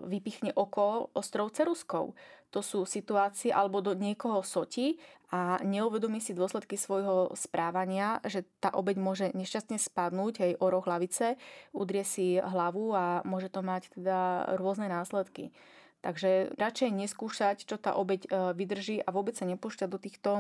vypichne 0.07 0.55
oko 0.55 1.11
ostrou 1.15 1.51
ceruskou. 1.51 2.15
To 2.55 2.61
sú 2.65 2.89
situácie, 2.89 3.53
alebo 3.53 3.85
do 3.85 3.93
niekoho 3.93 4.41
soti 4.41 4.97
a 5.29 5.61
neuvedomí 5.61 6.23
si 6.25 6.33
dôsledky 6.33 6.81
svojho 6.81 7.37
správania, 7.37 8.25
že 8.25 8.49
tá 8.65 8.73
obeď 8.73 8.97
môže 8.97 9.27
nešťastne 9.37 9.77
spadnúť 9.77 10.35
hej, 10.41 10.53
o 10.57 10.67
roh 10.73 10.81
hlavice, 10.81 11.37
udrie 11.77 12.09
si 12.09 12.41
hlavu 12.41 12.97
a 12.97 13.21
môže 13.29 13.53
to 13.53 13.61
mať 13.61 13.93
teda 13.93 14.53
rôzne 14.57 14.89
následky. 14.89 15.53
Takže 15.99 16.55
radšej 16.55 16.95
neskúšať, 16.95 17.57
čo 17.67 17.77
tá 17.77 17.93
obeď 17.99 18.21
e, 18.25 18.29
vydrží 18.55 19.03
a 19.03 19.11
vôbec 19.11 19.35
sa 19.35 19.45
nepúšťať 19.45 19.89
do 19.91 19.99
týchto 19.99 20.31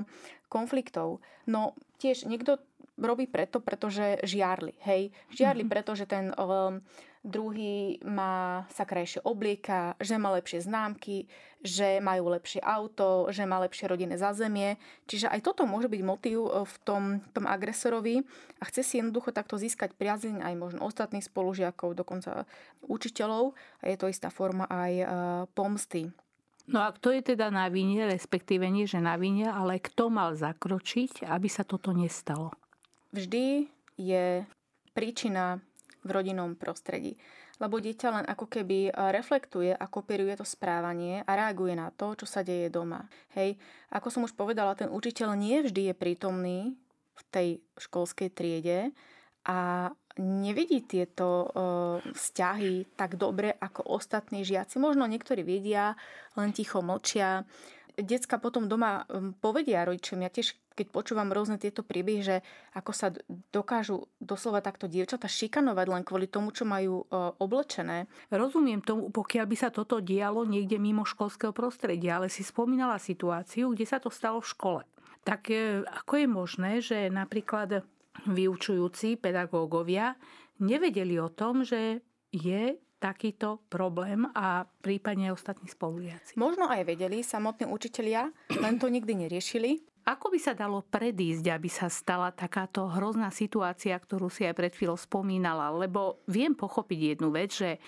konfliktov. 0.46 1.18
No 1.50 1.74
tiež 1.98 2.30
niekto 2.30 2.62
robí 2.98 3.30
preto, 3.30 3.62
pretože 3.62 4.18
žiarli. 4.26 4.74
Hej, 4.82 5.14
žiarli 5.32 5.62
mm-hmm. 5.64 5.72
preto, 5.72 5.94
že 5.94 6.04
ten 6.04 6.34
um, 6.34 6.82
druhý 7.22 7.98
má 8.06 8.66
sa 8.70 8.86
krajšie 8.86 9.22
oblieka, 9.26 9.94
že 9.98 10.18
má 10.18 10.34
lepšie 10.38 10.62
známky, 10.62 11.26
že 11.62 11.98
majú 11.98 12.30
lepšie 12.30 12.62
auto, 12.62 13.26
že 13.34 13.42
má 13.42 13.58
lepšie 13.66 13.90
rodinné 13.90 14.14
zázemie. 14.14 14.78
Čiže 15.10 15.26
aj 15.26 15.40
toto 15.42 15.66
môže 15.66 15.90
byť 15.90 16.02
motív 16.06 16.46
v 16.46 16.74
tom, 16.86 17.18
tom 17.34 17.50
agresorovi 17.50 18.22
a 18.58 18.64
chce 18.70 18.82
si 18.86 18.94
jednoducho 19.02 19.34
takto 19.34 19.58
získať 19.58 19.94
priazeň 19.98 20.46
aj 20.46 20.54
možno 20.54 20.80
ostatných 20.86 21.26
spolužiakov, 21.26 21.98
dokonca 21.98 22.46
učiteľov 22.86 23.58
a 23.82 23.84
je 23.90 23.96
to 23.98 24.06
istá 24.06 24.30
forma 24.30 24.70
aj 24.70 24.92
e, 24.94 25.06
pomsty. 25.52 26.14
No 26.68 26.84
a 26.84 26.92
kto 26.92 27.16
je 27.16 27.32
teda 27.32 27.48
na 27.48 27.72
vine, 27.72 28.04
respektíve 28.04 28.68
nie, 28.68 28.84
že 28.84 29.00
na 29.00 29.16
vine, 29.16 29.48
ale 29.48 29.80
kto 29.80 30.12
mal 30.12 30.36
zakročiť, 30.36 31.24
aby 31.24 31.48
sa 31.48 31.64
toto 31.64 31.96
nestalo? 31.96 32.52
Vždy 33.12 33.66
je 33.96 34.44
príčina 34.92 35.58
v 36.04 36.10
rodinnom 36.10 36.54
prostredí. 36.54 37.16
Lebo 37.58 37.82
dieťa 37.82 38.08
len 38.14 38.26
ako 38.26 38.46
keby 38.46 38.88
e, 38.88 38.90
reflektuje 39.10 39.74
a 39.74 39.84
kopíruje 39.90 40.38
to 40.38 40.46
správanie 40.46 41.26
a 41.26 41.30
reaguje 41.34 41.74
na 41.74 41.90
to, 41.90 42.14
čo 42.14 42.26
sa 42.26 42.46
deje 42.46 42.70
doma. 42.70 43.02
Hej, 43.34 43.58
ako 43.90 44.08
som 44.14 44.22
už 44.22 44.38
povedala, 44.38 44.78
ten 44.78 44.86
učiteľ 44.86 45.34
nie 45.34 45.58
vždy 45.66 45.90
je 45.90 45.94
prítomný 45.94 46.58
v 47.18 47.22
tej 47.34 47.48
školskej 47.82 48.30
triede 48.30 48.94
a 49.42 49.90
nevidí 50.18 50.82
tieto 50.86 51.50
uh, 51.50 51.50
vzťahy 52.02 52.94
tak 52.94 53.18
dobre 53.18 53.54
ako 53.54 53.90
ostatní 53.90 54.46
žiaci. 54.46 54.78
Možno 54.78 55.06
niektorí 55.06 55.42
vedia, 55.42 55.98
len 56.38 56.54
ticho 56.54 56.78
mlčia. 56.78 57.42
Decka 57.98 58.38
potom 58.38 58.70
doma 58.70 59.02
povedia 59.42 59.82
rodičom, 59.82 60.22
ja 60.22 60.30
tiež 60.30 60.54
keď 60.78 60.94
počúvam 60.94 61.34
rôzne 61.34 61.58
tieto 61.58 61.82
príbehy, 61.82 62.20
že 62.22 62.36
ako 62.70 62.92
sa 62.94 63.10
dokážu 63.50 64.06
doslova 64.22 64.62
takto 64.62 64.86
dievčata 64.86 65.26
šikanovať 65.26 65.86
len 65.90 66.02
kvôli 66.06 66.30
tomu, 66.30 66.54
čo 66.54 66.62
majú 66.62 67.02
e, 67.02 67.34
oblečené. 67.42 68.06
Rozumiem 68.30 68.78
tomu, 68.78 69.10
pokiaľ 69.10 69.44
by 69.50 69.56
sa 69.58 69.74
toto 69.74 69.98
dialo 69.98 70.46
niekde 70.46 70.78
mimo 70.78 71.02
školského 71.02 71.50
prostredia, 71.50 72.22
ale 72.22 72.30
si 72.30 72.46
spomínala 72.46 73.02
situáciu, 73.02 73.74
kde 73.74 73.86
sa 73.90 73.98
to 73.98 74.14
stalo 74.14 74.38
v 74.38 74.50
škole. 74.54 74.82
Tak 75.26 75.50
e, 75.50 75.82
ako 75.82 76.12
je 76.14 76.26
možné, 76.30 76.72
že 76.78 77.10
napríklad 77.10 77.82
vyučujúci 78.30 79.18
pedagógovia 79.18 80.14
nevedeli 80.62 81.18
o 81.18 81.30
tom, 81.30 81.66
že 81.66 82.02
je 82.30 82.78
takýto 82.98 83.62
problém 83.70 84.26
a 84.34 84.66
prípadne 84.82 85.30
aj 85.30 85.38
ostatní 85.38 85.70
spolužiaci. 85.70 86.34
Možno 86.34 86.66
aj 86.66 86.82
vedeli 86.82 87.22
samotní 87.22 87.70
učitelia, 87.70 88.34
len 88.50 88.82
to 88.82 88.90
nikdy 88.90 89.14
neriešili. 89.14 89.86
Ako 90.08 90.32
by 90.32 90.40
sa 90.40 90.56
dalo 90.56 90.80
predísť, 90.88 91.52
aby 91.52 91.68
sa 91.68 91.92
stala 91.92 92.32
takáto 92.32 92.88
hrozná 92.88 93.28
situácia, 93.28 93.92
ktorú 93.92 94.32
si 94.32 94.48
aj 94.48 94.56
pred 94.56 94.72
chvíľou 94.72 94.96
spomínala? 94.96 95.68
Lebo 95.68 96.24
viem 96.24 96.56
pochopiť 96.56 97.20
jednu 97.20 97.28
vec, 97.28 97.52
že 97.52 97.76
e, 97.76 97.78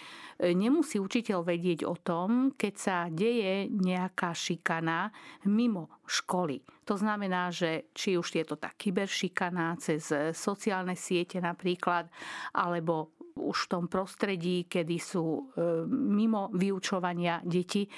nemusí 0.52 1.00
učiteľ 1.00 1.40
vedieť 1.40 1.88
o 1.88 1.96
tom, 1.96 2.52
keď 2.52 2.74
sa 2.76 2.96
deje 3.08 3.72
nejaká 3.72 4.36
šikana 4.36 5.08
mimo 5.48 6.04
školy. 6.04 6.60
To 6.84 7.00
znamená, 7.00 7.48
že 7.48 7.88
či 7.96 8.20
už 8.20 8.28
je 8.36 8.44
to 8.44 8.60
tá 8.60 8.68
kyberšikana 8.68 9.80
cez 9.80 10.12
sociálne 10.36 11.00
siete 11.00 11.40
napríklad, 11.40 12.04
alebo 12.52 13.16
už 13.32 13.64
v 13.64 13.70
tom 13.72 13.84
prostredí, 13.88 14.68
kedy 14.68 14.96
sú 15.00 15.24
e, 15.24 15.42
mimo 15.88 16.52
vyučovania 16.52 17.40
deti. 17.48 17.88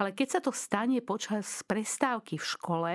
Ale 0.00 0.16
keď 0.16 0.28
sa 0.32 0.40
to 0.40 0.48
stane 0.48 1.04
počas 1.04 1.60
prestávky 1.68 2.40
v 2.40 2.46
škole, 2.56 2.92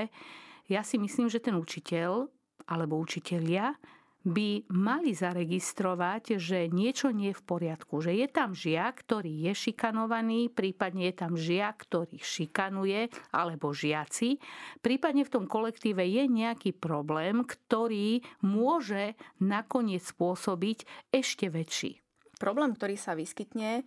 ja 0.71 0.87
si 0.87 0.95
myslím, 0.95 1.27
že 1.27 1.43
ten 1.43 1.59
učiteľ 1.59 2.31
alebo 2.71 2.95
učitelia 2.95 3.75
by 4.21 4.69
mali 4.69 5.17
zaregistrovať, 5.17 6.37
že 6.37 6.69
niečo 6.69 7.09
nie 7.09 7.33
je 7.33 7.39
v 7.41 7.47
poriadku, 7.49 8.05
že 8.05 8.13
je 8.13 8.27
tam 8.29 8.53
žiak, 8.53 9.01
ktorý 9.01 9.49
je 9.49 9.53
šikanovaný, 9.57 10.53
prípadne 10.53 11.09
je 11.09 11.15
tam 11.17 11.33
žiak, 11.33 11.89
ktorý 11.89 12.21
šikanuje, 12.21 13.09
alebo 13.33 13.73
žiaci, 13.73 14.37
prípadne 14.85 15.25
v 15.25 15.33
tom 15.33 15.45
kolektíve 15.49 16.05
je 16.05 16.29
nejaký 16.29 16.77
problém, 16.77 17.41
ktorý 17.41 18.21
môže 18.45 19.17
nakoniec 19.41 20.05
spôsobiť 20.05 20.85
ešte 21.09 21.49
väčší. 21.49 21.97
Problém, 22.37 22.77
ktorý 22.77 23.01
sa 23.01 23.17
vyskytne, 23.17 23.85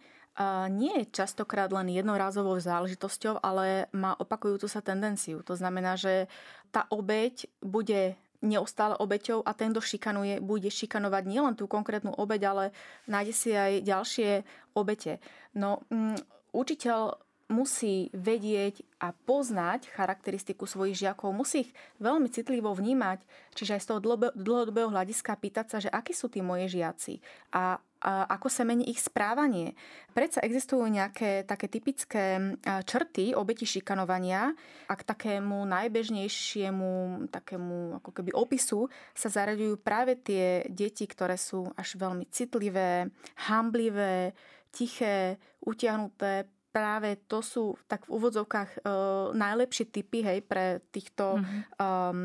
nie 0.70 1.02
je 1.02 1.10
častokrát 1.14 1.70
len 1.70 1.94
jednorázovou 1.94 2.58
záležitosťou, 2.58 3.38
ale 3.38 3.86
má 3.94 4.18
opakujúcu 4.18 4.66
sa 4.66 4.82
tendenciu. 4.82 5.46
To 5.46 5.54
znamená, 5.54 5.94
že 5.94 6.26
tá 6.74 6.90
obeď 6.90 7.46
bude 7.62 8.18
neustále 8.44 8.98
obeťou 9.00 9.40
a 9.40 9.56
ten, 9.56 9.72
kto 9.72 9.80
šikanuje, 9.80 10.42
bude 10.44 10.68
šikanovať 10.68 11.22
nielen 11.24 11.54
tú 11.56 11.64
konkrétnu 11.64 12.12
obeď, 12.12 12.42
ale 12.52 12.64
nájde 13.08 13.32
si 13.32 13.50
aj 13.56 13.86
ďalšie 13.86 14.30
obete. 14.76 15.22
No, 15.56 15.80
um, 15.88 16.12
učiteľ 16.52 17.16
musí 17.48 18.08
vedieť 18.16 18.84
a 19.00 19.12
poznať 19.12 19.92
charakteristiku 19.92 20.64
svojich 20.64 20.96
žiakov, 21.08 21.36
musí 21.36 21.68
ich 21.68 21.72
veľmi 22.00 22.28
citlivo 22.32 22.72
vnímať, 22.72 23.20
čiže 23.52 23.76
aj 23.76 23.82
z 23.84 23.88
toho 23.88 24.00
dlhodobého 24.32 24.88
hľadiska 24.88 25.36
pýtať 25.36 25.66
sa, 25.68 25.78
že 25.80 25.92
akí 25.92 26.16
sú 26.16 26.32
tí 26.32 26.40
moje 26.40 26.72
žiaci 26.72 27.20
a, 27.52 27.76
ako 28.04 28.52
sa 28.52 28.68
mení 28.68 28.84
ich 28.92 29.00
správanie. 29.00 29.72
Predsa 30.12 30.44
existujú 30.44 30.84
nejaké 30.84 31.48
také 31.48 31.72
typické 31.72 32.54
črty 32.62 33.32
obeti 33.32 33.64
šikanovania 33.64 34.52
a 34.86 34.94
k 34.94 35.02
takému 35.02 35.64
najbežnejšiemu 35.64 36.92
takému 37.32 38.04
ako 38.04 38.10
keby 38.12 38.30
opisu 38.36 38.92
sa 39.16 39.32
zaraďujú 39.32 39.80
práve 39.80 40.20
tie 40.20 40.68
deti, 40.68 41.08
ktoré 41.08 41.40
sú 41.40 41.64
až 41.74 41.96
veľmi 41.96 42.28
citlivé, 42.28 43.08
hamblivé, 43.48 44.36
tiché, 44.68 45.40
utiahnuté, 45.64 46.44
práve 46.74 47.22
to 47.30 47.38
sú 47.38 47.78
tak 47.86 48.10
v 48.10 48.18
úvodzovkách 48.18 48.82
uh, 48.82 49.30
najlepšie 49.30 49.94
typy 49.94 50.26
hej, 50.26 50.42
pre 50.42 50.82
týchto 50.90 51.38
mm-hmm. 51.38 51.60
um, 51.78 52.18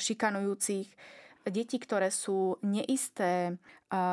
šikanujúcich 0.00 0.88
deti, 1.48 1.80
ktoré 1.80 2.12
sú 2.12 2.60
neisté, 2.60 3.56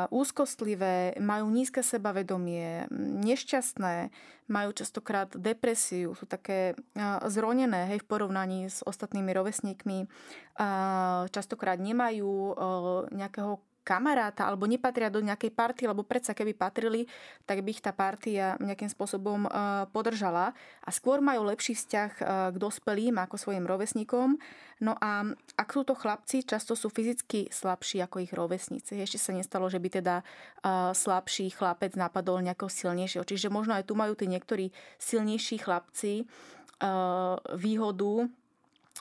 úzkostlivé, 0.10 1.14
majú 1.22 1.54
nízke 1.54 1.86
sebavedomie, 1.86 2.90
nešťastné, 2.98 4.10
majú 4.50 4.70
častokrát 4.74 5.30
depresiu, 5.38 6.18
sú 6.18 6.26
také 6.26 6.74
zronené 7.30 7.86
hej, 7.94 8.02
v 8.02 8.10
porovnaní 8.10 8.74
s 8.74 8.82
ostatnými 8.82 9.30
rovesníkmi, 9.38 10.10
častokrát 11.30 11.78
nemajú 11.78 12.58
nejakého 13.14 13.62
kamaráta 13.88 14.44
alebo 14.44 14.68
nepatria 14.68 15.08
do 15.08 15.24
nejakej 15.24 15.56
party, 15.56 15.88
lebo 15.88 16.04
predsa 16.04 16.36
keby 16.36 16.52
patrili, 16.52 17.08
tak 17.48 17.64
by 17.64 17.72
ich 17.72 17.80
tá 17.80 17.96
partia 17.96 18.60
nejakým 18.60 18.92
spôsobom 18.92 19.48
e, 19.48 19.50
podržala 19.96 20.52
a 20.84 20.90
skôr 20.92 21.24
majú 21.24 21.48
lepší 21.48 21.72
vzťah 21.72 22.12
e, 22.20 22.24
k 22.52 22.56
dospelým 22.60 23.16
ako 23.16 23.40
svojim 23.40 23.64
rovesníkom. 23.64 24.36
No 24.84 25.00
a 25.00 25.24
ak 25.56 25.70
sú 25.72 25.88
to 25.88 25.96
chlapci, 25.96 26.44
často 26.44 26.76
sú 26.76 26.92
fyzicky 26.92 27.48
slabší 27.48 28.04
ako 28.04 28.20
ich 28.28 28.36
rovesníci. 28.36 29.00
Ešte 29.00 29.24
sa 29.24 29.32
nestalo, 29.32 29.72
že 29.72 29.80
by 29.80 30.04
teda 30.04 30.16
e, 30.20 30.24
slabší 30.92 31.56
chlapec 31.56 31.96
napadol 31.96 32.44
nejakého 32.44 32.68
silnejšieho. 32.68 33.24
Čiže 33.24 33.48
možno 33.48 33.80
aj 33.80 33.88
tu 33.88 33.96
majú 33.96 34.12
tí 34.20 34.28
niektorí 34.28 34.76
silnejší 35.00 35.64
chlapci 35.64 36.28
výhodu 37.58 38.30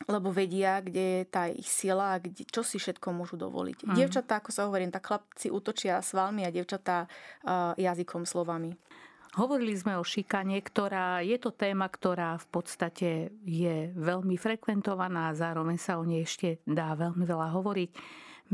lebo 0.05 0.28
vedia, 0.28 0.84
kde 0.84 1.24
je 1.24 1.24
tá 1.24 1.49
ich 1.49 1.72
sila 1.72 2.16
a 2.16 2.20
kde, 2.20 2.44
čo 2.44 2.61
si 2.61 2.76
všetko 2.76 3.16
môžu 3.16 3.40
dovoliť. 3.40 3.88
Mm. 3.88 3.97
Dievčatá, 3.97 4.44
ako 4.44 4.53
sa 4.53 4.68
hovorím, 4.68 4.92
tak 4.92 5.09
chlapci 5.09 5.49
útočia 5.49 6.05
svalmi 6.05 6.44
a 6.44 6.53
dievčatá 6.53 7.09
uh, 7.09 7.72
jazykom, 7.80 8.28
slovami. 8.28 8.76
Hovorili 9.36 9.76
sme 9.76 10.01
o 10.01 10.05
šikane, 10.05 10.57
ktorá 10.64 11.20
je 11.20 11.36
to 11.36 11.53
téma, 11.53 11.92
ktorá 11.92 12.40
v 12.40 12.47
podstate 12.49 13.09
je 13.44 13.92
veľmi 13.92 14.40
frekventovaná 14.40 15.28
a 15.28 15.36
zároveň 15.36 15.76
sa 15.76 16.01
o 16.01 16.05
nej 16.09 16.24
ešte 16.24 16.64
dá 16.64 16.97
veľmi 16.97 17.20
veľa 17.20 17.53
hovoriť. 17.53 17.90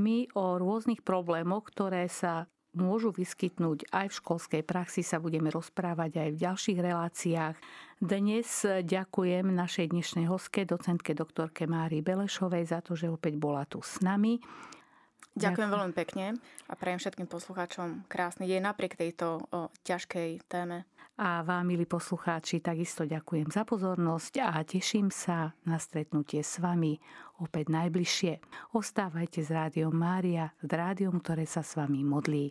My 0.03 0.26
o 0.34 0.59
rôznych 0.59 1.07
problémoch, 1.07 1.70
ktoré 1.70 2.11
sa 2.11 2.51
môžu 2.72 3.12
vyskytnúť 3.12 3.93
aj 3.93 4.07
v 4.11 4.18
školskej 4.18 4.62
praxi, 4.64 5.05
sa 5.05 5.20
budeme 5.20 5.53
rozprávať 5.53 6.18
aj 6.18 6.28
v 6.32 6.40
ďalších 6.40 6.78
reláciách. 6.80 7.57
Dnes 8.03 8.66
ďakujem 8.66 9.46
našej 9.55 9.94
dnešnej 9.94 10.26
hoske, 10.26 10.66
docentke 10.66 11.14
doktorke 11.14 11.70
Mári 11.70 12.03
Belešovej 12.03 12.66
za 12.66 12.82
to, 12.82 12.98
že 12.98 13.07
opäť 13.07 13.38
bola 13.38 13.62
tu 13.62 13.78
s 13.78 14.03
nami. 14.03 14.42
Ďakujem, 15.38 15.38
ďakujem 15.38 15.70
veľmi 15.70 15.94
pekne 15.94 16.26
a 16.66 16.74
prajem 16.74 16.98
všetkým 16.98 17.30
poslucháčom 17.30 18.03
krásny 18.11 18.50
deň 18.50 18.74
napriek 18.74 18.98
tejto 18.98 19.46
o, 19.46 19.70
ťažkej 19.86 20.50
téme. 20.50 20.82
A 21.14 21.46
vám, 21.46 21.62
milí 21.70 21.86
poslucháči, 21.86 22.59
takisto 22.59 23.07
ďakujem 23.07 23.55
za 23.55 23.62
pozornosť 23.62 24.50
a 24.50 24.59
teším 24.66 25.14
sa 25.14 25.55
na 25.62 25.78
stretnutie 25.78 26.42
s 26.42 26.59
vami 26.59 26.98
opäť 27.38 27.70
najbližšie. 27.70 28.32
Ostávajte 28.74 29.46
s 29.46 29.50
Rádiom 29.55 29.94
Mária, 29.94 30.50
s 30.59 30.70
rádiom, 30.74 31.22
ktoré 31.22 31.46
sa 31.46 31.62
s 31.62 31.78
vami 31.78 32.03
modlí. 32.03 32.50